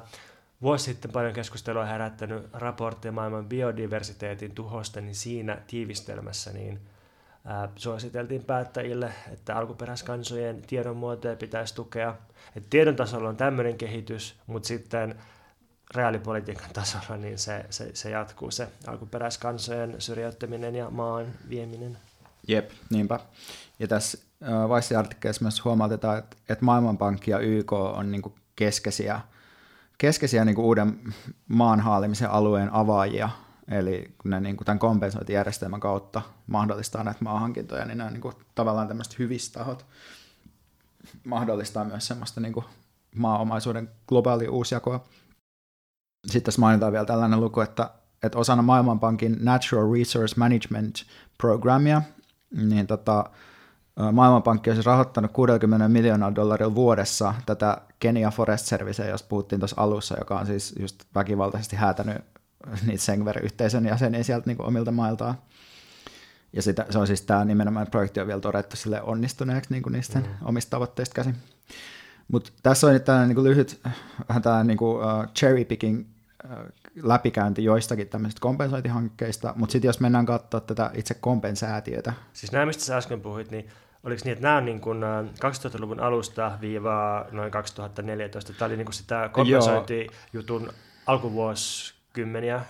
vuosi 0.62 0.85
sitten 0.85 1.12
paljon 1.12 1.33
keskustelua 1.33 1.85
herättänyt 1.85 2.48
raportti 2.53 3.11
maailman 3.11 3.48
biodiversiteetin 3.48 4.55
tuhosta, 4.55 5.01
niin 5.01 5.14
siinä 5.14 5.59
tiivistelmässä 5.66 6.53
niin 6.53 6.81
ää, 7.44 7.68
suositeltiin 7.77 8.44
päättäjille, 8.44 9.12
että 9.33 9.57
alkuperäiskansojen 9.57 10.62
tiedonmuotoja 10.62 11.37
pitäisi 11.37 11.75
tukea. 11.75 12.14
Et 12.57 12.70
tiedon 12.70 12.96
tasolla 12.96 13.29
on 13.29 13.37
tämmöinen 13.37 13.79
kehitys, 13.79 14.37
mutta 14.46 14.66
sitten 14.66 15.14
reaalipolitiikan 15.94 16.70
tasolla, 16.81 17.16
niin 17.16 17.38
se, 17.38 17.64
se, 17.70 17.90
se 17.94 18.11
jatkuu 18.11 18.51
se 18.51 18.68
alkuperäiskansojen 18.87 19.94
syrjäyttäminen 19.98 20.75
ja 20.75 20.90
maan 20.90 21.27
vieminen. 21.48 21.98
Jep, 22.49 22.71
niinpä. 22.91 23.21
Ja 23.79 23.89
tässä 23.89 24.19
äh, 24.43 24.49
Vice-artikkelissa 24.49 25.45
myös 25.45 25.65
huomautetaan, 25.65 26.19
että, 26.19 26.37
että 26.49 26.65
Maailmanpankki 26.65 27.31
ja 27.31 27.39
YK 27.39 27.73
on 27.73 28.11
niin 28.11 28.23
kuin 28.23 28.35
keskeisiä, 28.57 29.21
keskeisiä 29.99 30.45
niin 30.45 30.55
kuin 30.55 30.65
uuden 30.65 31.01
maanhaalimisen 31.49 32.31
alueen 32.31 32.73
avaajia, 32.73 33.31
eli 33.69 34.15
kun 34.19 34.31
ne 34.31 34.41
niin 34.41 34.57
kuin 34.57 34.67
tämän 34.67 34.79
kompensointijärjestelmän 34.79 35.81
kautta 35.81 36.23
mahdollistaa 36.47 37.05
näitä 37.05 37.25
maahankintoja, 37.25 37.85
niin 37.85 37.99
ne 37.99 38.05
on 38.05 38.13
niin 38.13 38.21
kuin 38.21 38.35
tavallaan 38.55 38.89
tämmöiset 38.89 39.19
hyvistahot 39.19 39.87
mahdollistaa 41.25 41.85
myös 41.85 42.07
semmoista 42.07 42.41
niin 42.41 42.53
kuin 42.53 42.67
maaomaisuuden 43.17 43.91
globaalia 44.07 44.51
uusjakoa. 44.51 45.05
Sitten 46.27 46.43
tässä 46.43 46.61
mainitaan 46.61 46.93
vielä 46.93 47.07
tällainen 47.07 47.41
luku, 47.41 47.61
että, 47.61 47.91
että 48.23 48.39
osana 48.39 48.63
Maailmanpankin 48.63 49.37
Natural 49.41 49.93
Resource 49.93 50.35
Management 50.39 50.95
Programmia, 51.39 52.03
niin 52.57 52.87
tota, 52.87 53.25
Maailmanpankki 54.12 54.71
olisi 54.71 54.83
rahoittanut 54.83 55.33
60 55.33 55.88
miljoonaa 55.88 56.35
dollaria 56.35 56.75
vuodessa 56.75 57.35
tätä 57.47 57.79
Kenya 58.01 58.31
Forest 58.31 58.67
Servicea, 58.67 59.07
josta 59.07 59.29
puhuttiin 59.29 59.61
tuossa 59.61 59.81
alussa, 59.81 60.19
joka 60.19 60.38
on 60.38 60.47
siis 60.47 60.75
just 60.81 61.05
väkivaltaisesti 61.15 61.77
häätänyt 61.77 62.17
niitä 62.87 63.05
Sengver-yhteisön 63.05 63.87
jäseniä 63.87 64.23
sieltä 64.23 64.47
niin 64.47 64.62
omilta 64.62 64.93
mailtaan. 64.93 65.35
Ja 66.53 66.62
sitä, 66.62 66.87
se 66.91 66.99
on 66.99 67.07
siis 67.07 67.23
tämä 67.23 67.45
nimenomaan 67.45 67.87
projekti 67.91 68.21
on 68.21 68.27
vielä 68.27 68.41
todettu 68.41 68.77
sille 68.77 69.03
onnistuneeksi 69.03 69.73
niin 69.73 69.83
kuin 69.83 69.93
niistä 69.93 70.19
mm. 70.19 70.25
omista 70.45 70.71
tavoitteista 70.71 71.15
käsin. 71.15 71.37
Mutta 72.29 72.51
tässä 72.62 72.87
on 72.87 72.93
nyt 72.93 73.05
tällainen 73.05 73.37
niin 73.37 73.45
lyhyt, 73.45 73.81
vähän 74.29 74.43
tällainen 74.43 74.67
niin 74.67 74.79
kuin, 74.79 74.97
uh, 74.97 75.33
cherry 75.35 75.65
picking 75.65 76.07
uh, 76.45 76.82
läpikäynti 77.03 77.65
joistakin 77.65 78.09
tämmöisistä 78.09 78.41
kompensointihankkeista, 78.41 79.53
mutta 79.57 79.73
sitten 79.73 79.89
jos 79.89 80.01
mennään 80.01 80.27
katsoa 80.27 80.61
tätä 80.61 80.91
itse 80.95 81.15
kompensaatiota. 81.15 82.13
Siis 82.33 82.53
nämä, 82.53 82.67
mistä 82.67 82.85
sä 82.85 82.97
äsken 82.97 83.21
puhuit, 83.21 83.51
niin 83.51 83.69
oliko 84.05 84.21
niin, 84.25 84.33
että 84.33 84.43
nämä 84.43 84.57
on 84.57 84.65
niin 84.65 84.81
kuin 84.81 85.03
2000-luvun 85.35 86.01
alusta 86.01 86.53
viivaa 86.61 87.25
noin 87.31 87.51
2014, 87.51 88.53
tämä 88.53 88.67
oli 88.67 88.77
niin 88.77 88.87
kuin 88.87 88.95
sitä 88.95 89.31
kompensointijutun 89.33 90.73
alkuvuosikymmeniä, 91.07 92.61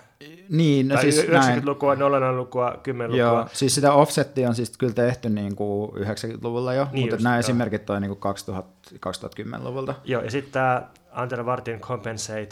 niin, 0.49 0.87
no 0.87 0.97
siis 1.01 1.23
90-lukua, 1.23 1.95
00-lukua, 1.95 2.71
10-lukua. 2.71 3.17
Joo, 3.17 3.47
siis 3.53 3.75
sitä 3.75 3.93
offsettia 3.93 4.49
on 4.49 4.55
siis 4.55 4.77
kyllä 4.77 4.93
tehty 4.93 5.29
niin 5.29 5.55
kuin 5.55 5.91
90-luvulla 5.91 6.73
jo, 6.73 6.87
niin 6.91 7.01
mutta 7.01 7.15
just, 7.15 7.23
nämä 7.23 7.35
joo. 7.35 7.39
esimerkit 7.39 7.89
on 7.89 8.01
niin 8.01 8.09
kuin 8.09 8.19
2000, 8.19 8.89
2010-luvulta. 8.95 9.93
Joo, 10.03 10.21
ja 10.21 10.31
sitten 10.31 10.53
tämä 10.53 10.87
Antero 11.11 11.45
Vartin 11.45 11.79
Compensate, 11.79 12.49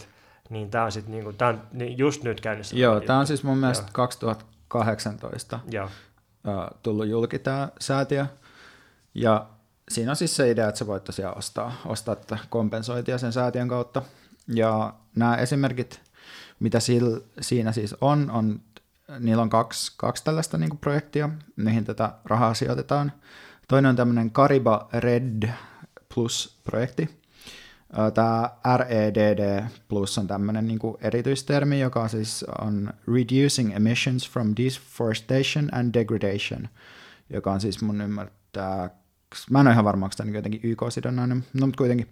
niin 0.52 0.70
tämä 0.70 0.84
on 0.84 0.92
sitten 0.92 1.10
niin 1.10 1.24
kuin, 1.24 1.36
tämä 1.36 1.50
on 1.50 1.62
just 1.98 2.22
nyt 2.22 2.40
käynnissä. 2.40 2.76
Joo, 2.76 3.00
tämä 3.00 3.18
on 3.18 3.26
siis 3.26 3.44
mun 3.44 3.58
mielestä 3.58 3.84
joo. 3.84 3.92
2018 3.92 5.60
joo. 5.70 5.84
Uh, 5.86 6.78
tullut 6.82 7.06
julki 7.06 7.38
tämä 7.38 7.68
säätiö, 7.80 8.26
ja 9.14 9.46
siinä 9.88 10.12
on 10.12 10.16
siis 10.16 10.36
se 10.36 10.50
idea, 10.50 10.68
että 10.68 10.78
sä 10.78 10.86
voit 10.86 11.04
tosiaan 11.04 11.38
ostaa, 11.38 11.72
ostaa 11.86 12.16
tätä 12.16 12.38
kompensointia 12.50 13.18
sen 13.18 13.32
säätiön 13.32 13.68
kautta, 13.68 14.02
ja 14.48 14.94
nämä 15.16 15.36
esimerkit 15.36 16.00
mitä 16.60 16.80
sil, 16.86 17.06
siinä 17.40 17.72
siis 17.72 17.94
on, 18.00 18.30
on 18.30 18.60
niillä 19.18 19.42
on 19.42 19.50
kaksi, 19.50 19.92
kaksi 19.96 20.24
tällaista 20.24 20.58
niin 20.58 20.78
projektia, 20.78 21.30
mihin 21.56 21.84
tätä 21.84 22.12
rahaa 22.24 22.54
sijoitetaan. 22.54 23.12
Toinen 23.68 23.88
on 23.88 23.96
tämmöinen 23.96 24.30
Kariba 24.30 24.88
Red 24.92 25.48
Plus-projekti. 26.14 27.21
Tämä 28.14 28.50
REDD 28.76 29.64
Plus 29.88 30.18
on 30.18 30.26
tämmöinen 30.26 30.66
niin 30.66 30.78
kuin 30.78 30.96
erityistermi, 31.00 31.80
joka 31.80 32.08
siis 32.08 32.44
on 32.60 32.92
Reducing 33.14 33.76
Emissions 33.76 34.30
from 34.30 34.54
Deforestation 34.56 35.68
and 35.72 35.94
Degradation, 35.94 36.68
joka 37.30 37.52
on 37.52 37.60
siis 37.60 37.82
mun 37.82 38.00
ymmärtää, 38.00 38.90
mä 39.50 39.60
en 39.60 39.66
ole 39.66 39.72
ihan 39.72 39.84
varma, 39.84 40.06
onko 40.06 40.14
tämä 40.16 40.26
niin 40.26 40.34
jotenkin 40.34 40.60
YK-sidonnainen, 40.64 41.44
no 41.54 41.66
mutta 41.66 41.78
kuitenkin. 41.78 42.08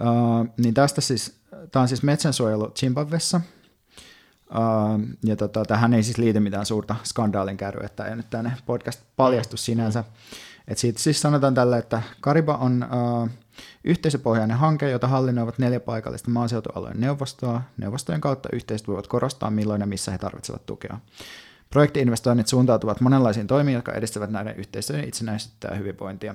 Uh, 0.00 0.48
niin 0.58 0.74
tästä 0.74 1.00
siis, 1.00 1.40
tämä 1.72 1.80
on 1.80 1.88
siis 1.88 2.02
metsänsuojelu 2.02 2.70
Zimbabwessa, 2.70 3.40
Uh, 4.50 5.00
ja 5.24 5.36
tota, 5.36 5.64
tähän 5.64 5.94
ei 5.94 6.02
siis 6.02 6.18
liity 6.18 6.40
mitään 6.40 6.66
suurta 6.66 6.96
skandaalin 7.04 7.56
kärryä, 7.56 7.86
että 7.86 8.04
ei 8.04 8.16
nyt 8.16 8.30
tänne 8.30 8.52
podcast 8.66 9.00
paljastu 9.16 9.56
sinänsä. 9.56 10.04
Et 10.68 10.78
siitä 10.78 10.98
siis 11.00 11.20
sanotaan 11.20 11.54
tällä, 11.54 11.78
että 11.78 12.02
Kariba 12.20 12.54
on 12.54 12.86
uh, 12.92 13.28
yhteisöpohjainen 13.84 14.56
hanke, 14.56 14.90
jota 14.90 15.08
hallinnoivat 15.08 15.58
neljä 15.58 15.80
paikallista 15.80 16.30
maaseutualueen 16.30 17.00
neuvostoa. 17.00 17.62
Neuvostojen 17.76 18.20
kautta 18.20 18.48
yhteistyöt 18.52 18.88
voivat 18.88 19.06
korostaa, 19.06 19.50
milloin 19.50 19.80
ja 19.80 19.86
missä 19.86 20.12
he 20.12 20.18
tarvitsevat 20.18 20.66
tukea. 20.66 21.00
Projektiinvestoinnit 21.70 22.46
suuntautuvat 22.46 23.00
monenlaisiin 23.00 23.46
toimiin, 23.46 23.74
jotka 23.74 23.92
edistävät 23.92 24.30
näiden 24.30 24.56
yhteisöjen 24.56 25.08
itsenäisyyttä 25.08 25.68
ja 25.68 25.74
hyvinvointia. 25.74 26.34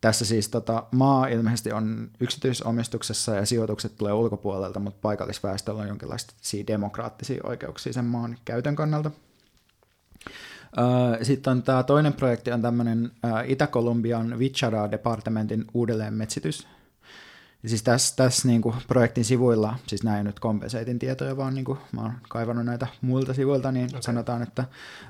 Tässä 0.00 0.24
siis 0.24 0.48
tota, 0.48 0.84
maa 0.92 1.26
ilmeisesti 1.26 1.72
on 1.72 2.10
yksityisomistuksessa 2.20 3.34
ja 3.34 3.46
sijoitukset 3.46 3.96
tulee 3.96 4.12
ulkopuolelta, 4.12 4.80
mutta 4.80 4.98
paikallisväestöllä 5.02 5.82
on 5.82 5.88
jonkinlaisia 5.88 6.66
demokraattisia 6.66 7.40
oikeuksia 7.44 7.92
sen 7.92 8.04
maan 8.04 8.36
käytön 8.44 8.76
kannalta. 8.76 9.10
Sitten 11.22 11.50
on 11.50 11.62
tämä 11.62 11.82
toinen 11.82 12.12
projekti 12.12 12.52
on 12.52 12.62
tämmöinen 12.62 13.10
Itä-Kolumbian 13.46 14.38
Vichara-departementin 14.38 15.64
uudelleenmetsitys. 15.74 16.68
Siis 17.66 17.82
tässä, 17.82 18.16
tässä 18.16 18.48
niin 18.48 18.62
kuin 18.62 18.74
projektin 18.88 19.24
sivuilla, 19.24 19.76
siis 19.86 20.02
näin 20.02 20.26
nyt 20.26 20.40
kompenseitin 20.40 20.98
tietoja, 20.98 21.36
vaan 21.36 21.54
niin 21.54 21.64
kuin 21.64 21.78
mä 21.92 22.02
oon 22.02 22.12
kaivannut 22.28 22.64
näitä 22.64 22.86
muilta 23.00 23.34
sivuilta, 23.34 23.72
niin 23.72 23.88
okay. 23.88 24.02
sanotaan, 24.02 24.42
että 24.42 24.64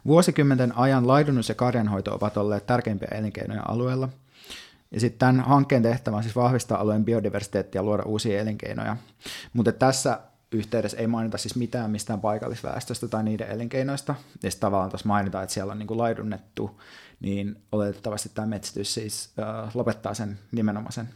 vuosikymmenten 0.06 0.78
ajan 0.78 1.06
laidunnus 1.06 1.48
ja 1.48 1.54
karjanhoito 1.54 2.14
ovat 2.14 2.36
olleet 2.36 2.66
tärkeimpiä 2.66 3.08
elinkeinoja 3.12 3.62
alueella– 3.68 4.08
ja 4.94 5.00
sitten 5.00 5.18
tämän 5.18 5.40
hankkeen 5.40 5.82
tehtävä 5.82 6.16
on 6.16 6.22
siis 6.22 6.36
vahvistaa 6.36 6.80
alueen 6.80 7.04
biodiversiteettiä 7.04 7.78
ja 7.78 7.82
luoda 7.82 8.02
uusia 8.02 8.40
elinkeinoja. 8.40 8.96
Mutta 9.52 9.72
tässä 9.72 10.20
yhteydessä 10.54 10.96
ei 10.96 11.06
mainita 11.06 11.38
siis 11.38 11.56
mitään 11.56 11.90
mistään 11.90 12.20
paikallisväestöstä 12.20 13.08
tai 13.08 13.24
niiden 13.24 13.48
elinkeinoista. 13.48 14.14
Ja 14.42 14.50
sitten 14.50 14.60
tavallaan 14.60 14.90
tuossa 14.90 15.08
mainitaan, 15.08 15.44
että 15.44 15.54
siellä 15.54 15.72
on 15.72 15.78
niinku 15.78 15.98
laidunnettu, 15.98 16.80
niin 17.20 17.62
oletettavasti 17.72 18.30
tämä 18.34 18.46
metsitys 18.46 18.94
siis 18.94 19.30
äh, 19.38 19.76
lopettaa 19.76 20.14
sen 20.14 20.38
nimenomaisen 20.52 21.08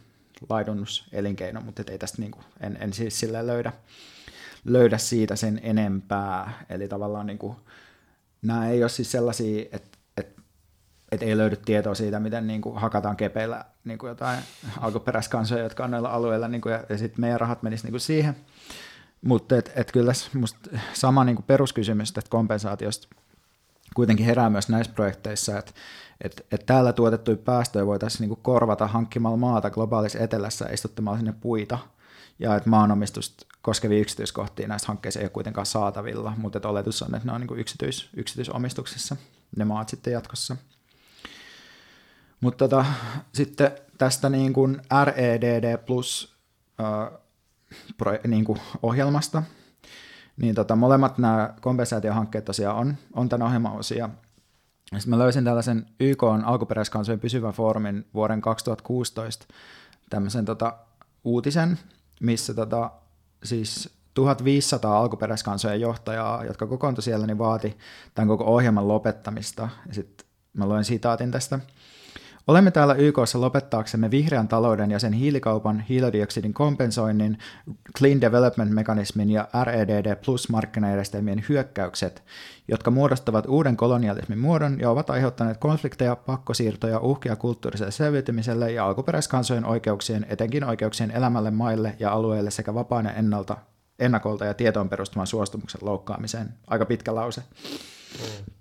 laidunnuselinkeino, 0.49 1.61
mutta 1.61 1.83
ei 1.87 1.97
tästä 1.97 2.21
niinku, 2.21 2.39
en, 2.59 2.77
en 2.81 2.93
siis 2.93 3.19
sille 3.19 3.47
löydä, 3.47 3.73
löydä 4.65 4.97
siitä 4.97 5.35
sen 5.35 5.59
enempää. 5.63 6.65
Eli 6.69 6.87
tavallaan 6.87 7.25
niinku, 7.25 7.55
nämä 8.41 8.69
ei 8.69 8.83
ole 8.83 8.89
siis 8.89 9.11
sellaisia, 9.11 9.65
että 9.71 9.99
että 11.11 11.25
ei 11.25 11.37
löydy 11.37 11.55
tietoa 11.55 11.95
siitä, 11.95 12.19
miten 12.19 12.47
niin 12.47 12.61
kuin 12.61 12.77
hakataan 12.77 13.17
kepeillä 13.17 13.65
niin 13.83 13.97
kuin 13.97 14.09
jotain 14.09 14.39
alkuperäiskansoja, 14.79 15.63
jotka 15.63 15.83
on 15.83 15.91
näillä 15.91 16.09
alueilla, 16.09 16.47
niin 16.47 16.61
kuin, 16.61 16.73
ja, 16.73 16.83
ja 16.89 16.97
sitten 16.97 17.21
meidän 17.21 17.39
rahat 17.39 17.63
menisivät 17.63 17.83
niin 17.83 17.93
kuin 17.93 18.01
siihen. 18.01 18.35
Mutta 19.21 19.57
et, 19.57 19.71
et 19.75 19.91
kyllä 19.91 20.13
musta 20.33 20.69
sama 20.93 21.23
niin 21.23 21.35
kuin 21.35 21.45
peruskysymys 21.45 22.09
että 22.09 22.29
kompensaatiosta 22.29 23.07
kuitenkin 23.95 24.25
herää 24.25 24.49
myös 24.49 24.69
näissä 24.69 24.93
projekteissa, 24.93 25.57
että 25.57 25.71
et, 26.21 26.45
et 26.51 26.65
täällä 26.65 26.93
tuotettuja 26.93 27.37
päästöjä 27.37 27.85
voitaisiin 27.85 28.21
niin 28.21 28.29
kuin 28.29 28.39
korvata 28.43 28.87
hankkimalla 28.87 29.37
maata 29.37 29.69
globaalissa 29.69 30.19
etelässä 30.19 30.65
istuttamalla 30.65 31.17
sinne 31.17 31.33
puita, 31.41 31.79
ja 32.39 32.55
että 32.55 32.69
maanomistusta 32.69 33.45
koskevia 33.61 33.99
yksityiskohtia 33.99 34.67
näistä 34.67 34.87
hankkeista 34.87 35.19
ei 35.19 35.23
ole 35.23 35.29
kuitenkaan 35.29 35.65
saatavilla, 35.65 36.33
mutta 36.37 36.57
että 36.57 36.69
oletus 36.69 37.01
on, 37.01 37.15
että 37.15 37.27
ne 37.27 37.33
on 37.33 37.41
niin 37.41 37.47
kuin 37.47 37.59
yksityis, 37.59 38.09
yksityisomistuksessa 38.13 39.15
ne 39.57 39.65
maat 39.65 39.89
sitten 39.89 40.13
jatkossa. 40.13 40.55
Mutta 42.41 42.67
tota, 42.67 42.85
sitten 43.33 43.71
tästä 43.97 44.29
niin 44.29 44.53
REDD 45.05 45.77
Plus 45.77 46.35
äh, 46.79 47.19
pro, 47.97 48.17
niin 48.27 48.45
kuin 48.45 48.59
ohjelmasta, 48.83 49.43
niin 50.37 50.55
tota, 50.55 50.75
molemmat 50.75 51.17
nämä 51.17 51.53
kompensaatiohankkeet 51.61 52.45
tosiaan 52.45 52.77
on, 52.77 52.97
on 53.13 53.29
tämän 53.29 53.47
ohjelman 53.47 53.77
osia. 53.77 54.09
Sitten 54.97 55.09
mä 55.09 55.19
löysin 55.19 55.43
tällaisen 55.43 55.85
YK 55.99 56.23
on 56.23 56.45
alkuperäiskansojen 56.45 57.19
pysyvän 57.19 57.53
foorumin 57.53 58.05
vuoden 58.13 58.41
2016 58.41 59.45
tämmöisen 60.09 60.45
tota, 60.45 60.77
uutisen, 61.23 61.79
missä 62.21 62.53
tota, 62.53 62.91
siis 63.43 63.99
1500 64.13 64.99
alkuperäiskansojen 64.99 65.81
johtajaa, 65.81 66.45
jotka 66.45 66.67
kokoontui 66.67 67.03
siellä, 67.03 67.27
niin 67.27 67.37
vaati 67.37 67.77
tämän 68.13 68.27
koko 68.27 68.43
ohjelman 68.43 68.87
lopettamista. 68.87 69.69
Ja 69.87 69.93
sitten 69.93 70.27
mä 70.53 70.67
luen 70.67 70.85
sitaatin 70.85 71.31
tästä. 71.31 71.59
Olemme 72.47 72.71
täällä 72.71 72.93
YKssa 72.93 73.41
lopettaaksemme 73.41 74.11
vihreän 74.11 74.47
talouden 74.47 74.91
ja 74.91 74.99
sen 74.99 75.13
hiilikaupan, 75.13 75.79
hiilidioksidin 75.79 76.53
kompensoinnin, 76.53 77.37
Clean 77.97 78.21
Development-mekanismin 78.21 79.29
ja 79.29 79.47
REDD 79.63 80.15
Plus-markkinajärjestelmien 80.25 81.45
hyökkäykset, 81.49 82.23
jotka 82.67 82.91
muodostavat 82.91 83.45
uuden 83.47 83.77
kolonialismin 83.77 84.39
muodon 84.39 84.79
ja 84.79 84.89
ovat 84.89 85.09
aiheuttaneet 85.09 85.57
konflikteja, 85.57 86.15
pakkosiirtoja, 86.15 86.99
uhkia 86.99 87.35
kulttuuriselle 87.35 87.91
selviytymiselle 87.91 88.71
ja 88.71 88.85
alkuperäiskansojen 88.85 89.65
oikeuksien, 89.65 90.25
etenkin 90.29 90.63
oikeuksien 90.63 91.11
elämälle, 91.11 91.51
maille 91.51 91.95
ja 91.99 92.11
alueille 92.11 92.51
sekä 92.51 92.73
vapaan 92.73 93.05
ja 93.05 93.13
ennalta, 93.13 93.57
ennakolta 93.99 94.45
ja 94.45 94.53
tietoon 94.53 94.89
perustuvan 94.89 95.27
suostumuksen 95.27 95.81
loukkaamiseen. 95.83 96.53
Aika 96.67 96.85
pitkä 96.85 97.15
lause. 97.15 97.41
Mm. 97.41 98.53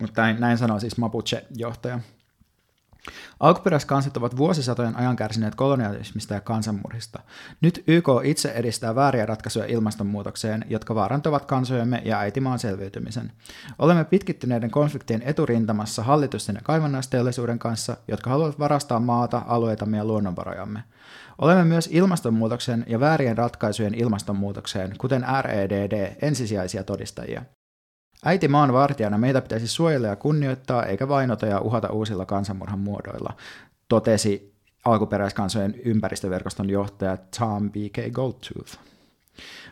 Mutta 0.00 0.22
näin, 0.22 0.40
näin 0.40 0.58
sanoo 0.58 0.80
siis 0.80 0.96
Mapuche-johtaja. 0.98 2.00
Alkuperäiskansat 3.40 4.16
ovat 4.16 4.36
vuosisatojen 4.36 4.96
ajan 4.96 5.16
kärsineet 5.16 5.54
kolonialismista 5.54 6.34
ja 6.34 6.40
kansanmurhista. 6.40 7.20
Nyt 7.60 7.84
YK 7.86 8.08
itse 8.24 8.48
edistää 8.48 8.94
vääriä 8.94 9.26
ratkaisuja 9.26 9.66
ilmastonmuutokseen, 9.66 10.64
jotka 10.68 10.94
vaarantavat 10.94 11.44
kansojemme 11.44 12.02
ja 12.04 12.18
äitimaan 12.18 12.58
selviytymisen. 12.58 13.32
Olemme 13.78 14.04
pitkittyneiden 14.04 14.70
konfliktien 14.70 15.22
eturintamassa 15.22 16.02
hallitusten 16.02 16.54
ja 16.54 16.60
kaivannaisteollisuuden 16.64 17.58
kanssa, 17.58 17.96
jotka 18.08 18.30
haluavat 18.30 18.58
varastaa 18.58 19.00
maata, 19.00 19.42
alueitamme 19.46 19.96
ja 19.96 20.04
luonnonvarojamme. 20.04 20.84
Olemme 21.38 21.64
myös 21.64 21.88
ilmastonmuutoksen 21.92 22.84
ja 22.88 23.00
väärien 23.00 23.38
ratkaisujen 23.38 23.94
ilmastonmuutokseen, 23.94 24.94
kuten 24.98 25.24
REDD, 25.42 26.16
ensisijaisia 26.22 26.84
todistajia. 26.84 27.42
Äiti 28.24 28.48
maan 28.48 28.72
vartijana 28.72 29.18
meitä 29.18 29.40
pitäisi 29.40 29.68
suojella 29.68 30.06
ja 30.06 30.16
kunnioittaa, 30.16 30.84
eikä 30.84 31.08
vainota 31.08 31.46
ja 31.46 31.60
uhata 31.60 31.88
uusilla 31.88 32.26
kansanmurhan 32.26 32.78
muodoilla, 32.78 33.32
totesi 33.88 34.54
alkuperäiskansojen 34.84 35.74
ympäristöverkoston 35.84 36.70
johtaja 36.70 37.16
Tom 37.38 37.70
B.K. 37.70 38.12
Goldtooth. 38.12 38.78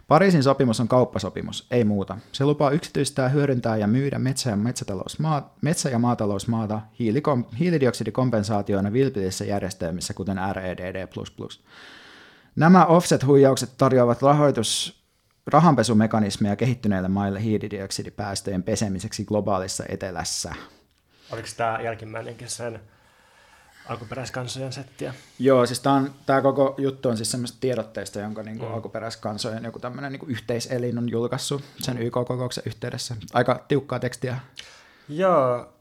Pariisin 0.08 0.42
sopimus 0.42 0.80
on 0.80 0.88
kauppasopimus, 0.88 1.66
ei 1.70 1.84
muuta. 1.84 2.18
Se 2.32 2.44
lupaa 2.44 2.70
yksityistää, 2.70 3.28
hyödyntää 3.28 3.76
ja 3.76 3.86
myydä 3.86 4.18
metsä- 4.18 4.50
ja, 4.50 4.56
metsätalousmaa, 4.56 5.54
metsä- 5.62 5.90
ja 5.90 5.98
maatalousmaata 5.98 6.80
hiilikom, 6.98 7.44
hiilidioksidikompensaatioina 7.58 8.92
vilpillisissä 8.92 9.44
järjestelmissä, 9.44 10.14
kuten 10.14 10.38
REDD++. 10.52 11.08
Nämä 12.56 12.84
offset-huijaukset 12.84 13.70
tarjoavat 13.78 14.22
rahoitus 14.22 14.95
rahanpesumekanismeja 15.46 16.56
kehittyneille 16.56 17.08
maille 17.08 17.42
hiilidioksidipäästöjen 17.42 18.62
pesemiseksi 18.62 19.24
globaalissa 19.24 19.84
etelässä. 19.88 20.54
Oliko 21.32 21.48
tämä 21.56 21.78
jälkimmäinenkin 21.82 22.48
sen 22.48 22.80
alkuperäiskansojen 23.88 24.72
settiä? 24.72 25.14
Joo, 25.38 25.66
siis 25.66 25.80
tämä, 25.80 26.02
tämä 26.26 26.42
koko 26.42 26.74
juttu 26.78 27.08
on 27.08 27.16
siis 27.16 27.30
semmoista 27.30 27.58
tiedotteista, 27.60 28.20
jonka 28.20 28.42
niin 28.42 28.58
kuin 28.58 28.68
mm. 28.68 28.74
alkuperäiskansojen 28.74 29.64
joku 29.64 29.78
tämmöinen 29.78 30.12
niin 30.12 30.30
yhteiselin 30.30 30.98
on 30.98 31.08
julkaissut 31.08 31.62
sen 31.78 31.98
YK-kokouksen 31.98 32.64
yhteydessä. 32.66 33.16
Aika 33.32 33.64
tiukkaa 33.68 33.98
tekstiä. 33.98 34.40
Joo, 35.08 35.72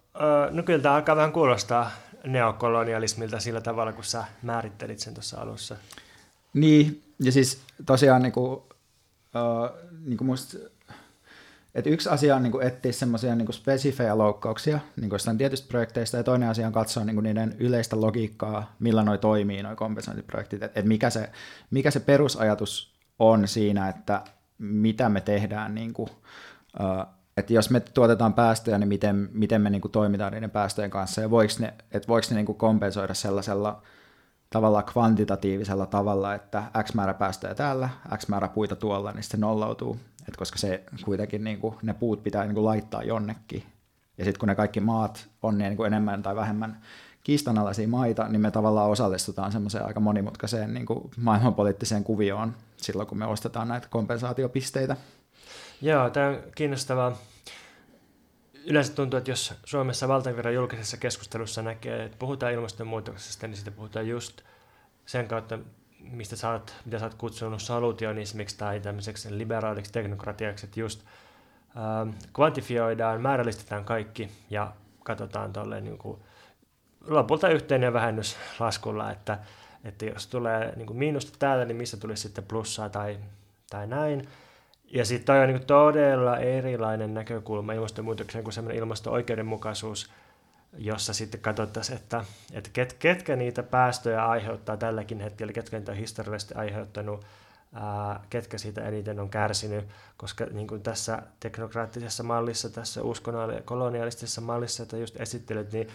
no 0.51 0.63
kyllä 0.63 0.82
tämä 0.82 0.95
alkaa 0.95 1.16
vähän 1.16 1.32
kuulostaa 1.32 1.91
neokolonialismilta 2.24 3.39
sillä 3.39 3.61
tavalla, 3.61 3.93
kun 3.93 4.03
sä 4.03 4.24
määrittelit 4.41 4.99
sen 4.99 5.13
tuossa 5.13 5.41
alussa. 5.41 5.78
Niin, 6.53 7.03
ja 7.20 7.32
siis 7.32 7.61
tosiaan 7.86 8.22
niin 8.22 8.32
kuin 8.32 8.61
uh, 9.36 9.91
niin 10.05 10.17
kuin 10.17 10.25
musta, 10.25 10.57
että 11.75 11.89
yksi 11.89 12.09
asia 12.09 12.36
on 12.36 12.43
niin 12.43 12.51
kuin 12.51 12.67
etsiä 12.67 12.91
semmoisia 12.91 13.36
niin 13.36 13.53
spesifejä 13.53 14.17
loukkauksia 14.17 14.79
niin 15.01 15.09
jostain 15.11 15.38
tietystä 15.38 15.67
projekteista, 15.67 16.17
ja 16.17 16.23
toinen 16.23 16.49
asia 16.49 16.67
on 16.67 16.73
katsoa 16.73 17.03
niin 17.05 17.15
kuin 17.15 17.23
niiden 17.23 17.55
yleistä 17.59 18.01
logiikkaa, 18.01 18.75
millä 18.79 19.03
noi 19.03 19.17
toimii, 19.17 19.63
noi 19.63 19.75
kompensointiprojektit, 19.75 20.63
että 20.63 20.79
et 20.79 20.86
mikä, 20.86 21.09
se, 21.09 21.29
mikä 21.71 21.91
se 21.91 21.99
perusajatus 21.99 22.95
on 23.19 23.47
siinä, 23.47 23.89
että 23.89 24.21
mitä 24.57 25.09
me 25.09 25.21
tehdään, 25.21 25.75
niin 25.75 25.93
kuin, 25.93 26.09
uh, 26.79 27.05
että 27.38 27.53
jos 27.53 27.69
me 27.69 27.79
tuotetaan 27.79 28.33
päästöjä, 28.33 28.77
niin 28.77 28.88
miten, 28.88 29.29
miten 29.33 29.61
me 29.61 29.69
niin 29.69 29.81
kuin 29.81 29.91
toimitaan 29.91 30.33
niiden 30.33 30.51
päästöjen 30.51 30.91
kanssa, 30.91 31.21
ja 31.21 31.29
voiko 31.29 31.53
ne, 31.59 31.73
että 31.91 32.07
voiko 32.07 32.27
ne 32.29 32.36
niin 32.36 32.45
kuin 32.45 32.57
kompensoida 32.57 33.13
sellaisella 33.13 33.81
tavallaan 34.55 34.83
kvantitatiivisella 34.83 35.85
tavalla, 35.85 36.33
että 36.33 36.63
X 36.83 36.93
määrä 36.93 37.13
päästöjä 37.13 37.55
täällä, 37.55 37.89
X 38.17 38.27
määrä 38.27 38.47
puita 38.47 38.75
tuolla, 38.75 39.11
niin 39.11 39.23
se 39.23 39.37
nolloutuu. 39.37 39.99
Et 40.27 40.37
koska 40.37 40.57
se 40.57 40.83
kuitenkin 41.05 41.43
niin 41.43 41.59
kuin, 41.59 41.75
ne 41.81 41.93
puut 41.93 42.23
pitää 42.23 42.43
niin 42.43 42.53
kuin 42.53 42.65
laittaa 42.65 43.03
jonnekin. 43.03 43.63
Ja 44.17 44.25
sitten 44.25 44.39
kun 44.39 44.47
ne 44.47 44.55
kaikki 44.55 44.79
maat 44.79 45.27
on 45.41 45.57
niin 45.57 45.77
kuin 45.77 45.87
enemmän 45.87 46.23
tai 46.23 46.35
vähemmän 46.35 46.81
kiistanalaisia 47.23 47.87
maita, 47.87 48.27
niin 48.27 48.41
me 48.41 48.51
tavallaan 48.51 48.89
osallistutaan 48.89 49.51
semmoiseen 49.51 49.85
aika 49.85 49.99
monimutkaiseen 49.99 50.73
niin 50.73 50.85
kuin 50.85 51.11
maailmanpoliittiseen 51.17 52.03
kuvioon 52.03 52.53
silloin, 52.77 53.07
kun 53.07 53.17
me 53.17 53.25
ostetaan 53.25 53.67
näitä 53.67 53.87
kompensaatiopisteitä. 53.89 54.97
Joo, 55.81 56.09
tämä 56.09 56.27
on 56.27 56.37
kiinnostavaa. 56.55 57.17
Yleensä 58.68 58.93
tuntuu, 58.93 59.18
että 59.18 59.32
jos 59.32 59.53
Suomessa 59.63 60.07
valtavirran 60.07 60.53
julkisessa 60.53 60.97
keskustelussa 60.97 61.61
näkee, 61.61 62.03
että 62.03 62.18
puhutaan 62.18 62.53
ilmastonmuutoksesta, 62.53 63.47
niin 63.47 63.57
sitä 63.57 63.72
puhutaan 63.72 64.07
just 64.07 64.41
sen 65.05 65.28
kautta, 65.28 65.59
mistä 65.99 66.36
sä 66.36 66.49
oot, 66.49 66.74
mitä 66.86 66.99
sä 66.99 67.05
oot 67.05 67.13
kutsunut 67.13 67.61
solutionismiksi 67.61 68.57
tai 68.57 68.80
tämmöiseksi 68.80 69.38
liberaaliksi 69.38 69.91
teknokratiaksi, 69.91 70.66
että 70.66 70.80
just 70.80 71.01
äh, 71.78 72.16
kvantifioidaan, 72.34 73.22
määrällistetään 73.22 73.86
kaikki 73.86 74.32
ja 74.49 74.74
katsotaan 75.03 75.53
tolleen 75.53 75.84
niin 75.84 75.97
kuin, 75.97 76.20
lopulta 77.07 77.49
yhteinen 77.49 77.93
vähennys 77.93 78.38
laskulla, 78.59 79.11
että, 79.11 79.39
että 79.84 80.05
jos 80.05 80.28
tulee 80.28 80.74
niin 80.76 80.88
kuin 80.88 80.97
miinusta 80.97 81.39
täällä, 81.39 81.66
niin 81.66 81.78
missä 81.78 81.97
tulisi 81.97 82.22
sitten 82.22 82.43
plussaa 82.43 82.89
tai, 82.89 83.18
tai 83.70 83.88
näin. 83.88 84.28
Ja 84.95 85.05
sitten 85.05 85.25
toi 85.25 85.39
on 85.39 85.47
niin 85.49 85.65
todella 85.65 86.37
erilainen 86.37 87.13
näkökulma 87.13 87.73
ilmastonmuutokseen 87.73 88.43
kuin 88.43 88.53
semmoinen 88.53 88.79
ilmasto-oikeudenmukaisuus, 88.79 90.11
jossa 90.77 91.13
sitten 91.13 91.41
katsottaisiin, 91.41 91.95
että, 91.97 92.25
että 92.53 92.69
ket, 92.73 92.93
ketkä 92.93 93.35
niitä 93.35 93.63
päästöjä 93.63 94.25
aiheuttaa 94.25 94.77
tälläkin 94.77 95.19
hetkellä, 95.19 95.53
ketkä 95.53 95.79
niitä 95.79 95.91
on 95.91 95.97
historiallisesti 95.97 96.53
aiheuttanut, 96.53 97.25
ää, 97.73 98.19
ketkä 98.29 98.57
siitä 98.57 98.81
eniten 98.81 99.19
on 99.19 99.29
kärsinyt, 99.29 99.85
koska 100.17 100.45
niin 100.45 100.67
kuin 100.67 100.81
tässä 100.81 101.21
teknokraattisessa 101.39 102.23
mallissa, 102.23 102.69
tässä 102.69 103.03
uskonnollisessa 103.03 103.65
kolonialistisessa 103.65 104.41
mallissa, 104.41 104.83
jota 104.83 104.97
just 104.97 105.21
esittelyt, 105.21 105.71
niin 105.71 105.87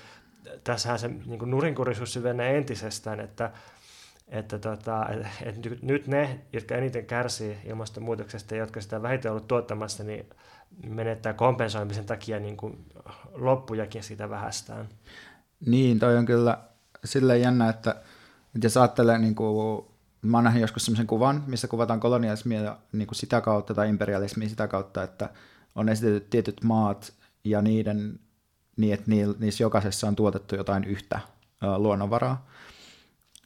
tässähän 0.64 0.98
se 0.98 1.08
niin 1.08 1.50
nurinkurisuus 1.50 2.12
syvenee 2.12 2.56
entisestään, 2.56 3.20
että, 3.20 3.50
että, 4.30 4.58
tota, 4.58 5.06
että 5.42 5.70
nyt 5.82 6.06
ne, 6.06 6.40
jotka 6.52 6.74
eniten 6.74 7.06
kärsii 7.06 7.56
ilmastonmuutoksesta 7.64 8.54
ja 8.54 8.60
jotka 8.60 8.80
sitä 8.80 9.02
vähiten 9.02 9.30
ollut 9.30 9.48
tuottamassa, 9.48 10.04
niin 10.04 10.26
menettää 10.86 11.32
kompensoimisen 11.32 12.04
takia 12.04 12.40
niin 12.40 12.56
kuin 12.56 12.84
loppujakin 13.32 14.02
sitä 14.02 14.30
vähästään. 14.30 14.88
Niin, 15.66 15.98
toi 15.98 16.16
on 16.16 16.26
kyllä 16.26 16.58
silleen 17.04 17.40
jännä, 17.40 17.68
että, 17.68 17.90
että 18.54 18.66
jos 18.66 18.76
ajattelee, 18.76 19.18
niin 19.18 19.34
kuin, 19.34 19.84
mä 20.22 20.36
oon 20.36 20.44
nähnyt 20.44 20.60
joskus 20.60 20.84
sellaisen 20.84 21.06
kuvan, 21.06 21.44
missä 21.46 21.68
kuvataan 21.68 22.00
kolonialismia 22.00 22.76
niin 22.92 23.06
kuin 23.06 23.16
sitä 23.16 23.40
kautta 23.40 23.74
tai 23.74 23.88
imperialismia 23.88 24.48
sitä 24.48 24.68
kautta, 24.68 25.02
että 25.02 25.28
on 25.74 25.88
esitetty 25.88 26.28
tietyt 26.30 26.64
maat 26.64 27.12
ja 27.44 27.62
niiden, 27.62 28.20
niin 28.76 28.94
että 28.94 29.10
niissä 29.38 29.64
jokaisessa 29.64 30.08
on 30.08 30.16
tuotettu 30.16 30.56
jotain 30.56 30.84
yhtä 30.84 31.20
luonnonvaraa. 31.76 32.49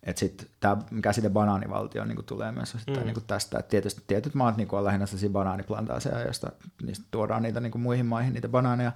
Että 0.05 0.21
sitten 0.21 0.47
tämä 0.61 0.77
käsite 1.03 1.31
banaanivaltio 1.31 2.05
niin 2.05 2.25
tulee 2.25 2.53
myös 2.53 2.75
mm. 2.75 2.93
niin 2.93 3.17
tästä, 3.27 3.59
että 3.59 3.71
tietysti 3.71 4.03
tietyt 4.07 4.35
maat 4.35 4.57
niin 4.57 4.69
on 4.73 4.85
lähinnä 4.85 5.07
sellaisia 5.07 5.31
banaaniplantaaseja, 5.31 6.21
joista 6.21 6.53
niistä 6.83 7.05
tuodaan 7.11 7.43
niitä 7.43 7.61
niin 7.61 7.81
muihin 7.81 8.07
maihin, 8.07 8.33
niitä 8.33 8.49
banaaneja, 8.49 8.93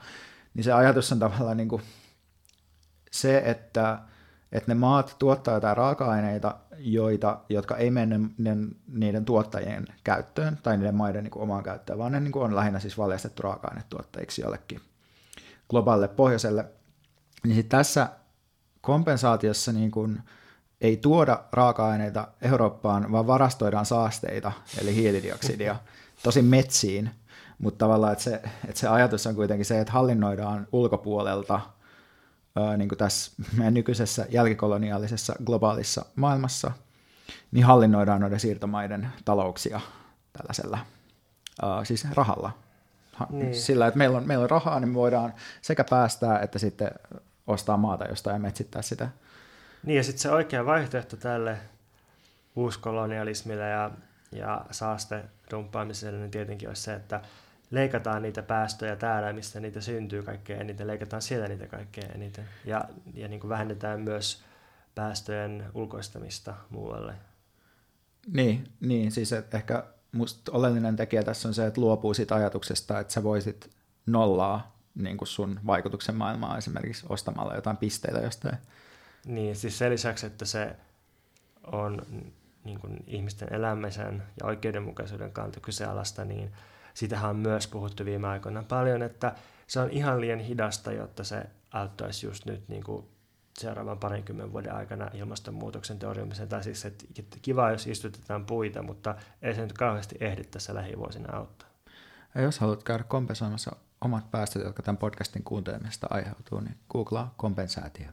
niin 0.54 0.64
se 0.64 0.72
ajatus 0.72 1.12
on 1.12 1.18
tavallaan 1.18 1.56
niin 1.56 1.68
kuin 1.68 1.82
se, 3.10 3.42
että, 3.44 3.98
että 4.52 4.70
ne 4.70 4.74
maat 4.74 5.16
tuottaa 5.18 5.54
jotain 5.54 5.76
raaka-aineita, 5.76 6.54
joita, 6.78 7.40
jotka 7.48 7.76
ei 7.76 7.90
mene 7.90 8.20
niiden, 8.38 8.76
niiden 8.88 9.24
tuottajien 9.24 9.86
käyttöön 10.04 10.58
tai 10.62 10.76
niiden 10.76 10.94
maiden 10.94 11.24
niin 11.24 11.30
kuin 11.30 11.42
omaan 11.42 11.62
käyttöön, 11.62 11.98
vaan 11.98 12.12
ne 12.12 12.20
niin 12.20 12.32
kuin 12.32 12.44
on 12.44 12.56
lähinnä 12.56 12.80
siis 12.80 12.98
valjastettu 12.98 13.42
raaka-ainetuottajiksi 13.42 14.42
jollekin 14.42 14.80
globaalille 15.70 16.08
pohjoiselle. 16.08 16.64
Niin 17.44 17.56
sit 17.56 17.68
tässä 17.68 18.08
kompensaatiossa 18.80 19.72
niin 19.72 19.90
kuin, 19.90 20.22
ei 20.80 20.96
tuoda 20.96 21.44
raaka-aineita 21.52 22.28
Eurooppaan, 22.42 23.12
vaan 23.12 23.26
varastoidaan 23.26 23.86
saasteita, 23.86 24.52
eli 24.80 24.94
hiilidioksidia, 24.94 25.76
tosi 26.22 26.42
metsiin, 26.42 27.10
mutta 27.58 27.78
tavallaan, 27.78 28.12
että 28.12 28.24
se, 28.24 28.34
että 28.68 28.80
se 28.80 28.88
ajatus 28.88 29.26
on 29.26 29.34
kuitenkin 29.34 29.64
se, 29.64 29.80
että 29.80 29.92
hallinnoidaan 29.92 30.66
ulkopuolelta 30.72 31.60
ää, 32.56 32.76
niin 32.76 32.88
kuin 32.88 32.98
tässä 32.98 33.32
meidän 33.56 33.74
nykyisessä 33.74 34.26
jälkikoloniaalisessa 34.30 35.34
globaalissa 35.44 36.04
maailmassa, 36.16 36.72
niin 37.52 37.64
hallinnoidaan 37.64 38.20
noiden 38.20 38.40
siirtomaiden 38.40 39.08
talouksia 39.24 39.80
tällaisella, 40.32 40.78
ää, 41.62 41.84
siis 41.84 42.06
rahalla. 42.14 42.50
Ha, 43.12 43.26
niin. 43.30 43.54
Sillä, 43.54 43.86
että 43.86 43.98
meillä 43.98 44.18
on, 44.18 44.26
meillä 44.26 44.42
on 44.42 44.50
rahaa, 44.50 44.80
niin 44.80 44.88
me 44.88 44.94
voidaan 44.94 45.34
sekä 45.62 45.84
päästää 45.84 46.40
että 46.40 46.58
sitten 46.58 46.90
ostaa 47.46 47.76
maata 47.76 48.04
jostain 48.04 48.34
ja 48.34 48.40
metsittää 48.40 48.82
sitä 48.82 49.08
niin 49.82 49.96
ja 49.96 50.02
sitten 50.02 50.22
se 50.22 50.30
oikea 50.30 50.66
vaihtoehto 50.66 51.16
tälle 51.16 51.58
uuskolonialismille 52.56 53.68
ja, 53.68 53.90
ja 54.32 54.66
saastedumppaamiselle 54.70 56.18
niin 56.18 56.30
tietenkin 56.30 56.68
olisi 56.68 56.82
se, 56.82 56.94
että 56.94 57.20
leikataan 57.70 58.22
niitä 58.22 58.42
päästöjä 58.42 58.96
täällä, 58.96 59.32
mistä 59.32 59.60
niitä 59.60 59.80
syntyy 59.80 60.22
kaikkein 60.22 60.60
eniten, 60.60 60.86
leikataan 60.86 61.22
siellä 61.22 61.48
niitä 61.48 61.66
kaikkein 61.66 62.10
eniten 62.14 62.44
ja, 62.64 62.84
ja 63.14 63.28
niin 63.28 63.40
kuin 63.40 63.48
vähennetään 63.48 64.00
myös 64.00 64.42
päästöjen 64.94 65.64
ulkoistamista 65.74 66.54
muualle. 66.70 67.14
Niin, 68.32 68.64
niin 68.80 69.12
siis 69.12 69.32
että 69.32 69.56
ehkä 69.56 69.84
musta 70.12 70.52
oleellinen 70.52 70.96
tekijä 70.96 71.22
tässä 71.22 71.48
on 71.48 71.54
se, 71.54 71.66
että 71.66 71.80
luopuu 71.80 72.14
siitä 72.14 72.34
ajatuksesta, 72.34 73.00
että 73.00 73.12
sä 73.12 73.22
voisit 73.22 73.70
nollaa 74.06 74.78
niin 74.94 75.16
kuin 75.16 75.28
sun 75.28 75.60
vaikutuksen 75.66 76.14
maailmaa 76.14 76.58
esimerkiksi 76.58 77.06
ostamalla 77.08 77.54
jotain 77.54 77.76
pisteitä 77.76 78.18
jostain 78.18 78.58
niin, 79.26 79.56
siis 79.56 79.78
sen 79.78 79.92
lisäksi, 79.92 80.26
että 80.26 80.44
se 80.44 80.76
on 81.72 82.02
niin 82.64 82.80
kuin 82.80 83.04
ihmisten 83.06 83.52
elämisen 83.52 84.22
ja 84.40 84.46
oikeudenmukaisuuden 84.46 85.32
kannalta 85.32 85.60
kyseenalaista, 85.60 86.24
niin 86.24 86.52
sitähän 86.94 87.30
on 87.30 87.36
myös 87.36 87.66
puhuttu 87.66 88.04
viime 88.04 88.28
aikoina 88.28 88.62
paljon, 88.62 89.02
että 89.02 89.34
se 89.66 89.80
on 89.80 89.90
ihan 89.90 90.20
liian 90.20 90.38
hidasta, 90.38 90.92
jotta 90.92 91.24
se 91.24 91.46
auttaisi 91.70 92.26
just 92.26 92.46
nyt 92.46 92.68
niin 92.68 92.84
kuin 92.84 93.06
seuraavan 93.58 93.98
parinkymmenen 93.98 94.52
vuoden 94.52 94.74
aikana 94.74 95.10
ilmastonmuutoksen 95.14 95.98
torjumisen. 95.98 96.48
Tai 96.48 96.64
siis, 96.64 96.84
että 96.84 97.04
kiva, 97.42 97.70
jos 97.70 97.86
istutetaan 97.86 98.46
puita, 98.46 98.82
mutta 98.82 99.14
ei 99.42 99.54
se 99.54 99.62
nyt 99.62 99.72
kauheasti 99.72 100.16
ehdi 100.20 100.44
tässä 100.44 100.74
lähivuosina 100.74 101.36
auttaa. 101.36 101.68
Ja 102.34 102.40
jos 102.40 102.58
haluat 102.58 102.82
käydä 102.82 103.04
kompensoimassa 103.04 103.76
omat 104.00 104.30
päästöt, 104.30 104.64
jotka 104.64 104.82
tämän 104.82 104.96
podcastin 104.96 105.44
kuuntelemisesta 105.44 106.06
aiheutuu, 106.10 106.60
niin 106.60 106.76
googlaa 106.88 107.34
kompensaatio. 107.36 108.06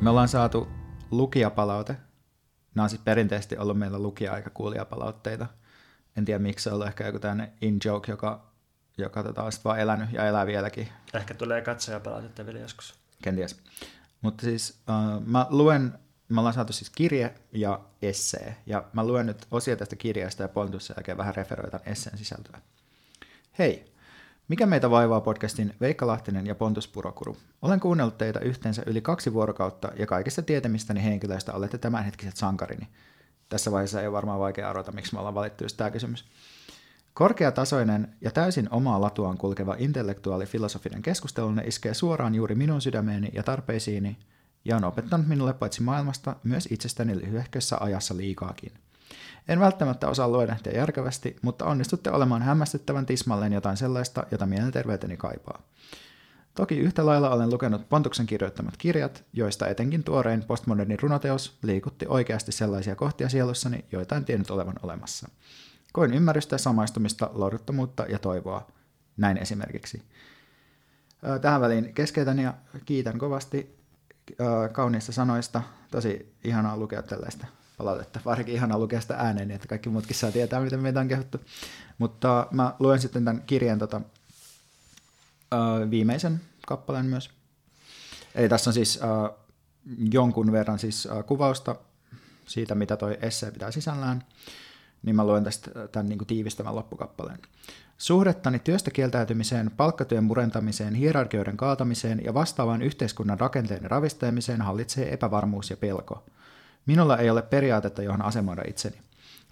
Me 0.00 0.10
ollaan 0.10 0.28
saatu 0.28 0.68
lukijapalaute. 1.10 1.96
Nämä 2.74 2.84
on 2.84 2.90
siis 2.90 3.02
perinteisesti 3.04 3.58
ollut 3.58 3.78
meillä 3.78 3.98
lukija-aika 3.98 4.50
kuulijapalautteita. 4.50 5.46
En 6.16 6.24
tiedä 6.24 6.38
miksi 6.38 6.62
se 6.62 6.70
on 6.70 6.74
ollut 6.74 6.86
ehkä 6.86 7.06
joku 7.06 7.18
tämmöinen 7.18 7.52
in-joke, 7.60 8.12
joka, 8.12 8.52
joka 8.98 9.22
tota, 9.22 9.42
on 9.42 9.52
vaan 9.64 9.80
elänyt 9.80 10.12
ja 10.12 10.26
elää 10.26 10.46
vieläkin. 10.46 10.88
Ehkä 11.14 11.34
tulee 11.34 11.62
katsojapalautetta 11.62 12.46
vielä 12.46 12.58
joskus. 12.58 12.94
Kenties. 13.22 13.60
Mutta 14.20 14.44
siis 14.44 14.82
uh, 14.88 15.26
mä 15.26 15.46
luen, 15.50 15.98
me 16.28 16.40
ollaan 16.40 16.54
saatu 16.54 16.72
siis 16.72 16.90
kirje 16.90 17.34
ja 17.52 17.80
essee, 18.02 18.56
ja 18.66 18.84
mä 18.92 19.06
luen 19.06 19.26
nyt 19.26 19.46
osia 19.50 19.76
tästä 19.76 19.96
kirjasta 19.96 20.42
ja 20.42 20.48
Pontus 20.48 20.88
jälkeen 20.96 21.18
vähän 21.18 21.34
referoitan 21.34 21.80
esseen 21.86 22.18
sisältöä. 22.18 22.60
Hei, 23.58 23.95
mikä 24.48 24.66
meitä 24.66 24.90
vaivaa 24.90 25.20
podcastin 25.20 25.74
Veikka 25.80 26.06
Lahtinen 26.06 26.46
ja 26.46 26.54
Pontus 26.54 26.88
Purokuru? 26.88 27.36
Olen 27.62 27.80
kuunnellut 27.80 28.18
teitä 28.18 28.40
yhteensä 28.40 28.82
yli 28.86 29.00
kaksi 29.00 29.32
vuorokautta 29.32 29.88
ja 29.98 30.06
kaikista 30.06 30.42
tietämistäni 30.42 31.04
henkilöistä 31.04 31.52
olette 31.52 31.78
tämänhetkiset 31.78 32.36
sankarini. 32.36 32.88
Tässä 33.48 33.72
vaiheessa 33.72 34.00
ei 34.00 34.06
ole 34.06 34.12
varmaan 34.12 34.40
vaikea 34.40 34.70
arvata, 34.70 34.92
miksi 34.92 35.12
me 35.12 35.18
ollaan 35.18 35.34
valittu 35.34 35.64
just 35.64 35.76
tämä 35.76 35.90
kysymys. 35.90 36.24
Korkeatasoinen 37.14 38.08
ja 38.20 38.30
täysin 38.30 38.68
omaa 38.70 39.00
latuaan 39.00 39.38
kulkeva 39.38 39.76
intellektuaali 39.78 40.46
filosofinen 40.46 41.02
keskustelunne 41.02 41.62
iskee 41.62 41.94
suoraan 41.94 42.34
juuri 42.34 42.54
minun 42.54 42.82
sydämeeni 42.82 43.30
ja 43.32 43.42
tarpeisiini 43.42 44.18
ja 44.64 44.76
on 44.76 44.84
opettanut 44.84 45.28
minulle 45.28 45.54
paitsi 45.54 45.82
maailmasta 45.82 46.36
myös 46.44 46.68
itsestäni 46.70 47.16
lyhyehkössä 47.16 47.76
ajassa 47.80 48.16
liikaakin. 48.16 48.72
En 49.48 49.60
välttämättä 49.60 50.08
osaa 50.08 50.28
luonnehtia 50.28 50.76
järkevästi, 50.76 51.36
mutta 51.42 51.64
onnistutte 51.64 52.10
olemaan 52.10 52.42
hämmästyttävän 52.42 53.06
tismalleen 53.06 53.52
jotain 53.52 53.76
sellaista, 53.76 54.26
jota 54.30 54.46
mielenterveyteni 54.46 55.16
kaipaa. 55.16 55.62
Toki 56.54 56.78
yhtä 56.78 57.06
lailla 57.06 57.30
olen 57.30 57.50
lukenut 57.50 57.88
Pontuksen 57.88 58.26
kirjoittamat 58.26 58.76
kirjat, 58.76 59.24
joista 59.32 59.66
etenkin 59.66 60.04
tuorein 60.04 60.44
postmodernin 60.44 60.98
runoteos 61.00 61.58
liikutti 61.62 62.06
oikeasti 62.08 62.52
sellaisia 62.52 62.96
kohtia 62.96 63.28
sielussani, 63.28 63.84
joita 63.92 64.16
en 64.16 64.24
tiennyt 64.24 64.50
olevan 64.50 64.76
olemassa. 64.82 65.28
Koin 65.92 66.14
ymmärrystä, 66.14 66.58
samaistumista, 66.58 67.30
lohduttomuutta 67.32 68.02
ja 68.08 68.18
toivoa. 68.18 68.66
Näin 69.16 69.38
esimerkiksi. 69.38 70.02
Tähän 71.40 71.60
väliin 71.60 71.94
keskeytän 71.94 72.38
ja 72.38 72.54
kiitän 72.84 73.18
kovasti 73.18 73.78
kauniista 74.72 75.12
sanoista. 75.12 75.62
Tosi 75.90 76.34
ihanaa 76.44 76.76
lukea 76.76 77.02
tällaista 77.02 77.46
palautetta. 77.76 78.20
Varsinkin 78.24 78.54
ihana 78.54 78.78
lukea 78.78 79.00
sitä 79.00 79.14
ääneen, 79.14 79.48
niin 79.48 79.56
että 79.56 79.68
kaikki 79.68 79.88
muutkin 79.88 80.16
saa 80.16 80.32
tietää, 80.32 80.60
miten 80.60 80.80
meitä 80.80 81.00
on 81.00 81.08
kehuttu. 81.08 81.40
Mutta 81.98 82.46
mä 82.50 82.74
luen 82.78 83.00
sitten 83.00 83.24
tämän 83.24 83.42
kirjan 83.46 83.78
tota, 83.78 83.96
uh, 85.54 85.90
viimeisen 85.90 86.40
kappaleen 86.66 87.06
myös. 87.06 87.30
Eli 88.34 88.48
tässä 88.48 88.70
on 88.70 88.74
siis 88.74 89.00
uh, 89.02 89.38
jonkun 90.12 90.52
verran 90.52 90.78
siis 90.78 91.06
uh, 91.06 91.26
kuvausta 91.26 91.76
siitä, 92.46 92.74
mitä 92.74 92.96
toi 92.96 93.18
essee 93.22 93.50
pitää 93.50 93.70
sisällään, 93.70 94.24
niin 95.02 95.16
mä 95.16 95.26
luen 95.26 95.44
tästä 95.44 95.70
tämän 95.92 96.08
niin 96.08 96.18
kuin 96.18 96.28
tiivistävän 96.28 96.74
loppukappaleen. 96.74 97.38
Suhdettani 97.98 98.58
työstä 98.58 98.90
kieltäytymiseen, 98.90 99.70
palkkatyön 99.76 100.24
murentamiseen, 100.24 100.94
hierarkioiden 100.94 101.56
kaatamiseen 101.56 102.24
ja 102.24 102.34
vastaavaan 102.34 102.82
yhteiskunnan 102.82 103.40
rakenteen 103.40 103.90
ravistamiseen 103.90 104.62
hallitsee 104.62 105.12
epävarmuus 105.12 105.70
ja 105.70 105.76
pelko. 105.76 106.24
Minulla 106.86 107.18
ei 107.18 107.30
ole 107.30 107.42
periaatetta, 107.42 108.02
johon 108.02 108.22
asemoida 108.22 108.62
itseni. 108.68 108.96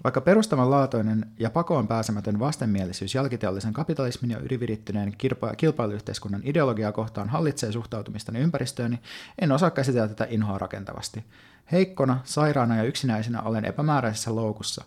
Vaikka 0.04 0.20
perustavanlaatoinen 0.20 1.26
ja 1.38 1.50
pakoon 1.50 1.88
pääsemätön 1.88 2.38
vastenmielisyys 2.38 3.14
jälkiteollisen 3.14 3.72
kapitalismin 3.72 4.30
ja 4.30 4.38
ylivirittyneen 4.38 5.16
kilpailuyhteiskunnan 5.56 6.40
ideologiaa 6.44 6.92
kohtaan 6.92 7.28
hallitsee 7.28 7.72
suhtautumistani 7.72 8.40
ympäristööni, 8.40 9.00
en 9.38 9.52
osaa 9.52 9.70
käsitellä 9.70 10.08
tätä 10.08 10.26
inhoa 10.30 10.58
rakentavasti. 10.58 11.24
Heikkona, 11.72 12.20
sairaana 12.24 12.76
ja 12.76 12.82
yksinäisenä 12.82 13.42
olen 13.42 13.64
epämääräisessä 13.64 14.34
loukussa. 14.34 14.84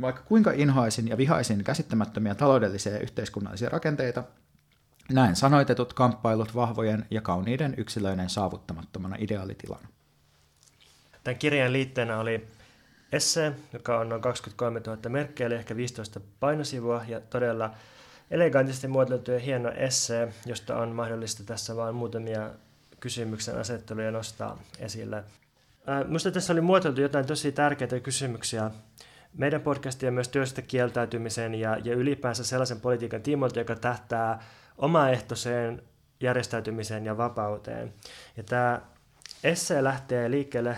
Vaikka 0.00 0.22
kuinka 0.22 0.52
inhoaisin 0.54 1.08
ja 1.08 1.16
vihaisin 1.16 1.64
käsittämättömiä 1.64 2.34
taloudellisia 2.34 2.92
ja 2.92 3.00
yhteiskunnallisia 3.00 3.68
rakenteita, 3.68 4.24
näen 5.12 5.36
sanoitetut 5.36 5.92
kamppailut 5.92 6.54
vahvojen 6.54 7.06
ja 7.10 7.20
kauniiden 7.20 7.74
yksilöiden 7.76 8.30
saavuttamattomana 8.30 9.16
ideaalitilana. 9.18 9.88
Tämän 11.28 11.38
kirjan 11.38 11.72
liitteenä 11.72 12.18
oli 12.18 12.46
esse, 13.12 13.52
joka 13.72 13.98
on 13.98 14.08
noin 14.08 14.22
23 14.22 14.80
000 14.86 15.08
merkkiä, 15.08 15.46
eli 15.46 15.54
ehkä 15.54 15.76
15 15.76 16.20
painosivua, 16.40 17.04
ja 17.08 17.20
todella 17.20 17.70
elegantisti 18.30 18.88
muotoiltu 18.88 19.30
ja 19.30 19.38
hieno 19.38 19.72
esse, 19.72 20.28
josta 20.46 20.76
on 20.76 20.88
mahdollista 20.88 21.44
tässä 21.44 21.76
vain 21.76 21.94
muutamia 21.94 22.50
kysymyksen 23.00 23.58
asetteluja 23.58 24.10
nostaa 24.10 24.58
esille. 24.78 25.24
Minusta 26.04 26.30
tässä 26.30 26.52
oli 26.52 26.60
muotoiltu 26.60 27.00
jotain 27.00 27.26
tosi 27.26 27.52
tärkeitä 27.52 28.00
kysymyksiä 28.00 28.70
meidän 29.34 29.60
podcastia 29.60 30.12
myös 30.12 30.28
työstä 30.28 30.62
kieltäytymisen 30.62 31.54
ja, 31.54 31.78
ja 31.84 31.94
ylipäänsä 31.94 32.44
sellaisen 32.44 32.80
politiikan 32.80 33.22
tiimoilta, 33.22 33.58
joka 33.58 33.76
tähtää 33.76 34.42
omaehtoiseen 34.78 35.82
järjestäytymiseen 36.20 37.06
ja 37.06 37.16
vapauteen. 37.16 37.94
Ja 38.36 38.42
tämä 38.42 38.80
esse 39.44 39.84
lähtee 39.84 40.30
liikkeelle 40.30 40.76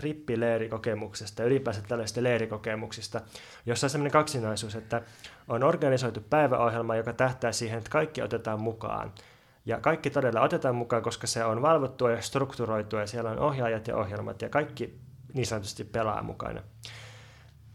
rippileirikokemuksesta 0.00 1.44
ylipäänsä 1.44 1.82
tällaisista 1.88 2.22
leirikokemuksista, 2.22 3.20
jossa 3.66 3.86
on 3.86 3.90
sellainen 3.90 4.12
kaksinaisuus, 4.12 4.74
että 4.74 5.02
on 5.48 5.62
organisoitu 5.62 6.20
päiväohjelma, 6.30 6.96
joka 6.96 7.12
tähtää 7.12 7.52
siihen, 7.52 7.78
että 7.78 7.90
kaikki 7.90 8.22
otetaan 8.22 8.60
mukaan. 8.60 9.12
Ja 9.66 9.80
kaikki 9.80 10.10
todella 10.10 10.40
otetaan 10.40 10.74
mukaan, 10.74 11.02
koska 11.02 11.26
se 11.26 11.44
on 11.44 11.62
valvottua 11.62 12.10
ja 12.10 12.22
strukturoitua 12.22 13.00
ja 13.00 13.06
siellä 13.06 13.30
on 13.30 13.38
ohjaajat 13.38 13.88
ja 13.88 13.96
ohjelmat 13.96 14.42
ja 14.42 14.48
kaikki 14.48 14.98
niin 15.34 15.46
sanotusti 15.46 15.84
pelaa 15.84 16.22
mukana. 16.22 16.62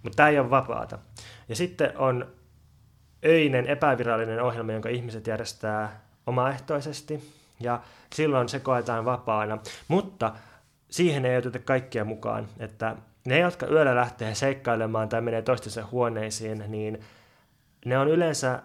Mutta 0.03 0.15
tämä 0.15 0.29
ei 0.29 0.39
ole 0.39 0.49
vapaata. 0.49 0.99
Ja 1.49 1.55
sitten 1.55 1.97
on 1.97 2.27
öinen 3.25 3.67
epävirallinen 3.67 4.41
ohjelma, 4.41 4.71
jonka 4.71 4.89
ihmiset 4.89 5.27
järjestää 5.27 6.01
omaehtoisesti 6.27 7.33
ja 7.59 7.81
silloin 8.15 8.49
se 8.49 8.59
koetaan 8.59 9.05
vapaana. 9.05 9.57
Mutta 9.87 10.31
siihen 10.93 11.25
ei 11.25 11.37
oteta 11.37 11.59
kaikkia 11.59 12.05
mukaan, 12.05 12.47
että 12.59 12.95
ne, 13.25 13.39
jotka 13.39 13.67
yöllä 13.67 13.95
lähtee 13.95 14.35
seikkailemaan 14.35 15.09
tai 15.09 15.21
menee 15.21 15.41
toistensa 15.41 15.87
huoneisiin, 15.91 16.63
niin 16.67 16.99
ne 17.85 17.97
on 17.97 18.07
yleensä, 18.07 18.59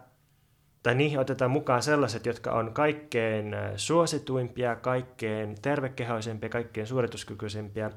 tai 0.83 0.95
niihin 0.95 1.19
otetaan 1.19 1.51
mukaan 1.51 1.83
sellaiset, 1.83 2.27
jotka 2.27 2.53
on 2.53 2.73
kaikkein 2.73 3.57
suosituimpia, 3.77 4.77
kaikkein 4.77 5.55
tervekehoisempia, 5.63 6.49
kaikkein 6.49 6.87
suorituskykyisempiä. 6.87 7.91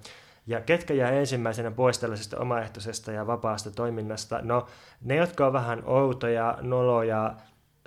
Ja 0.47 0.61
ketkä 0.61 0.93
jää 0.93 1.11
ensimmäisenä 1.11 1.71
pois 1.71 1.99
tällaisesta 1.99 2.39
omaehtoisesta 2.39 3.11
ja 3.11 3.27
vapaasta 3.27 3.71
toiminnasta? 3.71 4.39
No, 4.41 4.67
ne, 5.01 5.15
jotka 5.15 5.47
on 5.47 5.53
vähän 5.53 5.83
outoja, 5.85 6.57
noloja, 6.61 7.35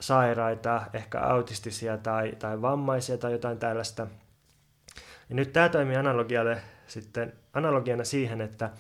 sairaita, 0.01 0.83
ehkä 0.93 1.21
autistisia 1.21 1.99
tai, 1.99 2.33
tai 2.39 2.63
vammaisia 2.63 3.19
tai 3.19 3.33
jotain 3.33 3.59
tällaista– 3.59 4.07
ja 5.29 5.35
nyt 5.35 5.53
tämä 5.53 5.69
toimii 5.69 5.97
analogialle 5.97 6.61
sitten, 6.87 7.33
analogiana 7.53 8.05
siihen, 8.05 8.41
että 8.41 8.71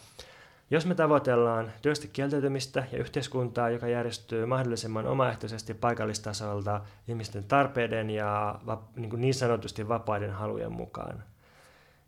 jos 0.71 0.87
me 0.87 0.95
tavoitellaan 0.95 1.73
työstä 1.83 2.07
kieltäytymistä 2.13 2.85
ja 2.93 2.99
yhteiskuntaa, 2.99 3.71
joka 3.71 3.89
järjestyy 3.89 4.47
mahdollisimman 4.47 5.07
omaehtoisesti 5.07 5.75
paikallistasolta 5.75 6.81
ihmisten 7.09 7.45
tarpeiden 7.45 8.11
ja 8.11 8.61
niin, 8.97 9.11
kuin 9.11 9.21
niin 9.21 9.35
sanotusti 9.35 9.89
vapaiden 9.89 10.31
halujen 10.31 10.73
mukaan. 10.73 11.23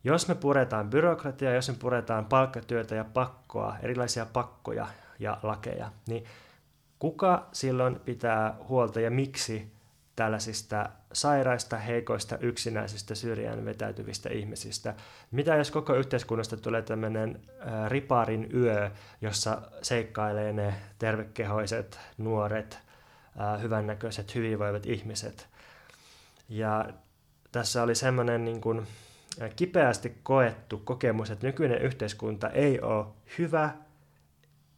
Jos 0.04 0.28
me 0.28 0.34
puretaan 0.34 0.90
byrokratiaa, 0.90 1.52
jos 1.52 1.68
me 1.68 1.74
puretaan 1.78 2.24
palkkatyötä 2.24 2.94
ja 2.94 3.04
pakkoa, 3.04 3.76
erilaisia 3.82 4.26
pakkoja 4.26 4.86
ja 5.18 5.38
lakeja, 5.42 5.92
niin 6.08 6.24
kuka 6.98 7.46
silloin 7.52 8.00
pitää 8.00 8.56
huolta 8.68 9.00
ja 9.00 9.10
miksi 9.10 9.72
tällaisista 10.16 10.88
sairaista, 11.16 11.76
heikoista, 11.76 12.38
yksinäisistä, 12.38 13.14
syrjään 13.14 13.64
vetäytyvistä 13.64 14.28
ihmisistä. 14.28 14.94
Mitä 15.30 15.56
jos 15.56 15.70
koko 15.70 15.94
yhteiskunnasta 15.94 16.56
tulee 16.56 16.82
tämmöinen 16.82 17.40
riparin 17.88 18.48
yö, 18.54 18.90
jossa 19.20 19.62
seikkailee 19.82 20.52
ne 20.52 20.74
tervekehoiset, 20.98 21.98
nuoret, 22.18 22.78
hyvännäköiset, 23.62 24.34
hyvinvoivat 24.34 24.86
ihmiset. 24.86 25.48
Ja 26.48 26.88
tässä 27.52 27.82
oli 27.82 27.94
semmoinen 27.94 28.44
niin 28.44 28.60
kuin, 28.60 28.86
kipeästi 29.56 30.16
koettu 30.22 30.78
kokemus, 30.78 31.30
että 31.30 31.46
nykyinen 31.46 31.82
yhteiskunta 31.82 32.50
ei 32.50 32.80
ole 32.80 33.06
hyvä, 33.38 33.70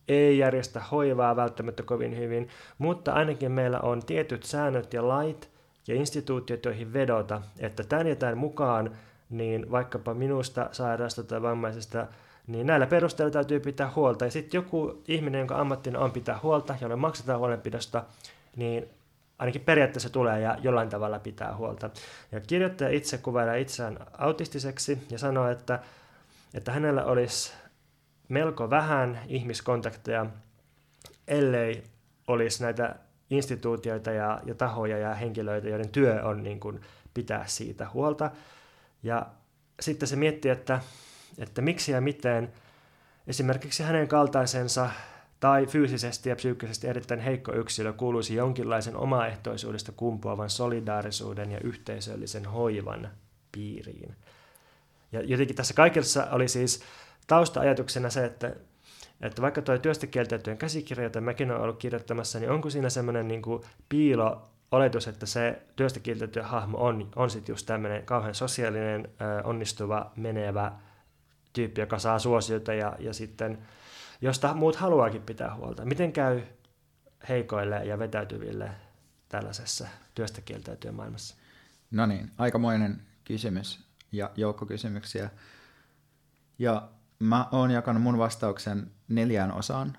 ei 0.09 0.39
järjestä 0.39 0.81
hoivaa 0.81 1.37
välttämättä 1.37 1.83
kovin 1.83 2.17
hyvin, 2.17 2.49
mutta 2.79 3.13
ainakin 3.13 3.53
meillä 3.53 3.81
on 3.81 4.07
tietyt 4.07 4.43
säännöt 4.43 4.95
ja 4.95 5.09
lait 5.09 5.58
ja 5.89 5.95
instituutiot, 5.95 6.65
joihin 6.65 6.93
vedota, 6.93 7.43
että 7.59 7.85
tämän 7.85 8.07
ja 8.07 8.17
tämän 8.17 8.39
mukaan, 8.39 8.97
niin 9.31 9.71
vaikkapa 9.71 10.15
minusta, 10.15 10.69
sairaasta 10.73 11.23
tai 11.23 11.43
vammaisesta, 11.43 12.07
niin 12.47 12.67
näillä 12.67 12.87
perusteilla 12.87 13.31
täytyy 13.31 13.61
pitää 13.61 13.93
huolta. 13.97 14.25
Ja 14.25 14.31
sitten 14.31 14.59
joku 14.59 15.03
ihminen, 15.09 15.39
jonka 15.39 15.61
ammattina 15.61 15.99
on 15.99 16.13
pitää 16.13 16.39
huolta, 16.43 16.75
jolle 16.81 16.97
maksetaan 16.97 17.39
huolenpidosta, 17.39 18.05
niin 18.57 18.89
ainakin 19.39 19.61
periaatteessa 19.61 20.11
tulee 20.11 20.41
ja 20.41 20.59
jollain 20.63 20.89
tavalla 20.89 21.19
pitää 21.19 21.57
huolta. 21.57 21.91
Ja 22.33 22.41
kirjoittaja 22.41 22.91
itse 22.91 23.19
kuvailee 23.19 23.61
itseään 23.61 23.99
autistiseksi 24.19 24.99
ja 25.11 25.19
sanoo, 25.19 25.49
että, 25.49 25.79
että 26.55 26.73
hänellä 26.73 27.05
olisi 27.05 27.53
melko 28.29 28.71
vähän 28.71 29.21
ihmiskontakteja, 29.27 30.27
ellei 31.29 31.85
olisi 32.27 32.63
näitä 32.63 32.95
instituutioita 33.31 34.11
ja, 34.11 34.41
ja 34.47 34.55
tahoja 34.55 34.99
ja 34.99 35.15
henkilöitä, 35.15 35.69
joiden 35.69 35.89
työ 35.89 36.25
on 36.25 36.43
niin 36.43 36.61
kuin 36.61 36.81
pitää 37.15 37.47
siitä 37.47 37.89
huolta. 37.95 38.31
Ja 39.03 39.27
sitten 39.81 40.09
se 40.09 40.17
miettii, 40.17 40.51
että, 40.51 40.81
että 41.39 41.63
miksi 41.63 41.93
ja 41.93 42.01
miten 42.01 42.53
esimerkiksi 43.27 43.83
hänen 43.83 44.09
kaltaisensa 44.09 44.91
tai 45.41 45.67
fyysisesti 45.67 46.29
ja 46.29 46.37
psyykkisesti 46.37 46.87
erittäin 46.87 47.21
heikko 47.21 47.53
yksilö 47.53 47.93
kuuluisi 47.93 48.35
jonkinlaisen 48.35 48.97
omaehtoisuudesta 48.97 49.93
kumpuavan 49.93 50.51
solidaarisuuden 50.51 51.53
ja 51.53 51.61
yhteisöllisen 51.65 52.47
hoivan 52.47 53.11
piiriin. 53.53 54.17
Ja 55.13 55.23
jotenkin 55.23 55.57
tässä 55.57 55.75
kaikessa 55.75 56.27
oli 56.31 56.49
siis 56.49 56.83
tausta-ajatuksena 57.27 58.11
se, 58.11 58.25
että, 58.25 58.57
että 59.21 59.43
vaikka 59.43 59.63
tuo 59.63 59.79
työstä 59.79 60.07
kieltäytyjen 60.07 60.59
käsikirja, 60.59 61.05
jota 61.05 61.21
mäkin 61.21 61.51
olen 61.51 61.63
ollut 61.63 61.79
kirjoittamassa, 61.79 62.39
niin 62.39 62.51
onko 62.51 62.71
siinä 62.71 62.91
semmoinen 62.91 63.29
niin 63.29 63.43
kuin 63.43 63.63
piilo 63.89 64.49
oletus, 64.73 65.09
että 65.09 65.27
se 65.27 65.63
työstä 65.77 66.01
kieltäytyjä 66.01 66.47
hahmo 66.47 66.79
on, 66.79 67.11
on 67.17 67.31
sitten 67.31 67.53
just 67.53 67.67
tämmöinen 67.67 68.07
kauhean 68.07 68.35
sosiaalinen, 68.35 69.09
onnistuva, 69.45 70.13
menevä 70.17 70.73
tyyppi, 71.53 71.81
joka 71.81 71.99
saa 71.99 72.19
suosiota 72.19 72.75
ja, 72.75 72.97
ja 72.99 73.13
sitten, 73.15 73.59
josta 74.21 74.55
muut 74.55 74.77
haluaakin 74.77 75.23
pitää 75.23 75.55
huolta. 75.55 75.85
Miten 75.85 76.13
käy 76.13 76.43
heikoille 77.29 77.85
ja 77.85 77.99
vetäytyville 77.99 78.71
tällaisessa 79.29 79.89
työstä 80.15 80.41
kieltäytyjän 80.41 80.95
maailmassa? 80.95 81.37
No 81.91 82.07
niin, 82.07 82.31
aikamoinen 82.39 83.03
kysymys 83.25 83.89
ja 84.13 84.31
joukko 84.37 84.67
kysymyksiä. 84.67 85.31
Ja 86.59 86.89
Mä 87.19 87.47
oon 87.53 87.71
jakanut 87.71 88.03
mun 88.03 88.19
vastauksen 88.19 88.91
neljään 89.09 89.53
osaan, 89.53 89.97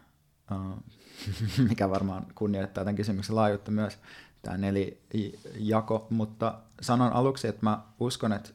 mikä 1.69 1.89
varmaan 1.89 2.25
kunnioittaa 2.35 2.83
tämän 2.83 2.95
kysymyksen 2.95 3.35
laajuutta 3.35 3.71
myös, 3.71 3.97
tämä 4.41 4.57
nelijako, 4.57 6.07
mutta 6.09 6.59
sanon 6.81 7.13
aluksi, 7.13 7.47
että 7.47 7.65
mä 7.65 7.81
uskon, 7.99 8.33
että 8.33 8.49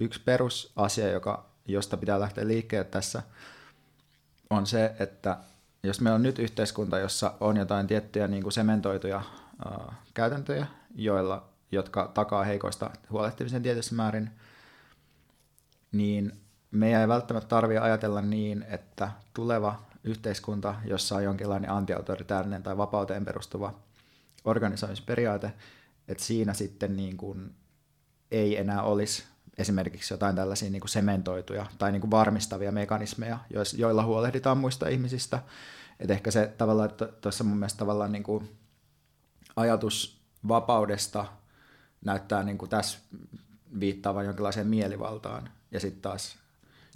yksi 0.00 0.20
perusasia, 0.24 1.10
joka, 1.10 1.46
josta 1.68 1.96
pitää 1.96 2.20
lähteä 2.20 2.46
liikkeelle 2.46 2.88
tässä, 2.90 3.22
on 4.50 4.66
se, 4.66 4.94
että 4.98 5.38
jos 5.82 6.00
meillä 6.00 6.14
on 6.14 6.22
nyt 6.22 6.38
yhteiskunta, 6.38 6.98
jossa 6.98 7.34
on 7.40 7.56
jotain 7.56 7.86
tiettyjä 7.86 8.28
niin 8.28 8.42
kuin 8.42 8.52
sementoituja 8.52 9.22
uh, 9.66 9.92
käytäntöjä, 10.14 10.66
joilla, 10.94 11.48
jotka 11.72 12.10
takaa 12.14 12.44
heikoista 12.44 12.90
huolehtimisen 13.10 13.62
tietyssä 13.62 13.94
määrin, 13.94 14.30
niin 15.92 16.32
meidän 16.70 17.00
ei 17.00 17.08
välttämättä 17.08 17.48
tarvitse 17.48 17.80
ajatella 17.80 18.20
niin, 18.20 18.62
että 18.68 19.10
tuleva 19.34 19.82
yhteiskunta, 20.04 20.74
jossa 20.84 21.16
on 21.16 21.24
jonkinlainen 21.24 21.70
antiautoritäärinen 21.70 22.62
tai 22.62 22.76
vapauteen 22.76 23.24
perustuva 23.24 23.74
organisoimisperiaate, 24.44 25.52
että 26.08 26.24
siinä 26.24 26.54
sitten 26.54 26.96
niin 26.96 27.16
kuin 27.16 27.54
ei 28.30 28.56
enää 28.56 28.82
olisi 28.82 29.24
esimerkiksi 29.58 30.14
jotain 30.14 30.36
tällaisia 30.36 30.70
niin 30.70 30.80
kuin 30.80 30.88
sementoituja 30.88 31.66
tai 31.78 31.92
niin 31.92 32.00
kuin 32.00 32.10
varmistavia 32.10 32.72
mekanismeja, 32.72 33.38
joilla 33.76 34.04
huolehditaan 34.04 34.58
muista 34.58 34.88
ihmisistä. 34.88 35.42
Et 36.00 36.10
ehkä 36.10 36.30
se 36.30 36.54
tavallaan, 36.58 36.90
että 36.90 37.06
tuossa 37.06 37.44
mun 37.44 37.56
mielestä 37.56 37.78
tavallaan 37.78 38.12
niin 38.12 38.22
kuin 38.22 38.56
ajatus 39.56 40.20
vapaudesta 40.48 41.26
näyttää 42.04 42.42
niin 42.42 42.58
kuin 42.58 42.68
tässä 42.68 42.98
viittaavan 43.80 44.24
jonkinlaiseen 44.24 44.66
mielivaltaan. 44.66 45.50
Ja 45.70 45.80
sitten 45.80 46.02
taas 46.02 46.38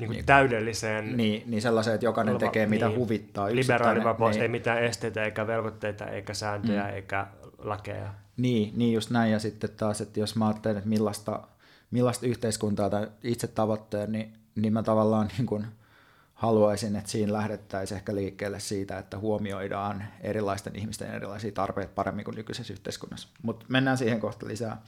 niin 0.01 0.09
kuin 0.09 0.17
niin, 0.17 0.27
täydelliseen... 0.27 1.17
Niin, 1.17 1.43
niin 1.47 1.63
sellaiseen, 1.63 1.95
että 1.95 2.07
jokainen 2.07 2.35
oleva, 2.35 2.47
tekee 2.47 2.67
mitä 2.67 2.89
niin, 2.89 2.99
huvittaa. 2.99 3.55
Liberaalivapaus, 3.55 4.35
niin, 4.35 4.43
ei 4.43 4.49
mitään 4.49 4.85
esteitä, 4.85 5.25
eikä 5.25 5.47
velvoitteita, 5.47 6.07
eikä 6.07 6.35
sääntöjä, 6.35 6.83
mm. 6.83 6.91
eikä 6.91 7.27
lakeja. 7.59 8.15
Niin, 8.37 8.73
niin, 8.77 8.93
just 8.93 9.11
näin. 9.11 9.33
Ja 9.33 9.39
sitten 9.39 9.71
taas, 9.77 10.01
että 10.01 10.21
jos 10.21 10.37
mä 10.37 10.47
ajattelen, 10.47 10.77
että 10.77 10.89
millaista, 10.89 11.43
millaista 11.91 12.27
yhteiskuntaa 12.27 12.91
tai 12.91 13.09
itse 13.23 13.47
tavoitteen, 13.47 14.13
niin, 14.13 14.33
niin 14.55 14.73
mä 14.73 14.83
tavallaan 14.83 15.29
niin 15.39 15.47
kuin 15.47 15.67
haluaisin, 16.35 16.97
että 16.97 17.11
siinä 17.11 17.33
lähdettäisiin 17.33 17.97
ehkä 17.97 18.15
liikkeelle 18.15 18.61
siitä, 18.61 18.99
että 18.99 19.19
huomioidaan 19.19 20.05
erilaisten 20.21 20.77
ihmisten 20.77 21.15
erilaisia 21.15 21.53
tarpeita 21.53 21.93
paremmin 21.95 22.25
kuin 22.25 22.35
nykyisessä 22.35 22.73
yhteiskunnassa. 22.73 23.29
Mutta 23.43 23.67
mennään 23.69 23.99
siihen 23.99 24.21
kohta 24.21 24.47
lisää. 24.47 24.83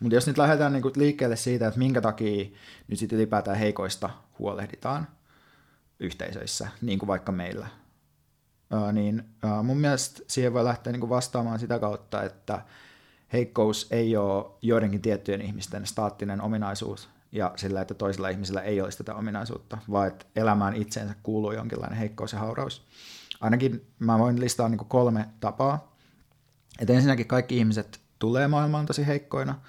Mutta 0.00 0.14
jos 0.14 0.26
nyt 0.26 0.38
lähdetään 0.38 0.72
niinku 0.72 0.92
liikkeelle 0.96 1.36
siitä, 1.36 1.66
että 1.66 1.78
minkä 1.78 2.00
takia 2.00 2.50
nyt 2.88 2.98
sitten 2.98 3.18
ylipäätään 3.18 3.58
heikoista 3.58 4.10
huolehditaan 4.38 5.08
yhteisöissä, 6.00 6.68
niin 6.82 6.98
kuin 6.98 7.06
vaikka 7.06 7.32
meillä, 7.32 7.66
ää, 8.70 8.92
niin 8.92 9.24
ää, 9.42 9.62
mun 9.62 9.78
mielestä 9.78 10.22
siihen 10.26 10.52
voi 10.52 10.64
lähteä 10.64 10.92
niinku 10.92 11.08
vastaamaan 11.08 11.58
sitä 11.58 11.78
kautta, 11.78 12.22
että 12.22 12.62
heikkous 13.32 13.86
ei 13.90 14.16
ole 14.16 14.46
joidenkin 14.62 15.02
tiettyjen 15.02 15.40
ihmisten 15.40 15.86
staattinen 15.86 16.40
ominaisuus, 16.40 17.08
ja 17.32 17.52
sillä, 17.56 17.80
että 17.80 17.94
toisilla 17.94 18.28
ihmisillä 18.28 18.60
ei 18.60 18.80
olisi 18.80 18.98
tätä 18.98 19.14
ominaisuutta, 19.14 19.78
vaan 19.90 20.08
että 20.08 20.26
elämään 20.36 20.76
itseensä 20.76 21.14
kuuluu 21.22 21.52
jonkinlainen 21.52 21.98
heikkous 21.98 22.32
ja 22.32 22.38
hauraus. 22.38 22.86
Ainakin 23.40 23.86
mä 23.98 24.18
voin 24.18 24.40
listaa 24.40 24.68
niin 24.68 24.78
kolme 24.78 25.28
tapaa. 25.40 25.96
Että 26.78 26.92
ensinnäkin 26.92 27.26
kaikki 27.26 27.58
ihmiset 27.58 28.00
tulee 28.18 28.48
maailmaan 28.48 28.86
tosi 28.86 29.06
heikkoina, 29.06 29.60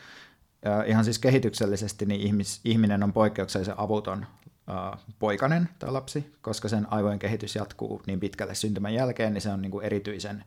ja 0.66 0.84
ihan 0.84 1.04
siis 1.04 1.20
kehityksellisesti 1.20 2.06
niin 2.06 2.22
ihmis, 2.22 2.62
ihminen 2.66 3.04
on 3.04 3.14
poikkeuksellisen 3.14 3.80
avuton 3.80 4.26
äh, 4.70 5.00
poikanen 5.20 5.70
tai 5.80 5.92
lapsi, 5.92 6.34
koska 6.42 6.68
sen 6.68 6.88
aivojen 6.94 7.20
kehitys 7.20 7.56
jatkuu 7.56 8.02
niin 8.08 8.20
pitkälle 8.20 8.56
syntymän 8.56 8.94
jälkeen, 8.94 9.34
niin 9.34 9.42
se 9.42 9.50
on 9.50 9.62
niin 9.62 9.72
kuin 9.72 9.86
erityisen 9.86 10.44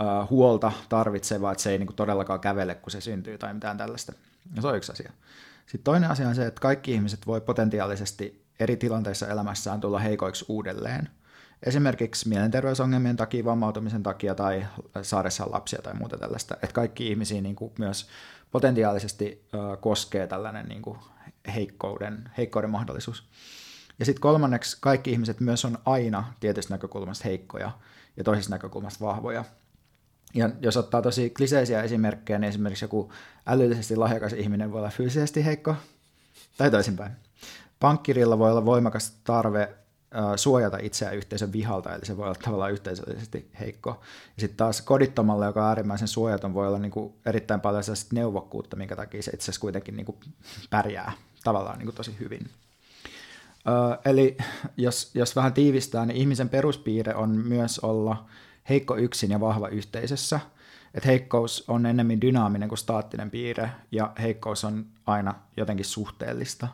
äh, 0.00 0.30
huolta 0.30 0.72
tarvitseva, 0.88 1.52
että 1.52 1.62
se 1.62 1.70
ei 1.70 1.78
niin 1.78 1.86
kuin 1.86 1.96
todellakaan 1.96 2.40
kävele, 2.40 2.74
kun 2.74 2.90
se 2.90 3.00
syntyy 3.00 3.38
tai 3.38 3.54
mitään 3.54 3.78
tällaista. 3.78 4.12
Ja 4.56 4.62
se 4.62 4.68
on 4.68 4.76
yksi 4.76 4.92
asia. 4.92 5.12
Sitten 5.66 5.84
toinen 5.84 6.10
asia 6.10 6.28
on 6.28 6.34
se, 6.34 6.46
että 6.46 6.60
kaikki 6.60 6.92
ihmiset 6.92 7.26
voi 7.26 7.40
potentiaalisesti 7.40 8.46
eri 8.60 8.76
tilanteissa 8.76 9.28
elämässään 9.28 9.80
tulla 9.80 9.98
heikoiksi 9.98 10.44
uudelleen. 10.48 11.08
Esimerkiksi 11.62 12.28
mielenterveysongelmien 12.28 13.16
takia, 13.16 13.44
vammautumisen 13.44 14.02
takia 14.02 14.34
tai 14.34 14.66
saadessaan 15.02 15.52
lapsia 15.52 15.82
tai 15.82 15.94
muuta 15.94 16.18
tällaista. 16.18 16.54
Että 16.54 16.74
kaikki 16.74 17.08
ihmisiä 17.08 17.40
niin 17.40 17.56
kuin 17.56 17.72
myös 17.78 18.08
potentiaalisesti 18.50 19.48
koskee 19.80 20.26
tällainen 20.26 20.66
niin 20.66 20.82
kuin 20.82 20.98
heikkouden, 21.54 22.30
heikkouden 22.38 22.70
mahdollisuus. 22.70 23.28
Ja 23.98 24.04
sitten 24.04 24.20
kolmanneksi, 24.20 24.76
kaikki 24.80 25.10
ihmiset 25.10 25.40
myös 25.40 25.64
on 25.64 25.78
aina 25.84 26.32
tietystä 26.40 26.74
näkökulmasta 26.74 27.24
heikkoja 27.24 27.70
ja 28.16 28.24
toisesta 28.24 28.50
näkökulmasta 28.54 29.04
vahvoja. 29.04 29.44
Ja 30.34 30.50
jos 30.60 30.76
ottaa 30.76 31.02
tosi 31.02 31.30
kliseisiä 31.30 31.82
esimerkkejä, 31.82 32.38
niin 32.38 32.48
esimerkiksi 32.48 32.84
joku 32.84 33.12
älyllisesti 33.46 33.96
lahjakas 33.96 34.32
ihminen 34.32 34.72
voi 34.72 34.78
olla 34.78 34.90
fyysisesti 34.90 35.44
heikko, 35.44 35.74
tai 36.58 36.70
toisinpäin. 36.70 37.12
Pankkirilla 37.80 38.38
voi 38.38 38.50
olla 38.50 38.64
voimakas 38.64 39.10
tarve 39.24 39.74
suojata 40.36 40.78
itseään 40.82 41.16
yhteisön 41.16 41.52
vihalta, 41.52 41.94
eli 41.94 42.06
se 42.06 42.16
voi 42.16 42.26
olla 42.26 42.38
tavallaan 42.44 42.72
yhteisöllisesti 42.72 43.50
heikko. 43.60 43.90
Ja 44.36 44.40
sitten 44.40 44.56
taas 44.56 44.80
kodittomalle, 44.80 45.46
joka 45.46 45.62
on 45.62 45.68
äärimmäisen 45.68 46.08
suojaton, 46.08 46.54
voi 46.54 46.68
olla 46.68 46.78
niinku 46.78 47.16
erittäin 47.26 47.60
paljon 47.60 47.84
sellaista 47.84 48.14
neuvokkuutta, 48.14 48.76
minkä 48.76 48.96
takia 48.96 49.22
se 49.22 49.30
itse 49.34 49.44
asiassa 49.44 49.60
kuitenkin 49.60 49.96
niinku 49.96 50.18
pärjää 50.70 51.12
tavallaan 51.44 51.78
niinku 51.78 51.92
tosi 51.92 52.16
hyvin. 52.20 52.50
Ö, 53.68 53.98
eli 54.04 54.36
jos, 54.76 55.10
jos 55.14 55.36
vähän 55.36 55.52
tiivistää, 55.52 56.06
niin 56.06 56.16
ihmisen 56.16 56.48
peruspiirre 56.48 57.14
on 57.14 57.30
myös 57.30 57.78
olla 57.78 58.26
heikko 58.68 58.96
yksin 58.96 59.30
ja 59.30 59.40
vahva 59.40 59.68
yhteisössä. 59.68 60.40
Et 60.94 61.06
heikkous 61.06 61.64
on 61.68 61.86
enemmän 61.86 62.20
dynaaminen 62.20 62.68
kuin 62.68 62.78
staattinen 62.78 63.30
piirre, 63.30 63.70
ja 63.92 64.12
heikkous 64.20 64.64
on 64.64 64.86
aina 65.06 65.34
jotenkin 65.56 65.84
suhteellista. 65.84 66.68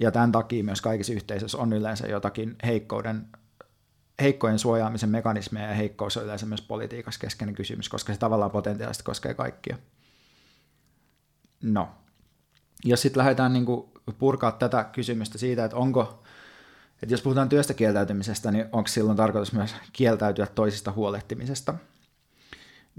Ja 0.00 0.10
tämän 0.10 0.32
takia 0.32 0.64
myös 0.64 0.80
kaikissa 0.80 1.12
yhteisöissä 1.12 1.58
on 1.58 1.72
yleensä 1.72 2.06
jotakin 2.06 2.56
heikkouden, 2.64 3.26
heikkojen 4.20 4.58
suojaamisen 4.58 5.10
mekanismeja, 5.10 5.68
ja 5.68 5.74
heikkous 5.74 6.16
on 6.16 6.24
yleensä 6.24 6.46
myös 6.46 6.62
politiikassa 6.62 7.20
keskeinen 7.20 7.54
kysymys, 7.54 7.88
koska 7.88 8.12
se 8.12 8.18
tavallaan 8.18 8.50
potentiaalisesti 8.50 9.04
koskee 9.04 9.34
kaikkia. 9.34 9.78
No, 11.62 11.88
jos 12.84 13.02
sitten 13.02 13.18
lähdetään 13.18 13.52
niin 13.52 13.66
purkaa 14.18 14.52
tätä 14.52 14.84
kysymystä 14.84 15.38
siitä, 15.38 15.64
että 15.64 15.76
onko 15.76 16.22
että 17.02 17.12
jos 17.12 17.22
puhutaan 17.22 17.48
työstä 17.48 17.74
kieltäytymisestä, 17.74 18.50
niin 18.50 18.64
onko 18.72 18.88
silloin 18.88 19.16
tarkoitus 19.16 19.52
myös 19.52 19.74
kieltäytyä 19.92 20.46
toisista 20.46 20.92
huolehtimisesta? 20.92 21.74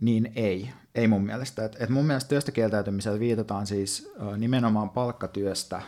Niin 0.02 0.32
ei, 0.36 0.70
ei 0.95 1.08
mun 1.08 1.26
mielestä. 1.26 1.66
Et, 1.66 1.76
et 1.80 1.89
mun 1.89 2.06
mielestä 2.06 2.30
työstä 2.30 2.52
kieltäytymisellä 2.52 3.20
viitataan 3.20 3.68
siis 3.68 4.14
nimenomaan 4.38 4.89
palkkatyöstä 4.89 5.82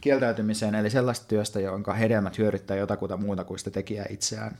kieltäytymiseen, 0.00 0.74
eli 0.74 0.90
sellaista 0.90 1.26
työstä, 1.28 1.60
jonka 1.60 1.92
hedelmät 1.92 2.38
hyödyttää 2.38 2.76
jotakuta 2.76 3.16
muuta 3.16 3.44
kuin 3.44 3.58
sitä 3.58 3.70
tekijää 3.70 4.06
itseään. 4.10 4.58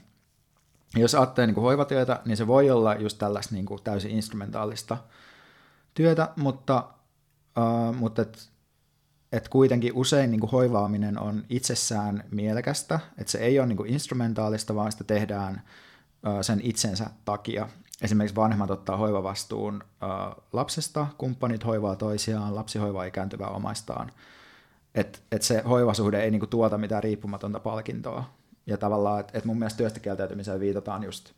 Jos 0.95 1.15
ajattelee 1.15 1.47
niin 1.47 1.55
kuin 1.55 1.63
hoivatyötä, 1.63 2.19
niin 2.25 2.37
se 2.37 2.47
voi 2.47 2.69
olla 2.69 2.95
just 2.95 3.17
tällaista 3.17 3.55
niin 3.55 3.65
kuin 3.65 3.83
täysin 3.83 4.11
instrumentaalista 4.11 4.97
työtä, 5.93 6.29
mutta, 6.35 6.89
uh, 7.57 7.95
mutta 7.95 8.21
et 8.21 8.49
että 9.31 9.49
kuitenkin 9.49 9.93
usein 9.93 10.31
niin 10.31 10.39
kuin 10.39 10.51
hoivaaminen 10.51 11.19
on 11.19 11.43
itsessään 11.49 12.23
mielekästä, 12.31 12.99
että 13.17 13.31
se 13.31 13.37
ei 13.37 13.59
ole 13.59 13.67
niin 13.67 13.77
kuin 13.77 13.93
instrumentaalista, 13.93 14.75
vaan 14.75 14.91
sitä 14.91 15.03
tehdään 15.03 15.61
sen 16.41 16.61
itsensä 16.63 17.09
takia. 17.25 17.69
Esimerkiksi 18.01 18.35
vanhemmat 18.35 18.71
ottaa 18.71 18.97
hoivavastuun 18.97 19.83
lapsesta, 20.53 21.07
kumppanit 21.17 21.65
hoivaa 21.65 21.95
toisiaan, 21.95 22.55
lapsi 22.55 22.79
hoivaa 22.79 23.03
ikääntyvää 23.03 23.47
omaistaan. 23.47 24.11
Että 24.95 25.19
et 25.31 25.41
se 25.41 25.61
hoivasuhde 25.61 26.23
ei 26.23 26.31
niinku 26.31 26.47
tuota 26.47 26.77
mitään 26.77 27.03
riippumatonta 27.03 27.59
palkintoa. 27.59 28.33
Ja 28.65 28.77
tavallaan, 28.77 29.19
että 29.19 29.37
et 29.37 29.45
mun 29.45 29.59
mielestä 29.59 29.77
työstä 29.77 29.99
kieltäytymiseen 29.99 30.59
viitataan 30.59 31.03
just 31.03 31.31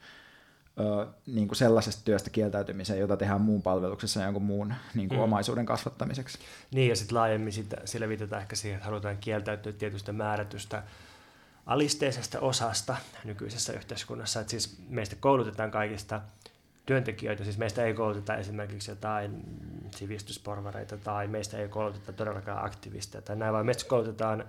ö, 0.80 1.08
niin 1.26 1.48
kuin 1.48 1.58
sellaisesta 1.58 2.02
työstä 2.06 2.30
kieltäytymiseen, 2.30 3.00
jota 3.00 3.18
tehdään 3.18 3.42
muun 3.42 3.62
palveluksessa 3.62 4.24
jonkun 4.24 4.44
muun 4.44 4.74
niin 4.96 5.10
kuin 5.10 5.18
mm. 5.18 5.24
omaisuuden 5.24 5.66
kasvattamiseksi. 5.66 6.40
Niin, 6.72 6.90
ja 6.90 6.96
sitten 6.96 7.18
laajemmin 7.18 7.54
sitä, 7.54 7.78
sillä 7.86 8.10
viitataan 8.10 8.42
ehkä 8.42 8.56
siihen, 8.56 8.78
että 8.78 8.90
halutaan 8.90 9.18
kieltäytyä 9.18 9.72
tietystä 9.72 10.12
määrätystä 10.12 10.84
alisteisesta 11.66 12.40
osasta 12.40 12.96
nykyisessä 13.24 13.74
yhteiskunnassa. 13.74 14.40
Että 14.40 14.52
siis 14.52 14.78
meistä 14.90 15.16
koulutetaan 15.20 15.72
kaikista 15.72 16.22
työntekijöitä, 16.86 17.44
siis 17.44 17.58
meistä 17.58 17.84
ei 17.84 17.94
kouluteta 17.94 18.36
esimerkiksi 18.36 18.92
jotain 18.92 19.44
sivistysporvareita 19.96 20.98
tai 20.98 21.28
meistä 21.28 21.58
ei 21.58 21.70
kouluteta 21.70 22.14
todellakaan 22.14 22.66
aktivisteja 22.66 23.22
tai 23.22 23.36
näin, 23.36 23.54
vaan 23.54 23.66
meistä 23.66 23.90
koulutetaan 23.90 24.44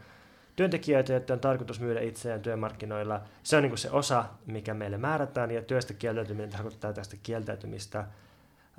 työntekijöitä, 0.57 1.13
joiden 1.13 1.33
on 1.33 1.41
tarkoitus 1.41 1.81
myydä 1.81 2.01
itseään 2.01 2.41
työmarkkinoilla. 2.41 3.21
Se 3.43 3.57
on 3.57 3.63
niin 3.63 3.79
se 3.79 3.91
osa, 3.91 4.25
mikä 4.47 4.75
meille 4.75 4.99
määrätään, 4.99 5.51
ja 5.51 5.63
työstä 5.63 5.95
kieltäytyminen 5.95 6.51
tarkoittaa 6.51 6.93
tästä 6.93 7.17
kieltäytymistä. 7.23 8.05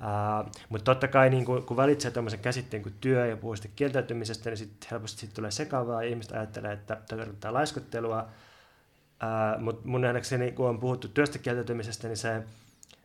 Uh, 0.00 0.50
mutta 0.68 0.84
totta 0.84 1.08
kai 1.08 1.30
niin 1.30 1.44
kun, 1.44 1.62
kun 1.66 1.76
valitsee 1.76 2.10
tämmöisen 2.10 2.40
käsitteen 2.40 2.82
kuin 2.82 2.94
työ 3.00 3.26
ja 3.26 3.36
puhuu 3.36 3.54
kieltäytymisestä, 3.76 4.50
niin 4.50 4.58
sitten 4.58 4.88
helposti 4.90 5.20
sit 5.20 5.34
tulee 5.34 5.50
sekavaa 5.50 6.02
ja 6.02 6.08
ihmiset 6.08 6.32
ajattelee, 6.32 6.72
että 6.72 6.98
tarkoittaa 7.08 7.52
laiskottelua. 7.52 8.22
Uh, 8.22 9.62
mutta 9.62 9.88
mun 9.88 10.00
nähdäkseni, 10.00 10.52
kun 10.52 10.68
on 10.68 10.80
puhuttu 10.80 11.08
työstä 11.08 11.38
kieltäytymisestä, 11.38 12.08
niin 12.08 12.16
se 12.16 12.42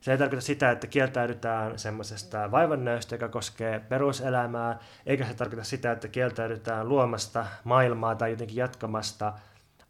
se 0.02 0.12
ei 0.12 0.18
tarkoita 0.18 0.46
sitä, 0.46 0.72
että 0.72 0.88
kieltäydytään 0.88 1.80
semmoisesta 1.80 2.52
vaivannäöstä, 2.52 3.16
joka 3.16 3.28
koskee 3.28 3.80
peruselämää, 3.80 4.80
eikä 5.06 5.26
se 5.26 5.34
tarkoita 5.34 5.64
sitä, 5.64 5.92
että 5.92 6.08
kieltäydytään 6.08 6.90
luomasta 6.90 7.46
maailmaa 7.64 8.16
tai 8.16 8.32
jotenkin 8.32 8.58
jatkamasta 8.58 9.34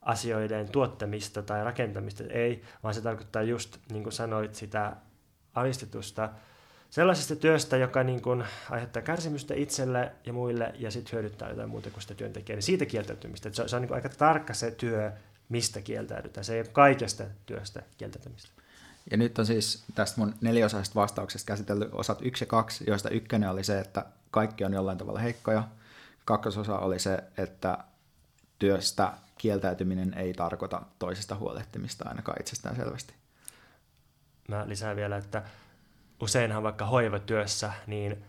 asioiden 0.01 0.71
tuottamista 0.71 1.41
tai 1.41 1.63
rakentamista. 1.63 2.23
Ei, 2.29 2.61
vaan 2.83 2.93
se 2.93 3.01
tarkoittaa 3.01 3.41
just, 3.41 3.77
niin 3.91 4.03
kuin 4.03 4.13
sanoit, 4.13 4.55
sitä 4.55 4.95
alistetusta 5.55 6.29
sellaisesta 6.89 7.35
työstä, 7.35 7.77
joka 7.77 8.03
niin 8.03 8.21
kuin 8.21 8.43
aiheuttaa 8.69 9.01
kärsimystä 9.01 9.53
itselle 9.53 10.11
ja 10.25 10.33
muille 10.33 10.73
ja 10.77 10.91
sitten 10.91 11.11
hyödyttää 11.11 11.49
jotain 11.49 11.69
muuta 11.69 11.89
kuin 11.89 12.01
sitä 12.01 12.13
työntekijää, 12.13 12.55
niin 12.55 12.63
siitä 12.63 12.85
kieltäytymistä. 12.85 13.49
se 13.53 13.61
on, 13.61 13.69
se 13.69 13.75
on 13.75 13.81
niin 13.81 13.93
aika 13.93 14.09
tarkka 14.09 14.53
se 14.53 14.71
työ, 14.71 15.11
mistä 15.49 15.81
kieltäydytään. 15.81 16.45
Se 16.45 16.53
ei 16.53 16.59
ole 16.59 16.67
kaikesta 16.67 17.23
työstä 17.45 17.83
kieltäytymistä. 17.97 18.58
Ja 19.11 19.17
nyt 19.17 19.39
on 19.39 19.45
siis 19.45 19.83
tästä 19.95 20.21
mun 20.21 20.35
neliosaisesta 20.41 20.99
vastauksesta 20.99 21.47
käsitelty 21.47 21.89
osat 21.91 22.19
yksi 22.21 22.43
ja 22.43 22.47
kaksi, 22.47 22.83
joista 22.87 23.09
ykkönen 23.09 23.49
oli 23.49 23.63
se, 23.63 23.79
että 23.79 24.05
kaikki 24.31 24.65
on 24.65 24.73
jollain 24.73 24.97
tavalla 24.97 25.19
heikkoja. 25.19 25.63
Kakkososa 26.25 26.79
oli 26.79 26.99
se, 26.99 27.23
että 27.37 27.77
työstä 28.59 29.13
kieltäytyminen 29.37 30.13
ei 30.13 30.33
tarkoita 30.33 30.81
toisesta 30.99 31.35
huolehtimista 31.35 32.09
ainakaan 32.09 32.41
itsestään 32.41 32.75
selvästi. 32.75 33.13
Mä 34.47 34.67
lisään 34.67 34.95
vielä, 34.95 35.17
että 35.17 35.43
useinhan 36.21 36.63
vaikka 36.63 36.85
hoivatyössä, 36.85 37.73
niin 37.87 38.23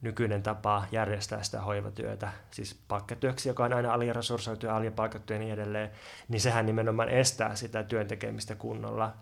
nykyinen 0.00 0.42
tapa 0.42 0.84
järjestää 0.92 1.42
sitä 1.42 1.60
hoivatyötä, 1.60 2.32
siis 2.50 2.80
pakkatyöksi, 2.88 3.48
joka 3.48 3.64
on 3.64 3.72
aina 3.72 3.94
aliresurssoitu 3.94 4.66
ja 4.66 4.76
alipalkattu 4.76 5.32
ja 5.32 5.38
niin 5.38 5.52
edelleen, 5.52 5.90
niin 6.28 6.40
sehän 6.40 6.66
nimenomaan 6.66 7.08
estää 7.08 7.54
sitä 7.54 7.82
työn 7.82 8.06
tekemistä 8.06 8.54
kunnolla. 8.54 9.14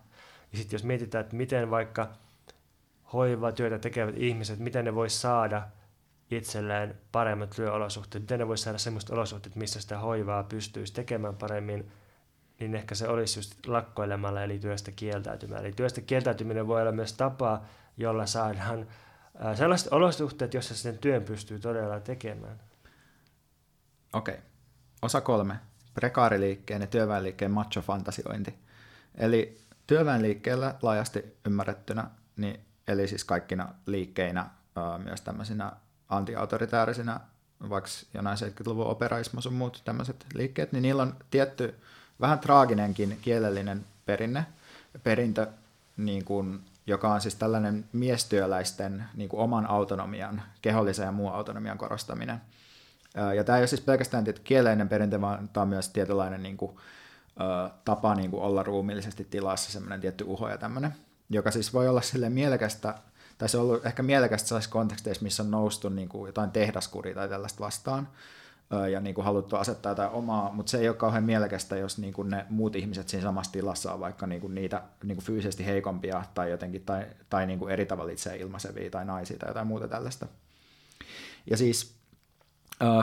Ja 0.52 0.58
sitten 0.58 0.74
jos 0.74 0.84
mietitään, 0.84 1.24
että 1.24 1.36
miten 1.36 1.70
vaikka 1.70 2.08
hoivatyötä 3.12 3.78
tekevät 3.78 4.16
ihmiset, 4.16 4.58
miten 4.58 4.84
ne 4.84 4.94
voi 4.94 5.10
saada 5.10 5.68
itselleen 6.30 6.94
paremmat 7.12 7.50
työolosuhteet, 7.50 8.22
miten 8.22 8.38
ne 8.38 8.48
voi 8.48 8.58
saada 8.58 8.78
semmoista 8.78 9.14
olosuhteet, 9.14 9.56
missä 9.56 9.80
sitä 9.80 9.98
hoivaa 9.98 10.42
pystyisi 10.42 10.92
tekemään 10.92 11.36
paremmin, 11.36 11.92
niin 12.60 12.74
ehkä 12.74 12.94
se 12.94 13.08
olisi 13.08 13.38
just 13.38 13.66
lakkoilemalla, 13.66 14.42
eli 14.42 14.58
työstä 14.58 14.90
kieltäytymällä. 14.90 15.62
Eli 15.62 15.72
työstä 15.72 16.00
kieltäytyminen 16.00 16.66
voi 16.66 16.80
olla 16.80 16.92
myös 16.92 17.12
tapa, 17.12 17.62
jolla 17.96 18.26
saadaan 18.26 18.86
sellaiset 19.54 19.92
olosuhteet, 19.92 20.54
joissa 20.54 20.74
sen 20.76 20.98
työn 20.98 21.22
pystyy 21.22 21.58
todella 21.58 22.00
tekemään. 22.00 22.60
Okei. 24.12 24.34
Okay. 24.34 24.46
Osa 25.02 25.20
kolme. 25.20 25.56
Prekaariliikkeen 25.94 26.80
ja 26.80 26.86
työväenliikkeen 26.86 27.50
macho-fantasiointi. 27.50 28.54
Eli 29.14 29.65
työväenliikkeellä 29.86 30.74
laajasti 30.82 31.36
ymmärrettynä, 31.46 32.10
niin, 32.36 32.60
eli 32.88 33.08
siis 33.08 33.24
kaikkina 33.24 33.68
liikkeinä, 33.86 34.46
myös 35.04 35.20
tämmöisinä 35.20 35.72
antiautoritäärisinä, 36.08 37.20
vaikka 37.68 37.90
jonain 38.14 38.38
70-luvun 38.38 38.86
operaismo 38.86 39.40
sun 39.40 39.54
muut 39.54 39.82
tämmöiset 39.84 40.26
liikkeet, 40.34 40.72
niin 40.72 40.82
niillä 40.82 41.02
on 41.02 41.16
tietty 41.30 41.74
vähän 42.20 42.38
traaginenkin 42.38 43.18
kielellinen 43.22 43.86
perinne, 44.06 44.46
perintö, 45.02 45.46
niin 45.96 46.24
kuin, 46.24 46.60
joka 46.86 47.12
on 47.12 47.20
siis 47.20 47.34
tällainen 47.34 47.84
miestyöläisten 47.92 49.04
niin 49.14 49.28
kuin 49.28 49.40
oman 49.40 49.70
autonomian, 49.70 50.42
kehollisen 50.62 51.06
ja 51.06 51.12
muun 51.12 51.32
autonomian 51.32 51.78
korostaminen. 51.78 52.40
Ja 53.36 53.44
tämä 53.44 53.58
ei 53.58 53.60
ole 53.60 53.66
siis 53.66 53.80
pelkästään 53.80 54.24
kielellinen 54.44 54.88
perintö, 54.88 55.20
vaan 55.20 55.48
tämä 55.48 55.62
on 55.62 55.68
myös 55.68 55.88
tietynlainen 55.88 56.42
niin 56.42 56.56
kuin, 56.56 56.76
tapa 57.84 58.14
niin 58.14 58.30
kuin 58.30 58.42
olla 58.42 58.62
ruumiillisesti 58.62 59.26
tilassa, 59.30 59.72
semmoinen 59.72 60.00
tietty 60.00 60.24
uho 60.24 60.48
ja 60.48 60.58
tämmöinen, 60.58 60.94
joka 61.30 61.50
siis 61.50 61.72
voi 61.72 61.88
olla 61.88 62.02
sille 62.02 62.30
mielekästä, 62.30 62.94
tai 63.38 63.48
se 63.48 63.58
on 63.58 63.62
ollut 63.64 63.86
ehkä 63.86 64.02
mielekästä 64.02 64.48
sellaisissa 64.48 64.72
konteksteissa, 64.72 65.22
missä 65.22 65.42
on 65.42 65.50
noustu 65.50 65.88
niin 65.88 66.08
kuin 66.08 66.28
jotain 66.28 66.50
tehdaskuria 66.50 67.14
tai 67.14 67.28
tällaista 67.28 67.60
vastaan, 67.60 68.08
ja 68.92 69.00
niin 69.00 69.14
kuin 69.14 69.24
haluttu 69.24 69.56
asettaa 69.56 69.92
jotain 69.92 70.10
omaa, 70.10 70.52
mutta 70.52 70.70
se 70.70 70.78
ei 70.78 70.88
ole 70.88 70.96
kauhean 70.96 71.24
mielekästä, 71.24 71.76
jos 71.76 71.98
niin 71.98 72.12
kuin 72.12 72.30
ne 72.30 72.46
muut 72.50 72.76
ihmiset 72.76 73.08
siinä 73.08 73.22
samassa 73.22 73.52
tilassa 73.52 73.92
on 73.92 74.00
vaikka 74.00 74.26
niin 74.26 74.40
kuin 74.40 74.54
niitä 74.54 74.82
niin 75.04 75.16
kuin 75.16 75.24
fyysisesti 75.24 75.66
heikompia 75.66 76.24
tai 76.34 76.50
jotenkin 76.50 76.84
tai, 76.84 77.06
tai 77.30 77.46
niin 77.46 77.58
kuin 77.58 77.72
eri 77.72 77.86
tavalla 77.86 78.12
itse 78.12 78.36
ilmaisevia 78.36 78.90
tai 78.90 79.04
naisia 79.04 79.38
tai 79.38 79.50
jotain 79.50 79.66
muuta 79.66 79.88
tällaista. 79.88 80.26
Ja 81.50 81.56
siis 81.56 81.95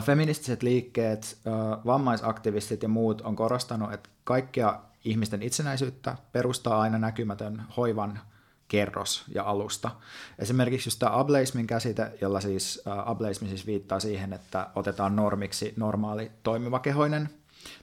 feministiset 0.04 0.62
liikkeet, 0.62 1.38
vammaisaktivistit 1.86 2.82
ja 2.82 2.88
muut 2.88 3.20
on 3.20 3.36
korostanut, 3.36 3.92
että 3.92 4.10
kaikkia 4.24 4.80
ihmisten 5.04 5.42
itsenäisyyttä 5.42 6.16
perustaa 6.32 6.80
aina 6.80 6.98
näkymätön 6.98 7.62
hoivan 7.76 8.20
kerros 8.68 9.24
ja 9.34 9.44
alusta. 9.44 9.90
Esimerkiksi 10.38 10.86
just 10.86 10.98
tämä 10.98 11.18
ableismin 11.18 11.66
käsite, 11.66 12.12
jolla 12.20 12.40
siis 12.40 12.82
ableismi 12.86 13.48
siis 13.48 13.66
viittaa 13.66 14.00
siihen, 14.00 14.32
että 14.32 14.70
otetaan 14.74 15.16
normiksi 15.16 15.74
normaali 15.76 16.30
toimivakehoinen, 16.42 17.30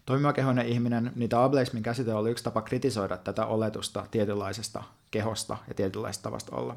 toimivakehoinen 0.05 0.67
ihminen, 0.67 1.11
niin 1.15 1.29
tämä 1.29 1.43
ableismin 1.43 1.83
käsite 1.83 2.13
oli 2.13 2.31
yksi 2.31 2.43
tapa 2.43 2.61
kritisoida 2.61 3.17
tätä 3.17 3.45
oletusta 3.45 4.05
tietynlaisesta 4.11 4.83
kehosta 5.11 5.57
ja 5.67 5.73
tietynlaisesta 5.73 6.23
tavasta 6.23 6.55
olla. 6.55 6.75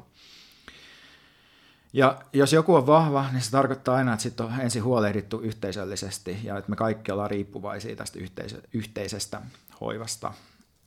Ja 1.95 2.21
jos 2.33 2.53
joku 2.53 2.75
on 2.75 2.87
vahva, 2.87 3.25
niin 3.31 3.41
se 3.41 3.51
tarkoittaa 3.51 3.95
aina, 3.95 4.13
että 4.13 4.23
sitten 4.23 4.45
on 4.45 4.61
ensin 4.61 4.83
huolehdittu 4.83 5.39
yhteisöllisesti 5.39 6.39
ja 6.43 6.57
että 6.57 6.69
me 6.69 6.75
kaikki 6.75 7.11
ollaan 7.11 7.31
riippuvaisia 7.31 7.95
tästä 7.95 8.19
yhteisö, 8.19 8.61
yhteisestä 8.73 9.41
hoivasta. 9.81 10.33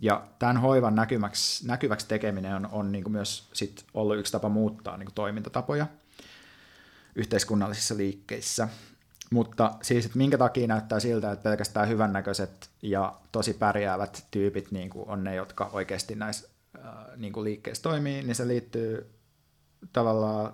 Ja 0.01 0.25
tämän 0.39 0.57
hoivan 0.57 0.95
näkyväksi, 0.95 1.67
näkyväksi 1.67 2.09
tekeminen 2.09 2.55
on, 2.55 2.69
on 2.73 2.93
niin 2.93 3.05
kuin 3.05 3.13
myös 3.13 3.49
sit 3.53 3.85
ollut 3.95 4.19
yksi 4.19 4.33
tapa 4.33 4.49
muuttaa 4.49 4.97
niin 4.97 5.07
kuin 5.07 5.15
toimintatapoja 5.15 5.87
yhteiskunnallisissa 7.15 7.97
liikkeissä. 7.97 8.69
Mutta 9.31 9.75
siis, 9.83 10.07
että 10.07 10.19
minkä 10.19 10.39
takia 10.39 10.67
näyttää 10.67 11.01
siltä, 11.01 11.33
että 11.33 11.43
pelkästään 11.43 11.89
hyvännäköiset 11.89 12.71
ja 12.83 13.15
tosi 13.33 13.55
pärjäävät 13.55 14.27
tyypit 14.31 14.73
niin 14.73 14.91
kuin 14.91 15.09
on 15.09 15.25
ne, 15.25 15.35
jotka 15.35 15.71
oikeasti 15.73 16.15
näissä 16.15 16.49
niin 17.17 17.33
kuin 17.33 17.45
liikkeissä 17.45 17.83
toimii, 17.83 18.23
niin 18.23 18.35
se 18.35 18.49
liittyy 18.49 19.11
tavallaan, 19.93 20.53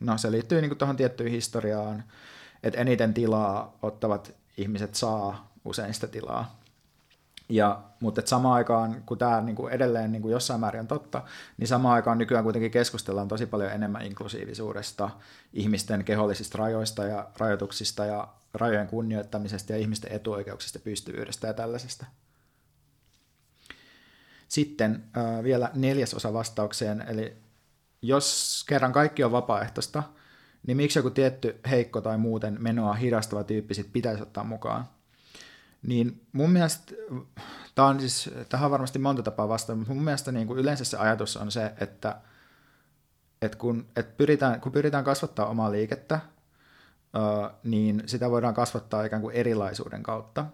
no 0.00 0.18
se 0.18 0.30
liittyy 0.30 0.60
niin 0.60 0.76
tuohon 0.76 0.96
tiettyyn 0.96 1.30
historiaan, 1.30 2.04
että 2.62 2.80
eniten 2.80 3.14
tilaa 3.14 3.78
ottavat 3.82 4.34
ihmiset 4.56 4.94
saa 4.94 5.52
usein 5.64 5.94
sitä 5.94 6.06
tilaa 6.06 6.56
ja, 7.48 7.82
mutta 8.00 8.20
et 8.20 8.26
samaan 8.26 8.54
aikaan, 8.54 9.02
kun 9.06 9.18
tämä 9.18 9.40
niin 9.40 9.56
kuin 9.56 9.72
edelleen 9.72 10.12
niin 10.12 10.22
kuin 10.22 10.32
jossain 10.32 10.60
määrin 10.60 10.80
on 10.80 10.86
totta, 10.86 11.22
niin 11.56 11.68
samaan 11.68 11.94
aikaan 11.94 12.18
nykyään 12.18 12.44
kuitenkin 12.44 12.70
keskustellaan 12.70 13.28
tosi 13.28 13.46
paljon 13.46 13.72
enemmän 13.72 14.02
inklusiivisuudesta, 14.02 15.10
ihmisten 15.52 16.04
kehollisista 16.04 16.58
rajoista 16.58 17.04
ja 17.04 17.28
rajoituksista 17.38 18.04
ja 18.04 18.28
rajojen 18.54 18.86
kunnioittamisesta 18.86 19.72
ja 19.72 19.78
ihmisten 19.78 20.12
etuoikeuksista, 20.12 20.78
pystyvyydestä 20.78 21.46
ja 21.46 21.54
tällaisesta. 21.54 22.06
Sitten 24.48 25.04
äh, 25.16 25.44
vielä 25.44 25.70
neljäs 25.74 26.14
osa 26.14 26.32
vastaukseen, 26.32 27.04
eli 27.08 27.36
jos 28.08 28.64
kerran 28.68 28.92
kaikki 28.92 29.24
on 29.24 29.32
vapaaehtoista, 29.32 30.02
niin 30.66 30.76
miksi 30.76 30.98
joku 30.98 31.10
tietty 31.10 31.60
heikko 31.70 32.00
tai 32.00 32.18
muuten 32.18 32.56
menoa 32.60 32.94
hidastava 32.94 33.44
tyyppi 33.44 33.74
sit 33.74 33.92
pitäisi 33.92 34.22
ottaa 34.22 34.44
mukaan? 34.44 34.84
Niin 35.82 36.20
mun 36.32 36.50
mielestä, 36.50 36.92
tämä 37.74 37.88
on 37.88 38.00
siis, 38.00 38.30
tähän 38.48 38.64
on 38.64 38.70
varmasti 38.70 38.98
monta 38.98 39.22
tapaa 39.22 39.48
vastaan, 39.48 39.78
mutta 39.78 39.94
mun 39.94 40.04
mielestä 40.04 40.32
niin 40.32 40.46
kuin 40.46 40.58
yleensä 40.58 40.84
se 40.84 40.96
ajatus 40.96 41.36
on 41.36 41.50
se, 41.50 41.72
että, 41.80 42.16
että 43.42 43.58
kun, 43.58 43.86
että 43.96 44.14
pyritään, 44.16 44.60
kun 44.60 44.72
pyritään 44.72 45.04
kasvattaa 45.04 45.46
omaa 45.46 45.72
liikettä, 45.72 46.20
niin 47.64 48.02
sitä 48.06 48.30
voidaan 48.30 48.54
kasvattaa 48.54 49.04
ikään 49.04 49.22
kuin 49.22 49.34
erilaisuuden 49.34 50.02
kautta. 50.02 50.46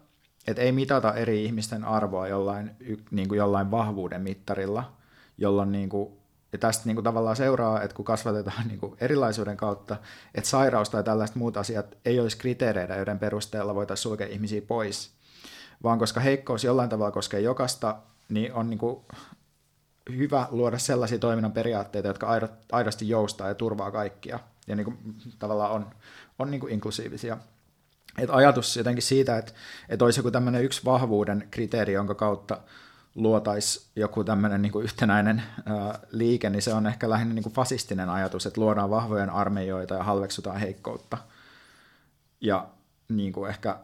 Että 0.46 0.62
ei 0.62 0.72
mitata 0.72 1.14
eri 1.14 1.44
ihmisten 1.44 1.84
arvoa 1.84 2.28
jollain, 2.28 2.70
niin 3.10 3.28
kuin 3.28 3.38
jollain 3.38 3.70
vahvuuden 3.70 4.22
mittarilla, 4.22 4.92
jolloin 5.38 5.72
niin 5.72 5.88
kuin, 5.88 6.12
ja 6.52 6.58
tästä 6.58 6.82
niin 6.86 6.96
kuin 6.96 7.04
tavallaan 7.04 7.36
seuraa, 7.36 7.82
että 7.82 7.96
kun 7.96 8.04
kasvatetaan 8.04 8.68
niin 8.68 8.80
kuin 8.80 8.96
erilaisuuden 9.00 9.56
kautta, 9.56 9.96
että 10.34 10.50
sairaus 10.50 10.90
tai 10.90 11.04
tällaiset 11.04 11.36
muut 11.36 11.56
asiat 11.56 11.96
ei 12.04 12.20
olisi 12.20 12.38
kriteereitä, 12.38 12.96
joiden 12.96 13.18
perusteella 13.18 13.74
voitaisiin 13.74 14.02
sulkea 14.02 14.26
ihmisiä 14.26 14.62
pois 14.62 15.10
vaan 15.82 15.98
koska 15.98 16.20
heikkous 16.20 16.64
jollain 16.64 16.88
tavalla 16.88 17.12
koskee 17.12 17.40
jokasta, 17.40 17.96
niin 18.28 18.52
on 18.52 18.70
niin 18.70 18.78
kuin 18.78 19.00
hyvä 20.10 20.46
luoda 20.50 20.78
sellaisia 20.78 21.18
toiminnan 21.18 21.52
periaatteita, 21.52 22.08
jotka 22.08 22.28
aidosti 22.72 23.08
joustaa 23.08 23.48
ja 23.48 23.54
turvaa 23.54 23.90
kaikkia 23.90 24.40
ja 24.66 24.76
niin 24.76 24.84
kuin 24.84 24.98
tavallaan 25.38 25.70
on, 25.70 25.90
on 26.38 26.50
niin 26.50 26.60
kuin 26.60 26.72
inklusiivisia. 26.72 27.38
Et 28.18 28.30
ajatus 28.32 28.76
jotenkin 28.76 29.02
siitä, 29.02 29.38
että, 29.38 29.52
että 29.88 30.04
olisi 30.04 30.18
joku 30.18 30.30
tämmöinen 30.30 30.64
yksi 30.64 30.84
vahvuuden 30.84 31.48
kriteeri, 31.50 31.92
jonka 31.92 32.14
kautta 32.14 32.58
luotaisi 33.14 33.90
joku 33.96 34.24
tämmöinen 34.24 34.62
niin 34.62 34.72
kuin 34.72 34.84
yhtenäinen 34.84 35.42
ää, 35.66 35.98
liike, 36.10 36.50
niin 36.50 36.62
se 36.62 36.74
on 36.74 36.86
ehkä 36.86 37.10
lähinnä 37.10 37.34
niin 37.34 37.42
kuin 37.42 37.52
fasistinen 37.52 38.08
ajatus, 38.08 38.46
että 38.46 38.60
luodaan 38.60 38.90
vahvojen 38.90 39.30
armeijoita 39.30 39.94
ja 39.94 40.02
halveksutaan 40.02 40.60
heikkoutta. 40.60 41.18
Ja 42.40 42.68
niin 43.08 43.32
kuin 43.32 43.50
ehkä 43.50 43.78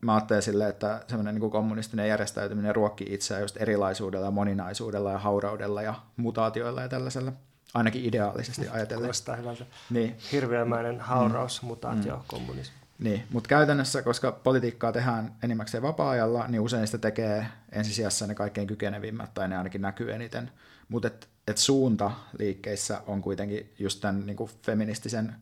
mä 0.00 0.14
ajattelen 0.14 0.42
silleen, 0.42 0.70
että 0.70 1.04
semmoinen 1.08 1.34
niin 1.34 1.50
kommunistinen 1.50 2.08
järjestäytyminen 2.08 2.74
ruokkii 2.74 3.14
itseään 3.14 3.42
just 3.42 3.56
erilaisuudella 3.56 4.26
ja 4.26 4.30
moninaisuudella 4.30 5.12
ja 5.12 5.18
hauraudella 5.18 5.82
ja 5.82 5.94
mutaatioilla 6.16 6.82
ja 6.82 6.88
tällaisella. 6.88 7.32
Ainakin 7.74 8.04
ideaalisesti 8.04 8.68
ajatellen. 8.68 8.98
Kuulostaa 8.98 9.36
hyvältä. 9.36 9.64
Niin. 9.90 10.16
Hirveämäinen 10.32 11.00
hauraus, 11.00 11.62
mm. 11.62 11.66
mutaatio, 11.66 12.16
mm. 12.16 12.22
kommunismi. 12.26 12.76
Niin, 12.98 13.24
mutta 13.32 13.48
käytännössä, 13.48 14.02
koska 14.02 14.32
politiikkaa 14.32 14.92
tehdään 14.92 15.34
enimmäkseen 15.42 15.82
vapaa-ajalla, 15.82 16.48
niin 16.48 16.60
usein 16.60 16.86
sitä 16.86 16.98
tekee 16.98 17.46
ensisijassa 17.72 18.26
ne 18.26 18.34
kaikkein 18.34 18.66
kykenevimmät, 18.66 19.34
tai 19.34 19.48
ne 19.48 19.56
ainakin 19.56 19.82
näkyy 19.82 20.12
eniten. 20.12 20.50
Mutta 20.88 21.08
et, 21.08 21.28
että 21.48 21.62
suunta 21.62 22.10
liikkeissä 22.38 23.02
on 23.06 23.22
kuitenkin 23.22 23.74
just 23.78 24.00
tämän 24.00 24.26
niin 24.26 24.36
kuin 24.36 24.50
feministisen, 24.62 25.34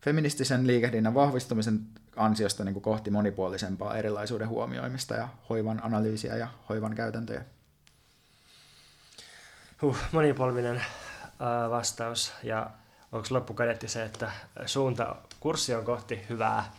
feministisen 0.00 0.66
liikehdinnän 0.66 1.14
vahvistumisen 1.14 1.80
ansiosta 2.16 2.64
niin 2.64 2.72
kuin 2.72 2.82
kohti 2.82 3.10
monipuolisempaa 3.10 3.96
erilaisuuden 3.96 4.48
huomioimista 4.48 5.14
ja 5.14 5.28
hoivan 5.48 5.80
analyysiä 5.84 6.36
ja 6.36 6.48
hoivan 6.68 6.94
käytäntöjä. 6.94 7.44
Huh, 9.82 9.96
monipolvinen 10.12 10.76
äh, 10.76 11.70
vastaus 11.70 12.32
ja 12.42 12.70
onko 13.12 13.26
loppukadetti 13.30 13.88
se, 13.88 14.04
että 14.04 14.30
suunta, 14.66 15.16
kurssi 15.40 15.74
on 15.74 15.84
kohti 15.84 16.20
hyvää? 16.28 16.72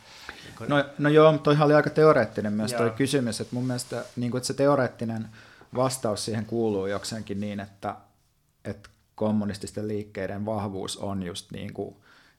No, 0.67 0.85
no 0.97 1.09
joo, 1.09 1.37
toihan 1.37 1.65
oli 1.65 1.73
aika 1.73 1.89
teoreettinen 1.89 2.53
myös 2.53 2.73
toi 2.73 2.89
kysymys, 2.89 3.41
että 3.41 3.55
mun 3.55 3.67
mielestä 3.67 4.05
niin 4.15 4.31
kuin, 4.31 4.39
että 4.39 4.47
se 4.47 4.53
teoreettinen 4.53 5.29
vastaus 5.75 6.25
siihen 6.25 6.45
kuuluu 6.45 6.85
jokseenkin 6.87 7.39
niin, 7.39 7.59
että, 7.59 7.95
että 8.65 8.89
kommunististen 9.15 9.87
liikkeiden 9.87 10.45
vahvuus 10.45 10.97
on 10.97 11.23
just 11.23 11.51
niin 11.51 11.73
kuin 11.73 11.95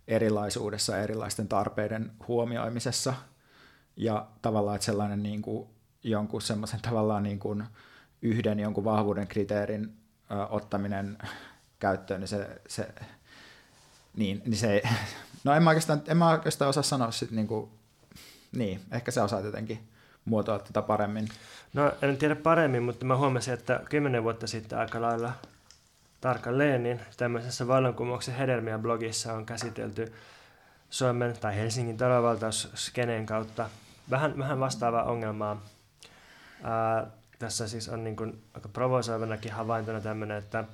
erilaisuudessa, 0.09 0.99
erilaisten 0.99 1.49
tarpeiden 1.49 2.12
huomioimisessa 2.28 3.14
ja 3.97 4.26
tavallaan, 4.43 4.74
että 4.74 4.84
sellainen 4.84 5.22
niin 5.22 5.43
kuin 5.43 5.68
jonkun 6.03 6.43
semmoisen 6.43 6.80
tavallaan 6.80 7.22
niin 7.22 7.38
kuin 7.38 7.64
yhden 8.22 8.61
jonkun 8.61 8.84
vahvuuden 8.84 9.28
kriteerin 9.28 9.97
ö, 10.30 10.47
ottaminen 10.47 11.18
käyttöön, 11.78 12.20
niin 12.20 12.28
se, 12.28 12.61
se 12.68 12.88
niin, 14.17 14.43
niin 14.45 14.57
se, 14.57 14.83
no 15.45 15.55
en 15.55 15.63
mä 15.63 15.71
oikeastaan, 15.71 16.03
en 16.09 16.17
mä 16.17 16.31
oikeastaan 16.31 16.69
osaa 16.69 16.83
sanoa 16.83 17.11
sit 17.11 17.31
niin 17.31 17.47
kuin, 17.47 17.71
niin, 18.53 18.81
ehkä 18.93 19.11
se 19.11 19.21
osaa 19.21 19.41
jotenkin 19.41 19.89
muotoilla 20.25 20.65
tätä 20.65 20.83
paremmin. 20.83 21.29
No 21.73 21.93
en 22.03 22.17
tiedä 22.17 22.37
paremmin, 22.37 22.83
mutta 22.83 23.05
mä 23.05 23.17
huomasin, 23.17 23.55
että 23.55 23.81
kymmenen 23.91 24.23
vuotta 24.23 24.47
sitten 24.47 24.79
aika 24.79 25.03
lailla 25.03 25.33
tarkalleen, 26.21 26.83
niin 26.83 27.01
tämmöisessä 27.17 27.69
vallankumouksen 27.69 28.35
hedelmiä 28.35 28.79
blogissa 28.79 29.33
on 29.33 29.47
käsitelty 29.47 30.13
Suomen 30.91 31.35
tai 31.41 31.57
Helsingin 31.57 31.97
talovaltausskeneen 31.97 33.27
kautta 33.27 33.71
vähän, 34.11 34.39
vähän 34.39 34.61
vastaavaa 34.61 35.05
ongelmaa. 35.05 35.63
Ää, 36.63 37.07
tässä 37.39 37.69
siis 37.69 37.89
on 37.89 38.05
niin 38.05 38.17
kuin 38.17 38.43
aika 38.55 38.69
provosoivanakin 38.69 39.53
havaintona 39.53 40.01
tämmöinen, 40.01 40.39
että 40.39 40.65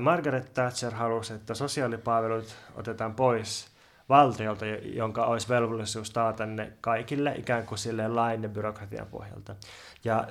Margaret 0.00 0.54
Thatcher 0.54 0.94
halusi, 0.94 1.34
että 1.34 1.54
sosiaalipalvelut 1.54 2.56
otetaan 2.74 3.14
pois 3.14 3.74
valtiolta, 4.08 4.66
jonka 4.82 5.24
olisi 5.26 5.48
velvollisuus 5.48 6.10
taata 6.10 6.46
ne 6.46 6.72
kaikille 6.80 7.34
ikään 7.36 7.66
kuin 7.66 7.78
silleen 7.78 8.16
lain 8.16 8.50
byrokratian 8.50 9.06
pohjalta. 9.06 9.56
Ja 10.04 10.26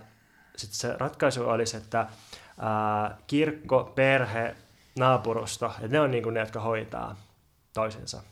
sitten 0.56 0.78
se 0.80 0.95
ratkaisu 0.97 1.49
olisi, 1.49 1.78
että 1.78 2.08
ää, 2.60 3.18
kirkko, 3.28 3.91
perhe, 3.95 4.56
naapurusto, 4.99 5.66
että 5.66 5.88
ne 5.88 5.99
on 5.99 6.12
niin 6.12 6.24
kuin 6.24 6.34
ne, 6.34 6.39
jotka 6.39 6.60
hoitaa 6.60 7.16
toisensa. 7.74 8.24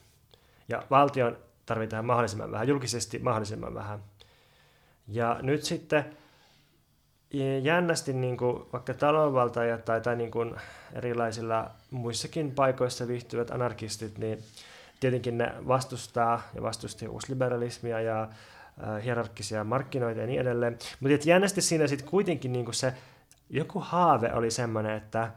Ja 0.70 0.84
valtion 0.90 1.38
tarvitaan 1.66 2.06
mahdollisimman 2.06 2.52
vähän, 2.52 2.68
julkisesti 2.68 3.20
mahdollisimman 3.20 3.74
vähän. 3.74 4.00
Ja 5.08 5.40
nyt 5.42 5.64
sitten 5.64 6.18
jännästi 7.62 8.14
niin 8.14 8.38
kuin, 8.38 8.64
vaikka 8.74 8.94
talonvaltajat 8.94 9.86
tai, 9.86 10.02
tai 10.02 10.16
niin 10.16 10.32
kuin 10.32 10.56
erilaisilla 10.94 11.72
muissakin 11.92 12.52
paikoissa 12.52 13.08
viihtyvät 13.08 13.52
anarkistit, 13.52 14.18
niin 14.18 14.44
tietenkin 15.00 15.38
ne 15.38 15.54
vastustaa 15.68 16.42
ja 16.56 16.62
vastusti 16.62 17.08
uusliberalismia 17.08 18.02
ja 18.02 18.22
äh, 18.22 19.04
hierarkkisia 19.04 19.64
markkinoita 19.64 20.22
ja 20.22 20.28
niin 20.28 20.42
edelleen. 20.42 20.78
Mutta 21.00 21.30
jännästi 21.30 21.62
siinä 21.62 21.88
sitten 21.88 22.10
kuitenkin 22.10 22.54
niin 22.54 22.66
kuin 22.66 22.76
se 22.76 22.94
joku 23.50 23.80
haave 23.80 24.34
oli 24.34 24.52
semmoinen, 24.52 24.98
että, 24.98 25.32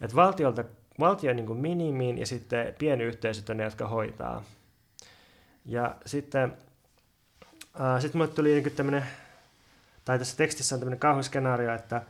että 0.00 0.16
valtiolta, 0.16 0.64
valtio 1.00 1.32
niin 1.32 1.46
kuin 1.46 1.58
minimiin 1.58 2.18
ja 2.18 2.26
sitten 2.26 2.74
pienyhteisöt 2.78 3.50
on 3.50 3.56
ne, 3.56 3.64
jotka 3.64 3.88
hoitaa. 3.88 4.42
Ja 5.64 5.96
sitten 6.06 6.56
äh, 7.80 8.00
sit 8.00 8.14
mulle 8.14 8.28
tuli 8.28 8.48
niin 8.48 8.72
tämmöinen 8.72 9.04
tai 10.08 10.18
tässä 10.18 10.36
tekstissä 10.36 10.74
on 10.74 10.80
tämmöinen 10.80 10.98
kauhuskenaario, 10.98 11.74
että 11.74 12.02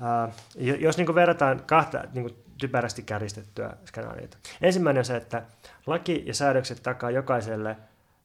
ää, 0.00 0.32
jos 0.56 0.96
niin 0.96 1.14
verrataan 1.14 1.62
kahta 1.66 2.04
niin 2.12 2.44
typerästi 2.58 3.02
kärjistettyä 3.02 3.76
skenaariota. 3.84 4.36
Ensimmäinen 4.60 5.00
on 5.00 5.04
se, 5.04 5.16
että 5.16 5.42
laki 5.86 6.22
ja 6.26 6.34
säädökset 6.34 6.82
takaa 6.82 7.10
jokaiselle 7.10 7.76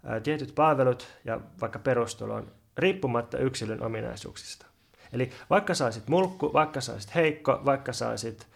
ää, 0.04 0.20
tietyt 0.20 0.56
palvelut 0.56 1.08
ja 1.26 1.40
vaikka 1.62 1.80
perustulon 1.80 2.52
riippumatta 2.78 3.38
yksilön 3.38 3.84
ominaisuuksista. 3.84 4.66
Eli 5.14 5.32
vaikka 5.50 5.74
saisit 5.74 6.08
mulkku, 6.08 6.54
vaikka 6.54 6.82
saisit 6.82 7.16
heikko, 7.16 7.62
vaikka 7.66 7.94
saisit 7.94 8.48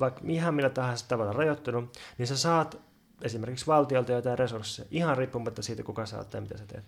vaikka 0.00 0.20
ihan 0.28 0.54
millä 0.54 0.70
tahansa 0.70 1.08
tavalla 1.08 1.32
rajoittunut, 1.32 1.98
niin 2.18 2.26
sä 2.26 2.36
saat 2.36 2.80
esimerkiksi 3.22 3.66
valtiolta 3.66 4.12
jotain 4.12 4.38
resursseja, 4.38 4.88
ihan 4.90 5.18
riippumatta 5.18 5.62
siitä, 5.62 5.82
kuka 5.82 6.06
sä 6.06 6.18
oot 6.18 6.30
tai 6.30 6.40
mitä 6.40 6.58
sä 6.58 6.66
teet. 6.66 6.84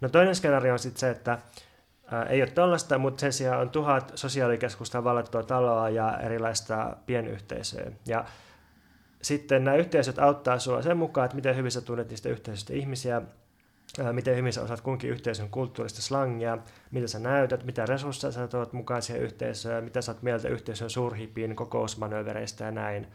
No 0.00 0.08
toinen 0.08 0.34
skenaario 0.34 0.72
on 0.72 0.78
sitten 0.78 1.00
se, 1.00 1.10
että 1.10 1.38
ää, 2.12 2.24
ei 2.24 2.42
ole 2.42 2.50
tollasta, 2.50 2.98
mutta 2.98 3.20
sen 3.20 3.32
sijaan 3.32 3.60
on 3.60 3.70
tuhat 3.70 4.12
sosiaalikeskusta 4.14 5.04
vallattua 5.04 5.42
taloa 5.42 5.88
ja 5.88 6.18
erilaista 6.18 6.96
pienyhteisöä. 7.06 7.92
Ja 8.06 8.24
sitten 9.22 9.64
nämä 9.64 9.76
yhteisöt 9.76 10.18
auttaa 10.18 10.58
sinua 10.58 10.82
sen 10.82 10.96
mukaan, 10.96 11.24
että 11.24 11.36
miten 11.36 11.56
hyvin 11.56 11.70
sä 11.70 11.80
tunnet 11.80 12.08
niistä 12.08 12.28
yhteisöistä 12.28 12.72
ihmisiä, 12.72 13.22
miten 14.12 14.36
hyvin 14.36 14.52
sä 14.52 14.62
osaat 14.62 14.80
kunkin 14.80 15.10
yhteisön 15.10 15.48
kulttuurista 15.50 16.02
slangia, 16.02 16.58
mitä 16.90 17.08
sä 17.08 17.18
näytät, 17.18 17.64
mitä 17.64 17.86
resursseja 17.86 18.32
sä 18.32 18.48
tuot 18.48 18.72
mukaan 18.72 19.02
siihen 19.02 19.22
yhteisöön, 19.22 19.84
mitä 19.84 20.00
sä 20.02 20.12
oot 20.12 20.22
mieltä 20.22 20.48
yhteisön 20.48 20.90
suurhipiin, 20.90 21.56
kokousmanövereistä 21.56 22.64
ja 22.64 22.70
näin. 22.70 23.06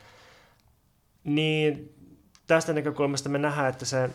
Niin 1.24 1.96
tästä 2.48 2.74
näkökulmasta 2.74 3.30
me 3.30 3.38
nähdään, 3.38 3.70
että 3.70 3.86
se 3.86 4.10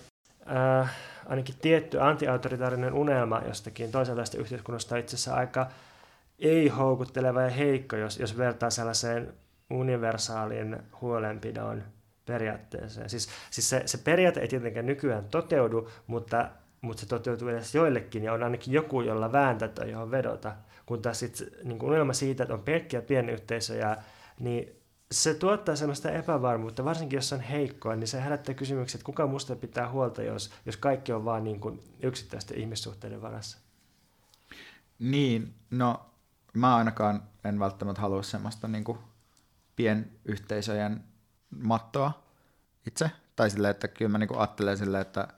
ää, 0.46 0.88
ainakin 1.26 1.54
tietty 1.62 2.00
antiautoritaarinen 2.00 2.92
unelma 2.94 3.42
jostakin 3.46 3.92
toisenlaista 3.92 4.38
yhteiskunnasta 4.38 4.96
itse 4.96 5.16
asiassa 5.16 5.34
aika 5.34 5.66
ei-houkutteleva 6.38 7.42
ja 7.42 7.50
heikko, 7.50 7.96
jos, 7.96 8.18
jos 8.18 8.38
vertaa 8.38 8.70
sellaiseen 8.70 9.34
universaalin 9.70 10.78
huolenpidon 11.00 11.82
periaatteeseen. 12.26 13.10
Siis, 13.10 13.28
siis 13.50 13.70
se, 13.70 13.82
se 13.86 13.98
periaate 13.98 14.40
ei 14.40 14.48
tietenkään 14.48 14.86
nykyään 14.86 15.24
toteudu, 15.24 15.88
mutta, 16.06 16.48
mutta 16.80 17.00
se 17.00 17.06
toteutuu 17.06 17.48
edes 17.48 17.74
joillekin 17.74 18.24
ja 18.24 18.32
on 18.32 18.42
ainakin 18.42 18.74
joku, 18.74 19.00
jolla 19.00 19.32
vääntää 19.32 19.68
tai 19.68 19.90
johon 19.90 20.10
vedota. 20.10 20.52
Kun 20.86 21.02
taas 21.02 21.18
sit, 21.18 21.38
niin 21.64 21.82
unelma 21.82 22.12
siitä, 22.12 22.42
että 22.42 22.54
on 22.54 22.62
pelkkiä 22.62 23.02
pienyhteisöjä, 23.02 23.96
niin 24.40 24.81
se 25.12 25.34
tuottaa 25.34 25.76
sellaista 25.76 26.10
epävarmuutta, 26.10 26.84
varsinkin 26.84 27.16
jos 27.16 27.32
on 27.32 27.40
heikkoa, 27.40 27.96
niin 27.96 28.08
se 28.08 28.22
herättää 28.22 28.54
kysymyksiä, 28.54 28.98
että 28.98 29.06
kuka 29.06 29.26
musta 29.26 29.56
pitää 29.56 29.90
huolta, 29.90 30.22
jos, 30.22 30.50
jos 30.66 30.76
kaikki 30.76 31.12
on 31.12 31.24
vain 31.24 31.44
niin 31.44 31.60
kuin 31.60 31.82
yksittäisten 32.02 32.58
ihmissuhteiden 32.58 33.22
varassa. 33.22 33.58
Niin, 34.98 35.54
no 35.70 36.06
mä 36.52 36.76
ainakaan 36.76 37.22
en 37.44 37.58
välttämättä 37.58 38.00
halua 38.00 38.22
semmoista 38.22 38.68
niin 38.68 38.84
kuin 38.84 38.98
pienyhteisöjen 39.76 41.04
mattoa 41.50 42.22
itse. 42.86 43.10
Tai 43.36 43.50
silleen, 43.50 43.70
että 43.70 43.88
kyllä 43.88 44.08
mä 44.08 44.18
niin 44.18 44.28
kuin 44.28 44.38
ajattelen 44.38 44.78
silleen, 44.78 45.02
että 45.02 45.28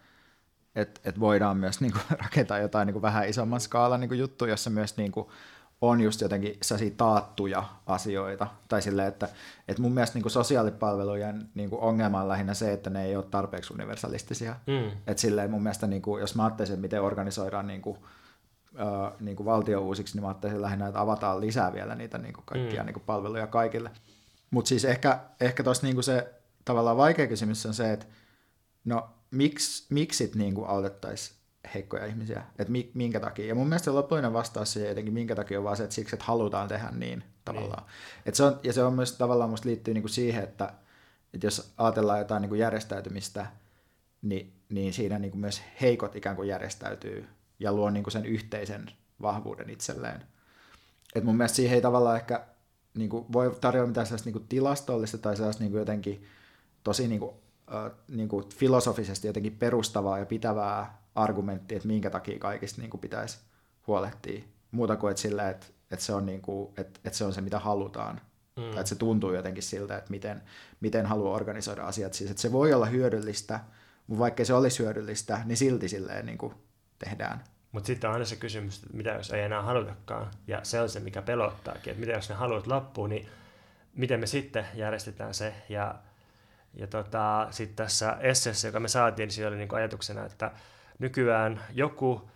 et, 0.74 1.00
et 1.04 1.20
voidaan 1.20 1.56
myös 1.56 1.80
niin 1.80 1.92
kuin 1.92 2.02
rakentaa 2.24 2.58
jotain 2.58 2.86
niin 2.86 2.92
kuin 2.92 3.02
vähän 3.02 3.28
isomman 3.28 3.60
skaalan 3.60 4.00
niin 4.00 4.08
kuin 4.08 4.20
juttu, 4.20 4.46
jossa 4.46 4.70
myös 4.70 4.96
niin 4.96 5.12
kuin 5.12 5.28
on 5.88 6.00
just 6.00 6.20
jotenkin 6.20 6.58
sellaisia 6.62 6.94
taattuja 6.96 7.64
asioita. 7.86 8.46
Tai 8.68 8.82
silleen, 8.82 9.08
että, 9.08 9.28
että 9.68 9.82
mun 9.82 9.92
mielestä 9.94 10.18
niin 10.18 10.30
sosiaalipalvelujen 10.30 11.48
niin 11.54 11.68
ongelma 11.72 12.20
on 12.20 12.28
lähinnä 12.28 12.54
se, 12.54 12.72
että 12.72 12.90
ne 12.90 13.04
ei 13.04 13.16
ole 13.16 13.24
tarpeeksi 13.30 13.74
universalistisia. 13.74 14.56
Mm. 14.66 14.88
Että 15.06 15.20
silleen 15.20 15.50
mun 15.50 15.62
mielestä, 15.62 15.86
niin 15.86 16.02
kuin, 16.02 16.20
jos 16.20 16.34
mä 16.34 16.44
ajattelisin, 16.44 16.80
miten 16.80 17.02
organisoidaan 17.02 17.66
niin 17.66 17.82
kuin, 17.82 17.98
äh, 18.80 19.12
niin 19.20 19.36
kuin 19.36 19.46
valtio 19.46 19.80
uusiksi, 19.80 20.14
niin 20.14 20.22
mä 20.22 20.28
ajattelisin 20.28 20.62
lähinnä, 20.62 20.86
että 20.86 21.00
avataan 21.00 21.40
lisää 21.40 21.72
vielä 21.72 21.94
niitä 21.94 22.18
niin 22.18 22.34
kuin 22.34 22.44
kaikkia 22.46 22.82
mm. 22.82 22.86
niin 22.86 22.94
kuin 22.94 23.04
palveluja 23.06 23.46
kaikille. 23.46 23.90
Mutta 24.50 24.68
siis 24.68 24.84
ehkä, 24.84 25.20
ehkä 25.40 25.62
tuossa 25.62 25.86
niin 25.86 26.02
se 26.02 26.34
tavallaan 26.64 26.96
vaikea 26.96 27.26
kysymys 27.26 27.66
on 27.66 27.74
se, 27.74 27.92
että 27.92 28.06
no 28.84 29.08
miksi, 29.30 29.86
miksi 29.90 30.32
niin 30.34 30.54
autettaisiin 30.66 31.43
heikkoja 31.74 32.06
ihmisiä, 32.06 32.42
että 32.58 32.72
minkä 32.94 33.20
takia. 33.20 33.46
Ja 33.46 33.54
mun 33.54 33.68
mielestä 33.68 33.84
se 33.84 33.90
lopullinen 33.90 34.32
vastaus 34.32 34.72
siihen 34.72 34.88
jotenkin, 34.88 35.14
minkä 35.14 35.34
takia 35.34 35.58
on 35.58 35.64
vaan 35.64 35.76
se, 35.76 35.82
että 35.84 35.94
siksi, 35.94 36.16
että 36.16 36.24
halutaan 36.24 36.68
tehdä 36.68 36.90
niin 36.90 37.24
tavallaan. 37.44 37.82
Niin. 37.82 38.22
Et 38.26 38.34
se 38.34 38.42
on, 38.42 38.60
ja 38.62 38.72
se 38.72 38.82
on 38.82 38.94
myös 38.94 39.12
tavallaan 39.12 39.50
musta 39.50 39.68
liittyy 39.68 39.94
niinku 39.94 40.08
siihen, 40.08 40.44
että, 40.44 40.72
että 41.34 41.46
jos 41.46 41.72
ajatellaan 41.78 42.18
jotain 42.18 42.40
niinku 42.40 42.54
järjestäytymistä, 42.54 43.46
niin, 44.22 44.52
niin 44.68 44.92
siinä 44.92 45.18
niinku 45.18 45.36
myös 45.36 45.62
heikot 45.80 46.16
ikään 46.16 46.36
kuin 46.36 46.48
järjestäytyy 46.48 47.26
ja 47.58 47.72
luo 47.72 47.90
niinku 47.90 48.10
sen 48.10 48.26
yhteisen 48.26 48.86
vahvuuden 49.22 49.70
itselleen. 49.70 50.22
Et 51.14 51.24
mun 51.24 51.36
mielestä 51.36 51.56
siihen 51.56 51.74
ei 51.74 51.82
tavallaan 51.82 52.16
ehkä 52.16 52.44
niinku 52.94 53.26
voi 53.32 53.56
tarjota 53.60 53.86
mitään 53.86 54.06
sellaista 54.06 54.26
niinku 54.26 54.46
tilastollista 54.48 55.18
tai 55.18 55.36
sellaista 55.36 55.62
niinku 55.62 55.78
jotenkin 55.78 56.24
tosi 56.84 57.08
niinku, 57.08 57.34
äh, 57.74 57.92
niinku 58.08 58.48
filosofisesti 58.56 59.26
jotenkin 59.26 59.56
perustavaa 59.56 60.18
ja 60.18 60.26
pitävää 60.26 61.03
argumentti, 61.14 61.74
että 61.74 61.88
minkä 61.88 62.10
takia 62.10 62.38
kaikista 62.38 62.80
niin 62.80 62.90
kuin 62.90 63.00
pitäisi 63.00 63.38
huolehtia. 63.86 64.42
Muuta 64.70 64.96
kuin 64.96 65.10
että 65.10 65.20
sillä, 65.20 65.50
että, 65.50 65.66
että, 65.90 66.04
se 66.04 66.14
on 66.14 66.26
niin 66.26 66.42
kuin, 66.42 66.68
että, 66.76 67.00
että 67.04 67.18
se 67.18 67.24
on 67.24 67.32
se, 67.32 67.40
mitä 67.40 67.58
halutaan 67.58 68.20
Mm. 68.56 68.62
Tai 68.62 68.70
että 68.70 68.86
se 68.86 68.94
tuntuu 68.94 69.32
jotenkin 69.32 69.62
siltä, 69.62 69.96
että 69.96 70.10
miten, 70.10 70.42
miten 70.80 71.06
haluaa 71.06 71.34
organisoida 71.34 71.84
asiat. 71.84 72.14
Siis 72.14 72.30
että 72.30 72.40
se 72.40 72.52
voi 72.52 72.72
olla 72.72 72.86
hyödyllistä, 72.86 73.60
mutta 74.06 74.18
vaikka 74.18 74.44
se 74.44 74.54
olisi 74.54 74.82
hyödyllistä, 74.82 75.40
niin 75.44 75.56
silti 75.56 75.88
silleen 75.88 76.26
niin 76.26 76.38
kuin 76.38 76.54
tehdään. 76.98 77.44
Mutta 77.72 77.86
sitten 77.86 78.10
on 78.10 78.14
aina 78.14 78.24
se 78.24 78.36
kysymys, 78.36 78.82
että 78.82 78.96
mitä 78.96 79.10
jos 79.10 79.30
ei 79.30 79.42
enää 79.42 79.62
halutakaan, 79.62 80.30
ja 80.46 80.60
se 80.62 80.80
on 80.80 80.88
se, 80.88 81.00
mikä 81.00 81.22
pelottaakin, 81.22 81.90
että 81.90 82.00
mitä 82.00 82.12
jos 82.12 82.28
ne 82.28 82.34
haluat 82.34 82.66
loppuun, 82.66 83.10
niin 83.10 83.28
miten 83.94 84.20
me 84.20 84.26
sitten 84.26 84.66
järjestetään 84.74 85.34
se, 85.34 85.54
ja, 85.68 85.94
ja 86.74 86.86
tota, 86.86 87.48
sitten 87.50 87.76
tässä 87.76 88.16
esseessä, 88.20 88.68
joka 88.68 88.80
me 88.80 88.88
saatiin, 88.88 89.26
niin 89.26 89.34
siellä 89.34 89.48
oli 89.48 89.56
niinku 89.56 89.74
ajatuksena, 89.74 90.24
että 90.24 90.50
nykyään 90.98 91.60
joku, 91.72 92.30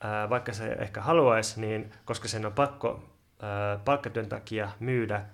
ää, 0.00 0.30
vaikka 0.30 0.52
se 0.52 0.72
ehkä 0.72 1.00
haluaisi, 1.00 1.60
niin 1.60 1.92
koska 2.04 2.28
sen 2.28 2.46
on 2.46 2.52
pakko 2.52 3.02
ää, 3.42 3.78
palkkatyön 3.84 4.28
takia 4.28 4.70
myydä 4.80 5.24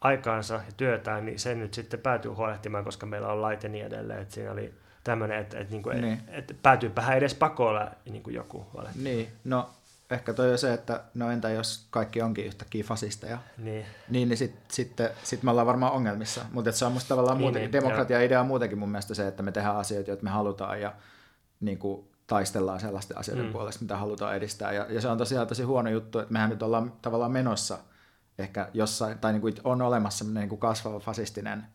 aikaansa 0.00 0.54
ja 0.54 0.72
työtään, 0.76 1.26
niin 1.26 1.38
se 1.38 1.54
nyt 1.54 1.74
sitten 1.74 2.00
päätyy 2.00 2.30
huolehtimaan, 2.30 2.84
koska 2.84 3.06
meillä 3.06 3.28
on 3.28 3.42
laite 3.42 3.66
ja 3.66 3.72
niin 3.72 3.86
edelleen, 3.86 4.22
että 4.22 4.34
siinä 4.34 4.52
oli 4.52 4.74
tämmöinen, 5.04 5.38
että, 5.38 5.58
että, 5.58 5.72
niin 5.72 5.82
kuin, 5.82 6.00
niin. 6.00 6.20
että 6.28 6.54
päätyypähän 6.62 7.18
edes 7.18 7.34
pakolla 7.34 7.90
niin 8.04 8.22
kuin 8.22 8.34
joku 8.34 8.66
huolehtii. 8.72 9.02
Niin, 9.04 9.28
no 9.44 9.70
ehkä 10.10 10.32
toi 10.32 10.52
on 10.52 10.58
se, 10.58 10.72
että 10.72 11.00
no 11.14 11.30
entä 11.30 11.50
jos 11.50 11.86
kaikki 11.90 12.22
onkin 12.22 12.44
yhtäkkiä 12.44 12.84
fasisteja, 12.84 13.38
niin, 13.58 13.86
niin, 14.08 14.28
niin 14.28 14.38
sitten 14.38 14.62
sit, 14.68 14.96
sit 15.22 15.42
me 15.42 15.50
ollaan 15.50 15.66
varmaan 15.66 15.92
ongelmissa. 15.92 16.44
Mutta 16.52 16.72
se 16.72 16.84
on 16.84 16.92
musta 16.92 17.08
tavallaan 17.08 17.38
niin, 17.38 17.44
muutenkin, 17.44 17.66
niin, 17.66 17.72
demokratia-idea 17.72 18.40
on 18.40 18.46
muutenkin 18.46 18.78
mun 18.78 18.88
mielestä 18.88 19.14
se, 19.14 19.28
että 19.28 19.42
me 19.42 19.52
tehdään 19.52 19.76
asioita, 19.76 20.10
joita 20.10 20.24
me 20.24 20.30
halutaan 20.30 20.80
ja 20.80 20.92
niin 21.60 21.78
kuin, 21.78 22.10
taistellaan 22.26 22.80
sellaisten 22.80 23.18
asioiden 23.18 23.46
mm. 23.46 23.52
puolesta, 23.52 23.82
mitä 23.84 23.96
halutaan 23.96 24.36
edistää. 24.36 24.72
Ja, 24.72 24.86
ja 24.88 25.00
se 25.00 25.08
on 25.08 25.18
tosiaan 25.18 25.46
tosi 25.46 25.62
huono 25.62 25.90
juttu, 25.90 26.18
että 26.18 26.32
mehän 26.32 26.50
nyt 26.50 26.62
ollaan 26.62 26.92
tavallaan 27.02 27.32
menossa 27.32 27.78
ehkä 28.38 28.68
jossain, 28.74 29.18
tai 29.18 29.32
niin 29.32 29.40
kuin 29.40 29.54
on 29.64 29.82
olemassa 29.82 30.24
niin 30.24 30.48
kuin 30.48 30.58
kasvava 30.58 31.00
fasistinen 31.00 31.66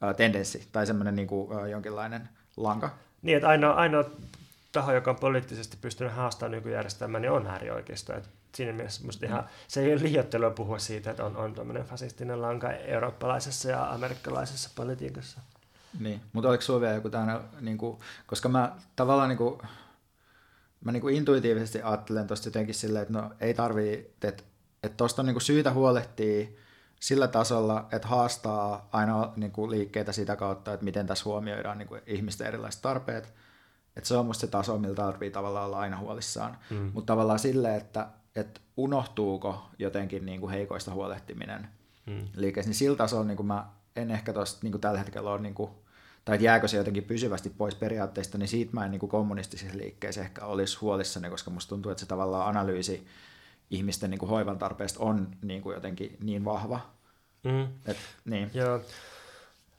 ää, 0.00 0.14
tendenssi, 0.14 0.68
tai 0.72 0.86
semmoinen 0.86 1.16
niin 1.16 1.28
kuin, 1.28 1.58
ää, 1.58 1.68
jonkinlainen 1.68 2.28
lanka. 2.56 2.90
Niin, 3.22 3.36
että 3.36 3.48
ainoa, 3.48 3.72
ainoa 3.72 4.04
taho, 4.72 4.92
joka 4.92 5.10
on 5.10 5.16
poliittisesti 5.16 5.76
pystynyt 5.80 6.12
haastamaan 6.12 6.52
nykyjärjestelmän, 6.52 7.22
niin 7.22 7.32
on 7.32 7.46
äärioikeisto. 7.46 8.16
Et 8.16 8.28
siinä 8.54 8.72
mielessä 8.72 9.04
musta 9.04 9.26
ihan, 9.26 9.44
se 9.68 9.80
ei 9.80 9.92
ole 9.92 10.02
liioittelua 10.02 10.50
puhua 10.50 10.78
siitä, 10.78 11.10
että 11.10 11.24
on, 11.24 11.36
on 11.36 11.54
tuommoinen 11.54 11.84
fasistinen 11.84 12.42
lanka 12.42 12.72
eurooppalaisessa 12.72 13.70
ja 13.70 13.90
amerikkalaisessa 13.90 14.70
politiikassa. 14.76 15.40
Niin, 15.98 16.20
mutta 16.32 16.48
oliko 16.48 16.62
sinulla 16.62 16.80
vielä 16.80 16.94
joku 16.94 17.10
tämmöinen, 17.10 17.40
niin 17.60 17.78
kuin, 17.78 17.98
koska 18.26 18.48
mä 18.48 18.76
tavallaan 18.96 19.28
niin 19.28 19.38
kuin, 19.38 19.58
mä 20.84 20.92
niin 20.92 21.00
kuin 21.00 21.14
intuitiivisesti 21.14 21.82
ajattelen 21.82 22.26
tuosta 22.26 22.48
jotenkin 22.48 22.74
silleen, 22.74 23.02
että 23.02 23.14
no 23.14 23.30
ei 23.40 23.54
tarvii, 23.54 24.14
että 24.22 24.42
että 24.86 24.96
tuosta 24.96 25.22
on 25.22 25.26
niin 25.26 25.34
kuin 25.34 25.42
syytä 25.42 25.72
huolehtia 25.72 26.46
sillä 27.00 27.28
tasolla, 27.28 27.88
että 27.92 28.08
haastaa 28.08 28.88
aina 28.92 29.32
niin 29.36 29.52
kuin 29.52 29.70
liikkeitä 29.70 30.12
sitä 30.12 30.36
kautta, 30.36 30.72
että 30.72 30.84
miten 30.84 31.06
tässä 31.06 31.24
huomioidaan 31.24 31.78
niin 31.78 31.88
kuin 31.88 32.02
ihmisten 32.06 32.46
erilaiset 32.46 32.82
tarpeet. 32.82 33.34
Että 33.96 34.08
se 34.08 34.16
on 34.16 34.26
musta 34.26 34.40
se 34.40 34.46
taso, 34.46 34.78
millä 34.78 34.94
tarvii 34.94 35.30
tavallaan 35.30 35.66
olla 35.66 35.78
aina 35.78 35.98
huolissaan. 35.98 36.58
Mm. 36.70 36.90
Mutta 36.94 37.12
tavallaan 37.12 37.38
sille, 37.38 37.76
että, 37.76 38.06
että 38.36 38.60
unohtuuko 38.76 39.70
jotenkin 39.78 40.26
niin 40.26 40.40
kuin 40.40 40.52
heikoista 40.52 40.90
huolehtiminen 40.90 41.68
mm. 42.06 42.28
liikkeessä, 42.36 42.68
niin 42.68 42.76
sillä 42.76 42.96
tasolla 42.96 43.24
niin 43.24 43.36
kuin 43.36 43.46
mä 43.46 43.66
en 43.96 44.10
ehkä 44.10 44.32
tuosta 44.32 44.58
niin 44.62 44.80
tällä 44.80 44.98
hetkellä 44.98 45.30
ole, 45.30 45.40
niin 45.40 45.54
kuin, 45.54 45.70
tai 46.26 46.34
että 46.34 46.44
jääkö 46.44 46.68
se 46.68 46.76
jotenkin 46.76 47.04
pysyvästi 47.04 47.50
pois 47.50 47.74
periaatteista, 47.74 48.38
niin 48.38 48.48
siitä 48.48 48.70
mä 48.74 48.84
en 48.84 48.90
niin 48.90 49.00
kuin 49.00 49.10
kommunistisessa 49.10 49.78
liikkeessä 49.78 50.20
ehkä 50.20 50.44
olisi 50.44 50.78
huolissani, 50.80 51.30
koska 51.30 51.50
musta 51.50 51.68
tuntuu, 51.68 51.92
että 51.92 52.00
se 52.00 52.06
tavallaan 52.06 52.48
analyysi 52.48 53.06
ihmisten 53.70 54.10
niin 54.10 54.18
kuin 54.18 54.30
hoivan 54.30 54.58
tarpeesta 54.58 55.00
on 55.04 55.28
niin 55.42 55.62
kuin 55.62 55.74
jotenkin 55.74 56.16
niin 56.22 56.44
vahva. 56.44 56.80
Mm. 57.44 57.68
Et, 57.86 57.96
niin. 58.24 58.50
Joo. 58.54 58.80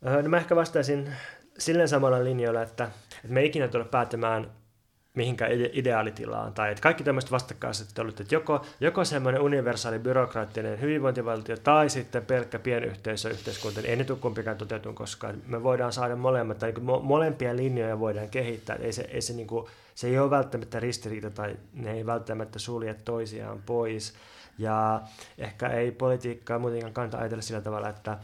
No 0.02 0.30
mä 0.30 0.38
ehkä 0.38 0.56
vastaisin 0.56 1.14
silleen 1.58 1.90
samalla 1.90 2.24
linjoilla, 2.24 2.62
että, 2.62 2.84
että 2.84 3.34
me 3.34 3.40
ei 3.40 3.48
ikinä 3.48 3.68
tule 3.68 3.86
päättämään 3.86 4.52
mihinkään 5.18 5.52
ideaalitilaan, 5.74 6.54
tai 6.54 6.72
että 6.72 6.82
kaikki 6.82 7.04
tämmöiset 7.04 7.32
vastakkainasettelut, 7.32 8.20
että 8.20 8.36
joko, 8.36 8.66
joko 8.80 9.06
semmoinen 9.06 9.42
universaali 9.42 10.00
byrokraattinen 10.00 10.82
hyvinvointivaltio 10.82 11.58
tai 11.58 11.90
sitten 11.90 12.26
pelkkä 12.26 12.60
pienyhteisö, 12.60 13.30
yhteiskunta, 13.30 13.82
niin 13.82 13.90
ei 13.90 13.96
ne 13.96 14.04
tule 14.04 14.18
kumpikaan 14.22 14.58
koskaan. 14.96 15.36
Me 15.48 15.64
voidaan 15.64 15.94
saada 15.94 16.16
molemmat, 16.16 16.60
tai 16.60 16.72
niin 16.72 17.04
molempia 17.04 17.56
linjoja 17.56 18.00
voidaan 18.00 18.30
kehittää, 18.30 18.76
ei 18.76 18.94
se, 18.94 19.02
ei 19.02 19.22
se, 19.22 19.34
niin 19.34 19.48
kuin, 19.48 19.66
se 19.96 20.08
ei 20.08 20.20
ole 20.20 20.30
välttämättä 20.30 20.80
ristiriita, 20.80 21.30
tai 21.30 21.56
ne 21.74 21.92
ei 21.94 22.06
välttämättä 22.06 22.60
sulje 22.60 22.94
toisiaan 22.94 23.62
pois, 23.66 24.14
ja 24.58 25.02
ehkä 25.38 25.68
ei 25.68 25.92
politiikkaa 25.92 26.60
muutenkaan 26.60 26.94
kannata 26.94 27.18
ajatella 27.18 27.42
sillä 27.42 27.62
tavalla, 27.62 27.90
että 27.90 28.18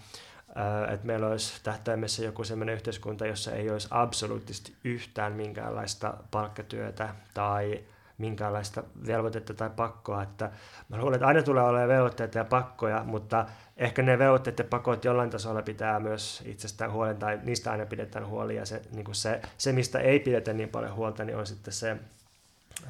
että 0.93 1.07
meillä 1.07 1.27
olisi 1.27 1.63
tähtäimessä 1.63 2.23
joku 2.23 2.43
sellainen 2.43 2.75
yhteiskunta, 2.75 3.27
jossa 3.27 3.51
ei 3.51 3.69
olisi 3.69 3.87
absoluuttisesti 3.91 4.75
yhtään 4.83 5.33
minkäänlaista 5.33 6.13
palkkatyötä 6.31 7.09
tai 7.33 7.83
minkäänlaista 8.17 8.83
velvoitetta 9.07 9.53
tai 9.53 9.69
pakkoa. 9.75 10.23
Että 10.23 10.51
mä 10.89 10.97
luulen, 10.97 11.13
että 11.15 11.27
aina 11.27 11.43
tulee 11.43 11.63
olemaan 11.63 11.89
velvoitteita 11.89 12.37
ja 12.37 12.45
pakkoja, 12.45 13.03
mutta 13.03 13.45
ehkä 13.77 14.01
ne 14.01 14.19
velvoitteet 14.19 14.59
ja 14.59 14.65
pakot 14.65 15.05
jollain 15.05 15.29
tasolla 15.29 15.61
pitää 15.61 15.99
myös 15.99 16.43
itsestään 16.45 16.91
huolen 16.91 17.17
tai 17.17 17.39
niistä 17.43 17.71
aina 17.71 17.85
pidetään 17.85 18.27
huoli. 18.27 18.55
Ja 18.55 18.65
se, 18.65 18.81
niin 18.91 19.05
kuin 19.05 19.15
se, 19.15 19.41
se 19.57 19.71
mistä 19.71 19.99
ei 19.99 20.19
pidetä 20.19 20.53
niin 20.53 20.69
paljon 20.69 20.95
huolta, 20.95 21.23
niin 21.23 21.37
on 21.37 21.47
sitten 21.47 21.73
se 21.73 21.91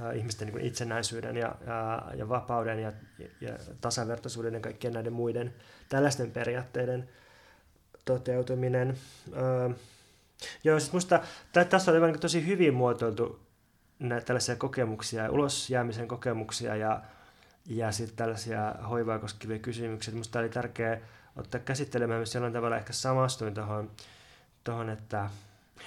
äh, 0.01 0.15
ihmisten 0.15 0.47
niin 0.47 0.65
itsenäisyyden 0.65 1.37
ja, 1.37 1.55
ja, 1.67 2.03
ja 2.15 2.29
vapauden 2.29 2.79
ja, 2.79 2.91
ja 3.41 3.53
tasavertaisuuden 3.81 4.53
ja 4.53 4.59
kaikkien 4.59 4.93
näiden 4.93 5.13
muiden 5.13 5.53
tällaisten 5.89 6.31
periaatteiden 6.31 7.09
toteutuminen. 8.05 8.97
Öö, 9.37 9.69
joo, 10.63 10.79
siis 10.79 10.93
musta 10.93 11.19
tässä 11.69 11.91
oli 11.91 11.99
niin 11.99 12.19
tosi 12.19 12.47
hyvin 12.47 12.73
muotoiltu 12.73 13.39
näitä 13.99 14.25
tällaisia 14.25 14.55
kokemuksia, 14.55 15.31
ulosjäämisen 15.31 16.07
kokemuksia 16.07 16.75
ja, 16.75 17.01
ja 17.65 17.91
sitten 17.91 18.17
tällaisia 18.17 18.75
hoivaa 18.89 19.19
koskevia 19.19 19.59
kysymyksiä. 19.59 20.13
Musta 20.13 20.39
oli 20.39 20.49
tärkeää 20.49 20.97
ottaa 21.35 21.59
käsittelemään 21.59 22.19
myös 22.19 22.35
jollain 22.35 22.53
tavalla 22.53 22.77
ehkä 22.77 22.93
samastuin 22.93 23.53
tuohon, 23.53 23.91
tohon, 24.63 24.89
että, 24.89 25.29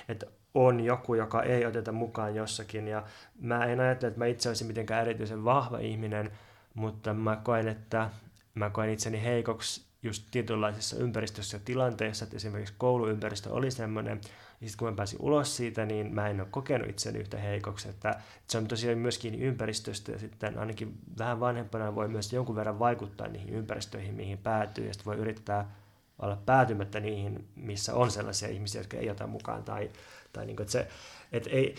että 0.08 0.26
on 0.54 0.80
joku, 0.80 1.14
joka 1.14 1.42
ei 1.42 1.66
oteta 1.66 1.92
mukaan 1.92 2.34
jossakin. 2.34 2.88
Ja 2.88 3.02
mä 3.40 3.64
en 3.64 3.80
ajattele, 3.80 4.08
että 4.08 4.18
mä 4.18 4.26
itse 4.26 4.48
olisin 4.48 4.66
mitenkään 4.66 5.02
erityisen 5.02 5.44
vahva 5.44 5.78
ihminen, 5.78 6.30
mutta 6.74 7.14
mä 7.14 7.40
koen, 7.44 7.68
että 7.68 8.10
mä 8.54 8.70
koen 8.70 8.90
itseni 8.90 9.24
heikoksi 9.24 9.84
just 10.06 10.24
tietynlaisissa 10.30 10.96
ympäristössä 10.96 11.56
ja 11.56 11.60
tilanteissa, 11.64 12.24
että 12.24 12.36
esimerkiksi 12.36 12.74
kouluympäristö 12.78 13.52
oli 13.52 13.70
semmoinen, 13.70 14.20
ja 14.60 14.68
sitten 14.68 14.78
kun 14.78 14.88
mä 14.88 14.96
pääsin 14.96 15.18
ulos 15.22 15.56
siitä, 15.56 15.86
niin 15.86 16.14
mä 16.14 16.28
en 16.28 16.40
ole 16.40 16.48
kokenut 16.50 16.88
itseäni 16.88 17.18
yhtä 17.18 17.38
heikoksi, 17.38 17.88
että 17.88 18.20
se 18.48 18.58
on 18.58 18.68
tosiaan 18.68 18.98
myöskin 18.98 19.34
ympäristöstä, 19.34 20.12
ja 20.12 20.18
sitten 20.18 20.58
ainakin 20.58 20.98
vähän 21.18 21.40
vanhempana 21.40 21.94
voi 21.94 22.08
myös 22.08 22.32
jonkun 22.32 22.56
verran 22.56 22.78
vaikuttaa 22.78 23.28
niihin 23.28 23.54
ympäristöihin, 23.54 24.14
mihin 24.14 24.38
päätyy, 24.38 24.86
ja 24.86 24.92
sitten 24.92 25.06
voi 25.06 25.16
yrittää 25.16 25.70
olla 26.18 26.38
päätymättä 26.46 27.00
niihin, 27.00 27.48
missä 27.56 27.94
on 27.94 28.10
sellaisia 28.10 28.48
ihmisiä, 28.48 28.80
jotka 28.80 28.96
ei 28.96 29.10
ota 29.10 29.26
mukaan, 29.26 29.62
tai, 29.64 29.90
tai 30.32 30.46
niin 30.46 30.56
kuin, 30.56 30.64
että 30.64 30.72
se, 30.72 30.88
et 31.32 31.46
ei, 31.46 31.74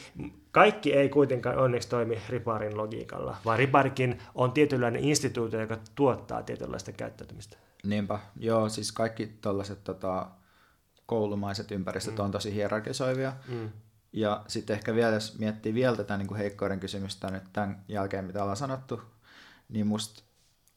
kaikki 0.51 0.93
ei 0.93 1.09
kuitenkaan 1.09 1.57
onneksi 1.57 1.89
toimi 1.89 2.17
riparin 2.29 2.77
logiikalla, 2.77 3.37
vaan 3.45 3.59
riparikin 3.59 4.19
on 4.35 4.51
tietynlainen 4.51 5.03
instituutio, 5.03 5.61
joka 5.61 5.77
tuottaa 5.95 6.43
tietynlaista 6.43 6.91
käyttäytymistä. 6.91 7.57
Niinpä, 7.89 8.19
joo, 8.39 8.69
siis 8.69 8.91
kaikki 8.91 9.37
tällaiset 9.41 9.83
tota, 9.83 10.27
koulumaiset 11.05 11.71
ympäristöt 11.71 12.17
mm. 12.17 12.23
on 12.23 12.31
tosi 12.31 12.53
hierarkisoivia. 12.53 13.33
Mm. 13.47 13.69
Ja 14.13 14.43
sitten 14.47 14.73
ehkä 14.73 14.95
vielä, 14.95 15.13
jos 15.13 15.39
miettii 15.39 15.73
vielä 15.73 15.97
tätä 15.97 16.17
niin 16.17 16.27
kuin 16.27 16.37
heikkouden 16.37 16.79
kysymystä 16.79 17.31
nyt 17.31 17.43
tämän 17.53 17.83
jälkeen, 17.87 18.25
mitä 18.25 18.41
ollaan 18.41 18.57
sanottu, 18.57 19.01
niin 19.69 19.87
musta 19.87 20.23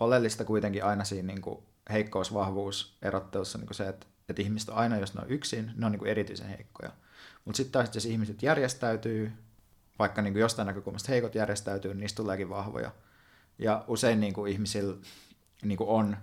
oleellista 0.00 0.44
kuitenkin 0.44 0.84
aina 0.84 1.04
siinä 1.04 1.26
niin 1.26 1.40
kuin 1.40 1.58
heikkous-vahvuus 1.90 2.96
erottelussa 3.02 3.58
niin 3.58 3.66
kuin 3.66 3.76
se, 3.76 3.88
että, 3.88 4.06
että 4.28 4.42
ihmiset 4.42 4.68
on 4.68 4.76
aina, 4.76 4.96
jos 4.96 5.14
ne 5.14 5.20
on 5.20 5.30
yksin, 5.30 5.72
ne 5.76 5.86
on 5.86 5.92
niin 5.92 5.98
kuin 5.98 6.10
erityisen 6.10 6.48
heikkoja. 6.48 6.92
Mutta 7.44 7.56
sitten 7.56 7.72
taas, 7.72 7.94
jos 7.94 8.06
ihmiset 8.06 8.42
järjestäytyy, 8.42 9.32
vaikka 9.98 10.22
niin 10.22 10.32
kuin 10.32 10.40
jostain 10.40 10.66
näkökulmasta 10.66 11.12
heikot 11.12 11.34
järjestäytyy, 11.34 11.94
niin 11.94 12.00
niistä 12.00 12.16
tuleekin 12.16 12.48
vahvoja. 12.48 12.90
Ja 13.58 13.84
usein 13.88 14.20
niin 14.20 14.32
kuin 14.32 14.52
ihmisillä 14.52 14.96
niin 15.62 15.78
kuin 15.78 15.90
on 15.90 16.16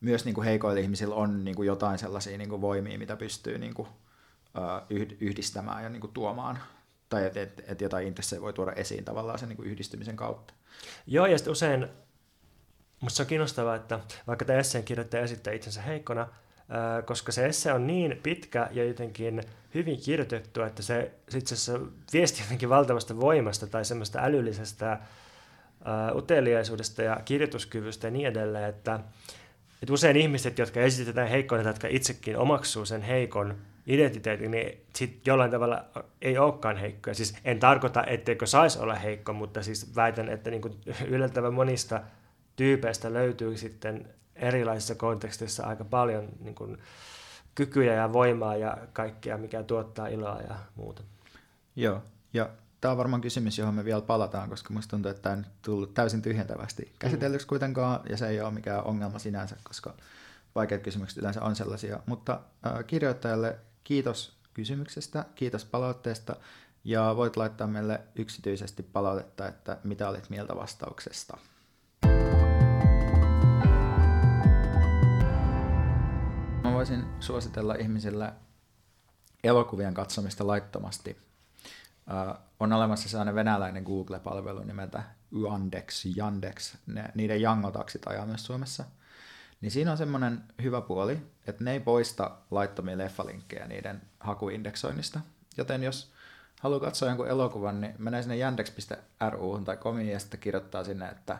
myös 0.00 0.24
niin 0.24 0.34
kuin 0.34 0.44
heikoilla 0.44 0.80
ihmisillä 0.80 1.14
on 1.14 1.44
niin 1.44 1.56
kuin 1.56 1.66
jotain 1.66 1.98
sellaisia 1.98 2.38
niin 2.38 2.50
kuin 2.50 2.60
voimia, 2.60 2.98
mitä 2.98 3.16
pystyy 3.16 3.58
niin 3.58 3.74
kuin, 3.74 3.88
yhdistämään 5.20 5.82
ja 5.82 5.88
niin 5.88 6.00
kuin 6.00 6.12
tuomaan. 6.12 6.58
Tai 7.08 7.26
että 7.26 7.42
et, 7.42 7.64
et 7.66 7.80
jotain 7.80 8.06
intressejä 8.06 8.42
voi 8.42 8.52
tuoda 8.52 8.72
esiin 8.72 9.04
tavallaan 9.04 9.38
sen 9.38 9.48
niin 9.48 9.56
kuin 9.56 9.68
yhdistymisen 9.68 10.16
kautta. 10.16 10.54
Joo, 11.06 11.26
ja 11.26 11.38
sitten 11.38 11.52
usein 11.52 11.88
Mutta 13.00 13.16
se 13.16 13.22
on 13.22 13.26
kiinnostavaa, 13.26 13.74
että 13.74 14.00
vaikka 14.26 14.44
tämä 14.44 14.58
esseen 14.58 14.84
kirjoittaja 14.84 15.22
esittää 15.22 15.52
itsensä 15.52 15.82
heikkona, 15.82 16.28
koska 17.04 17.32
se 17.32 17.46
esse 17.46 17.72
on 17.72 17.86
niin 17.86 18.20
pitkä 18.22 18.68
ja 18.72 18.84
jotenkin 18.84 19.42
hyvin 19.74 20.00
kirjoitettu, 20.00 20.62
että 20.62 20.82
se 20.82 21.12
itse 21.36 21.54
asiassa 21.54 21.80
viesti 22.12 22.42
jotenkin 22.42 22.68
valtavasta 22.68 23.20
voimasta 23.20 23.66
tai 23.66 23.84
semmoista 23.84 24.18
älyllisestä 24.22 24.98
uteliaisuudesta 26.14 27.02
ja 27.02 27.20
kirjoituskyvystä 27.24 28.06
ja 28.06 28.10
niin 28.10 28.26
edelleen, 28.26 28.68
että 28.68 29.00
että 29.82 29.92
usein 29.92 30.16
ihmiset, 30.16 30.58
jotka 30.58 30.80
esitetään 30.80 31.28
heikkoina, 31.28 31.70
jotka 31.70 31.88
itsekin 31.90 32.36
omaksuu 32.36 32.84
sen 32.84 33.02
heikon 33.02 33.58
identiteetin, 33.86 34.50
niin 34.50 34.80
sit 34.96 35.26
jollain 35.26 35.50
tavalla 35.50 35.84
ei 36.22 36.38
olekaan 36.38 36.76
heikkoja. 36.76 37.14
Siis 37.14 37.36
en 37.44 37.58
tarkoita, 37.58 38.04
etteikö 38.06 38.46
saisi 38.46 38.78
olla 38.78 38.94
heikko, 38.94 39.32
mutta 39.32 39.62
siis 39.62 39.96
väitän, 39.96 40.28
että 40.28 40.50
niin 40.50 40.62
yllättävän 41.14 41.54
monista 41.54 42.00
tyypeistä 42.56 43.12
löytyy 43.12 43.56
sitten 43.56 44.08
erilaisissa 44.34 44.94
konteksteissa 44.94 45.66
aika 45.66 45.84
paljon 45.84 46.28
niin 46.40 46.54
kuin, 46.54 46.78
kykyjä 47.54 47.94
ja 47.94 48.12
voimaa 48.12 48.56
ja 48.56 48.78
kaikkea, 48.92 49.38
mikä 49.38 49.62
tuottaa 49.62 50.06
iloa 50.06 50.40
ja 50.48 50.56
muuta. 50.74 51.02
Joo, 51.76 52.02
ja 52.32 52.50
tämä 52.80 52.92
on 52.92 52.98
varmaan 52.98 53.20
kysymys, 53.20 53.58
johon 53.58 53.74
me 53.74 53.84
vielä 53.84 54.00
palataan, 54.00 54.48
koska 54.48 54.74
musta 54.74 54.90
tuntuu, 54.90 55.10
että 55.10 55.22
tämä 55.22 55.36
on 55.36 55.46
tullut 55.62 55.94
täysin 55.94 56.22
tyhjentävästi 56.22 56.94
käsitellyksi 56.98 57.46
mm. 57.46 57.48
kuitenkaan, 57.48 58.00
ja 58.08 58.16
se 58.16 58.28
ei 58.28 58.40
ole 58.40 58.50
mikään 58.50 58.84
ongelma 58.84 59.18
sinänsä, 59.18 59.56
koska 59.64 59.94
vaikeat 60.54 60.82
kysymykset 60.82 61.18
yleensä 61.18 61.42
on 61.42 61.56
sellaisia. 61.56 62.00
Mutta 62.06 62.40
äh, 62.66 62.84
kirjoittajalle 62.86 63.58
kiitos 63.84 64.38
kysymyksestä, 64.54 65.24
kiitos 65.34 65.64
palautteesta, 65.64 66.36
ja 66.84 67.16
voit 67.16 67.36
laittaa 67.36 67.66
meille 67.66 68.00
yksityisesti 68.14 68.82
palautetta, 68.82 69.48
että 69.48 69.78
mitä 69.84 70.08
olit 70.08 70.30
mieltä 70.30 70.56
vastauksesta. 70.56 71.38
Mä 76.62 76.72
voisin 76.72 77.04
suositella 77.20 77.74
ihmisille 77.74 78.32
elokuvien 79.44 79.94
katsomista 79.94 80.46
laittomasti. 80.46 81.27
Uh, 82.08 82.38
on 82.60 82.72
olemassa 82.72 83.08
sellainen 83.08 83.34
venäläinen 83.34 83.82
Google-palvelu 83.82 84.60
nimeltä 84.64 85.02
Yandex, 85.42 86.06
Yandex. 86.16 86.74
Ne, 86.86 87.04
niiden 87.14 87.40
jangotaksit 87.40 88.06
ajaa 88.06 88.26
myös 88.26 88.46
Suomessa. 88.46 88.84
Niin 89.60 89.70
siinä 89.70 89.90
on 89.90 89.98
semmoinen 89.98 90.42
hyvä 90.62 90.80
puoli, 90.80 91.18
että 91.46 91.64
ne 91.64 91.72
ei 91.72 91.80
poista 91.80 92.30
laittomia 92.50 92.98
leffalinkkejä 92.98 93.66
niiden 93.66 94.02
hakuindeksoinnista. 94.20 95.20
Joten 95.56 95.82
jos 95.82 96.12
haluaa 96.60 96.80
katsoa 96.80 97.08
jonkun 97.08 97.28
elokuvan, 97.28 97.80
niin 97.80 97.94
menee 97.98 98.22
sinne 98.22 98.38
yandex.ru 98.38 99.60
tai 99.64 99.76
komiin 99.76 100.08
ja 100.08 100.18
sitten 100.18 100.40
kirjoittaa 100.40 100.84
sinne, 100.84 101.08
että 101.08 101.38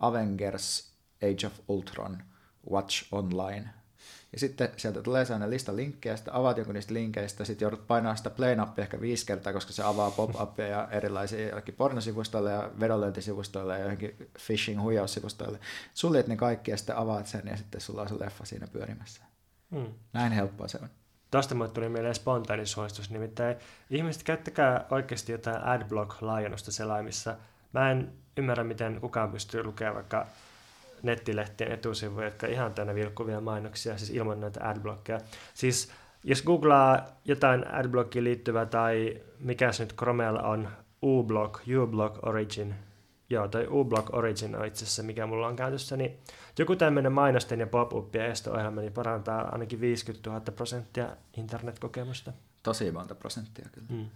Avengers 0.00 0.92
Age 1.22 1.46
of 1.46 1.60
Ultron 1.68 2.22
Watch 2.70 3.06
Online 3.12 3.68
ja 4.36 4.40
sitten 4.40 4.68
sieltä 4.76 5.02
tulee 5.02 5.24
sellainen 5.24 5.50
lista 5.50 5.76
linkkejä, 5.76 6.16
sitten 6.16 6.34
avaat 6.34 6.56
jonkun 6.56 6.74
niistä 6.74 6.94
linkkeistä, 6.94 7.44
sitten 7.44 7.66
joudut 7.66 7.86
painamaan 7.86 8.16
sitä 8.16 8.30
play-nappia 8.30 8.82
ehkä 8.82 9.00
viisi 9.00 9.26
kertaa, 9.26 9.52
koska 9.52 9.72
se 9.72 9.82
avaa 9.82 10.10
pop-upia 10.10 10.66
ja 10.66 10.88
erilaisia 10.90 11.48
jollakin 11.48 11.74
pornosivustoille 11.74 12.52
ja 12.52 12.70
vedonlyöntisivustoille 12.80 13.72
ja 13.72 13.80
johonkin 13.80 14.30
phishing-huijaussivustoille. 14.38 15.58
Suljet 15.94 16.26
ne 16.26 16.36
kaikki 16.36 16.70
ja 16.70 16.76
sitten 16.76 16.96
avaat 16.96 17.26
sen 17.26 17.42
ja 17.46 17.56
sitten 17.56 17.80
sulla 17.80 18.02
on 18.02 18.08
se 18.08 18.14
leffa 18.20 18.44
siinä 18.44 18.66
pyörimässä. 18.66 19.22
Hmm. 19.70 19.94
Näin 20.12 20.32
helppoa 20.32 20.68
se 20.68 20.78
on. 20.82 20.88
Tuosta 21.30 21.54
mulle 21.54 21.70
tuli 21.70 21.88
mieleen 21.88 22.14
spontaani 22.14 22.66
suositus, 22.66 23.10
nimittäin 23.10 23.56
ihmiset 23.90 24.22
käyttäkää 24.22 24.86
oikeasti 24.90 25.32
jotain 25.32 25.62
adblock-laajennusta 25.62 26.72
selaimissa. 26.72 27.36
Mä 27.72 27.90
en 27.90 28.12
ymmärrä, 28.36 28.64
miten 28.64 29.00
kukaan 29.00 29.32
pystyy 29.32 29.64
lukemaan 29.64 29.94
vaikka 29.94 30.26
nettilehtien 31.02 31.72
etusivuja, 31.72 32.26
jotka 32.26 32.46
ihan 32.46 32.74
täynnä 32.74 32.94
vilkkuvia 32.94 33.40
mainoksia, 33.40 33.98
siis 33.98 34.10
ilman 34.10 34.40
näitä 34.40 34.68
adblockeja. 34.68 35.20
Siis 35.54 35.92
jos 36.24 36.42
googlaa 36.42 37.06
jotain 37.24 37.74
adblockiin 37.74 38.24
liittyvää 38.24 38.66
tai 38.66 39.22
mikä 39.38 39.72
se 39.72 39.84
nyt 39.84 39.94
Chromella 39.94 40.42
on, 40.42 40.68
uBlock, 41.02 41.60
uBlock 41.82 42.26
Origin, 42.26 42.74
joo, 43.30 43.48
tai 43.48 43.66
uBlock 43.70 44.14
Origin 44.14 44.56
on 44.56 44.66
itse 44.66 44.84
asiassa, 44.84 45.02
mikä 45.02 45.26
mulla 45.26 45.46
on 45.46 45.56
käytössä, 45.56 45.96
niin 45.96 46.18
joku 46.58 46.76
tämmöinen 46.76 47.12
mainosten 47.12 47.60
ja 47.60 47.66
pop-upien 47.66 48.26
esto-ohjelma 48.26 48.80
niin 48.80 48.92
parantaa 48.92 49.48
ainakin 49.52 49.80
50 49.80 50.30
000 50.30 50.40
prosenttia 50.40 51.16
internetkokemusta. 51.36 52.32
Tosi 52.62 52.90
monta 52.92 53.14
prosenttia 53.14 53.68
kyllä. 53.72 53.86
Mm. 53.90 54.06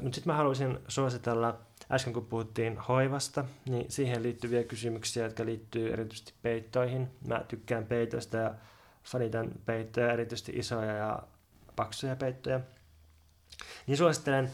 Mutta 0.00 0.14
sitten 0.14 0.32
mä 0.32 0.36
haluaisin 0.36 0.78
suositella 0.88 1.60
äsken 1.92 2.12
kun 2.12 2.26
puhuttiin 2.26 2.78
hoivasta, 2.78 3.44
niin 3.68 3.90
siihen 3.90 4.22
liittyviä 4.22 4.64
kysymyksiä, 4.64 5.24
jotka 5.24 5.44
liittyy 5.44 5.92
erityisesti 5.92 6.34
peittoihin. 6.42 7.08
Mä 7.26 7.44
tykkään 7.48 7.86
peitoista 7.86 8.36
ja 8.36 8.54
fanitan 9.04 9.50
peittoja, 9.66 10.12
erityisesti 10.12 10.52
isoja 10.54 10.92
ja 10.92 11.22
paksuja 11.76 12.16
peittoja. 12.16 12.60
Niin 13.86 13.96
suosittelen 13.96 14.50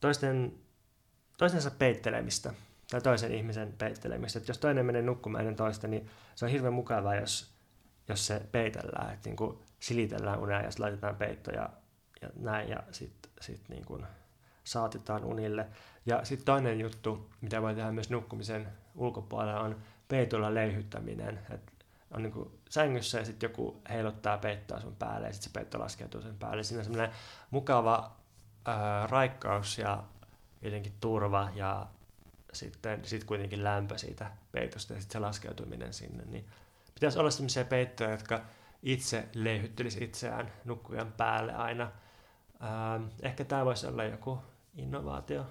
toisten, 0.00 0.54
toistensa 1.38 1.70
peittelemistä 1.70 2.54
tai 2.90 3.00
toisen 3.00 3.34
ihmisen 3.34 3.74
peittelemistä. 3.78 4.38
Et 4.38 4.48
jos 4.48 4.58
toinen 4.58 4.86
menee 4.86 5.02
nukkumaan 5.02 5.40
ennen 5.40 5.56
toista, 5.56 5.88
niin 5.88 6.10
se 6.34 6.44
on 6.44 6.50
hirveän 6.50 6.74
mukavaa, 6.74 7.14
jos, 7.14 7.54
jos 8.08 8.26
se 8.26 8.40
peitellään, 8.52 9.14
että 9.14 9.28
niin 9.28 9.36
kuin 9.36 9.58
silitellään 9.80 10.40
unea 10.40 10.62
ja 10.62 10.70
laitetaan 10.78 11.16
peitto 11.16 11.50
ja, 11.50 11.70
ja 12.22 12.28
näin 12.36 12.68
ja 12.68 12.82
sitten 12.92 13.32
sit 13.40 13.68
niin 13.68 13.84
kuin 13.84 14.06
saatetaan 14.70 15.24
unille. 15.24 15.66
Ja 16.06 16.24
sitten 16.24 16.46
toinen 16.46 16.80
juttu, 16.80 17.30
mitä 17.40 17.62
voi 17.62 17.74
tehdä 17.74 17.92
myös 17.92 18.10
nukkumisen 18.10 18.68
ulkopuolella, 18.94 19.60
on 19.60 19.76
peitolla 20.08 20.54
leyhyttäminen. 20.54 21.40
Et 21.50 21.72
on 22.10 22.22
niin 22.22 22.60
sängyssä 22.70 23.18
ja 23.18 23.24
sitten 23.24 23.50
joku 23.50 23.80
heilottaa 23.90 24.38
peittoa 24.38 24.80
sun 24.80 24.96
päälle 24.96 25.26
ja 25.26 25.32
sitten 25.32 25.52
se 25.52 25.58
peitto 25.58 25.78
laskeutuu 25.78 26.22
sen 26.22 26.38
päälle. 26.38 26.62
Siinä 26.62 26.80
on 26.80 26.84
semmoinen 26.84 27.10
mukava 27.50 28.16
ää, 28.64 29.06
raikkaus 29.06 29.78
ja 29.78 30.02
jotenkin 30.62 30.92
turva 31.00 31.48
ja 31.54 31.86
sitten 32.52 33.04
sit 33.04 33.24
kuitenkin 33.24 33.64
lämpö 33.64 33.98
siitä 33.98 34.30
peitosta 34.52 34.94
ja 34.94 35.00
sitten 35.00 35.12
se 35.12 35.18
laskeutuminen 35.18 35.92
sinne. 35.92 36.24
Niin 36.24 36.46
pitäisi 36.94 37.18
olla 37.18 37.30
sellaisia 37.30 37.64
peittoja, 37.64 38.10
jotka 38.10 38.40
itse 38.82 39.28
leyhyttelisi 39.34 40.04
itseään 40.04 40.52
nukkujan 40.64 41.12
päälle 41.12 41.54
aina. 41.54 41.90
Ää, 42.60 43.00
ehkä 43.22 43.44
tämä 43.44 43.64
voisi 43.64 43.86
olla 43.86 44.04
joku 44.04 44.38
innovaatio. 44.76 45.46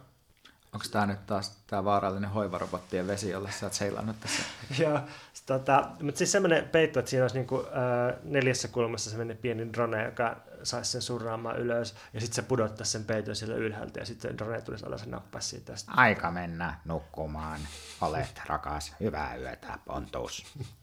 Onko 0.74 0.86
tämä 0.92 1.06
nyt 1.06 1.26
taas 1.26 1.58
tämä 1.68 1.84
vaarallinen 1.84 2.30
hoivarobottien 2.30 3.08
vesi, 3.08 3.30
jolle 3.30 3.52
sä 3.52 3.66
oot 3.66 3.74
seilannut 3.74 4.20
tässä? 4.20 4.44
Joo, 4.84 5.00
tota, 5.46 5.90
mutta 6.02 6.18
siis 6.18 6.32
semmoinen 6.32 6.70
peitto, 6.70 7.00
että 7.00 7.10
siinä 7.10 7.24
olisi 7.24 7.36
niinku, 7.36 7.66
äh, 7.66 8.16
neljässä 8.24 8.68
kulmassa 8.68 9.10
semmoinen 9.10 9.38
pieni 9.38 9.74
drone, 9.74 10.06
joka 10.06 10.36
saisi 10.64 10.92
sen 10.92 11.02
surraamaan 11.02 11.60
ylös, 11.60 11.96
ja 12.14 12.20
sitten 12.22 12.36
se 12.36 12.42
pudottaisi 12.42 12.92
sen 12.92 13.06
peiton 13.06 13.36
siellä 13.36 13.56
ylhäältä, 13.56 14.00
ja 14.00 14.06
sitten 14.06 14.38
drone 14.38 14.62
tulisi 14.62 14.86
alas 14.86 15.02
ja 15.02 15.08
nappaisi 15.12 15.50
siitä. 15.50 15.74
Aika 15.88 16.32
mennä 16.32 16.80
nukkumaan. 16.86 17.60
Olet 18.02 18.42
rakas. 18.46 18.96
Hyvää 19.00 19.36
yötä, 19.36 19.80
Pontus. 19.86 20.46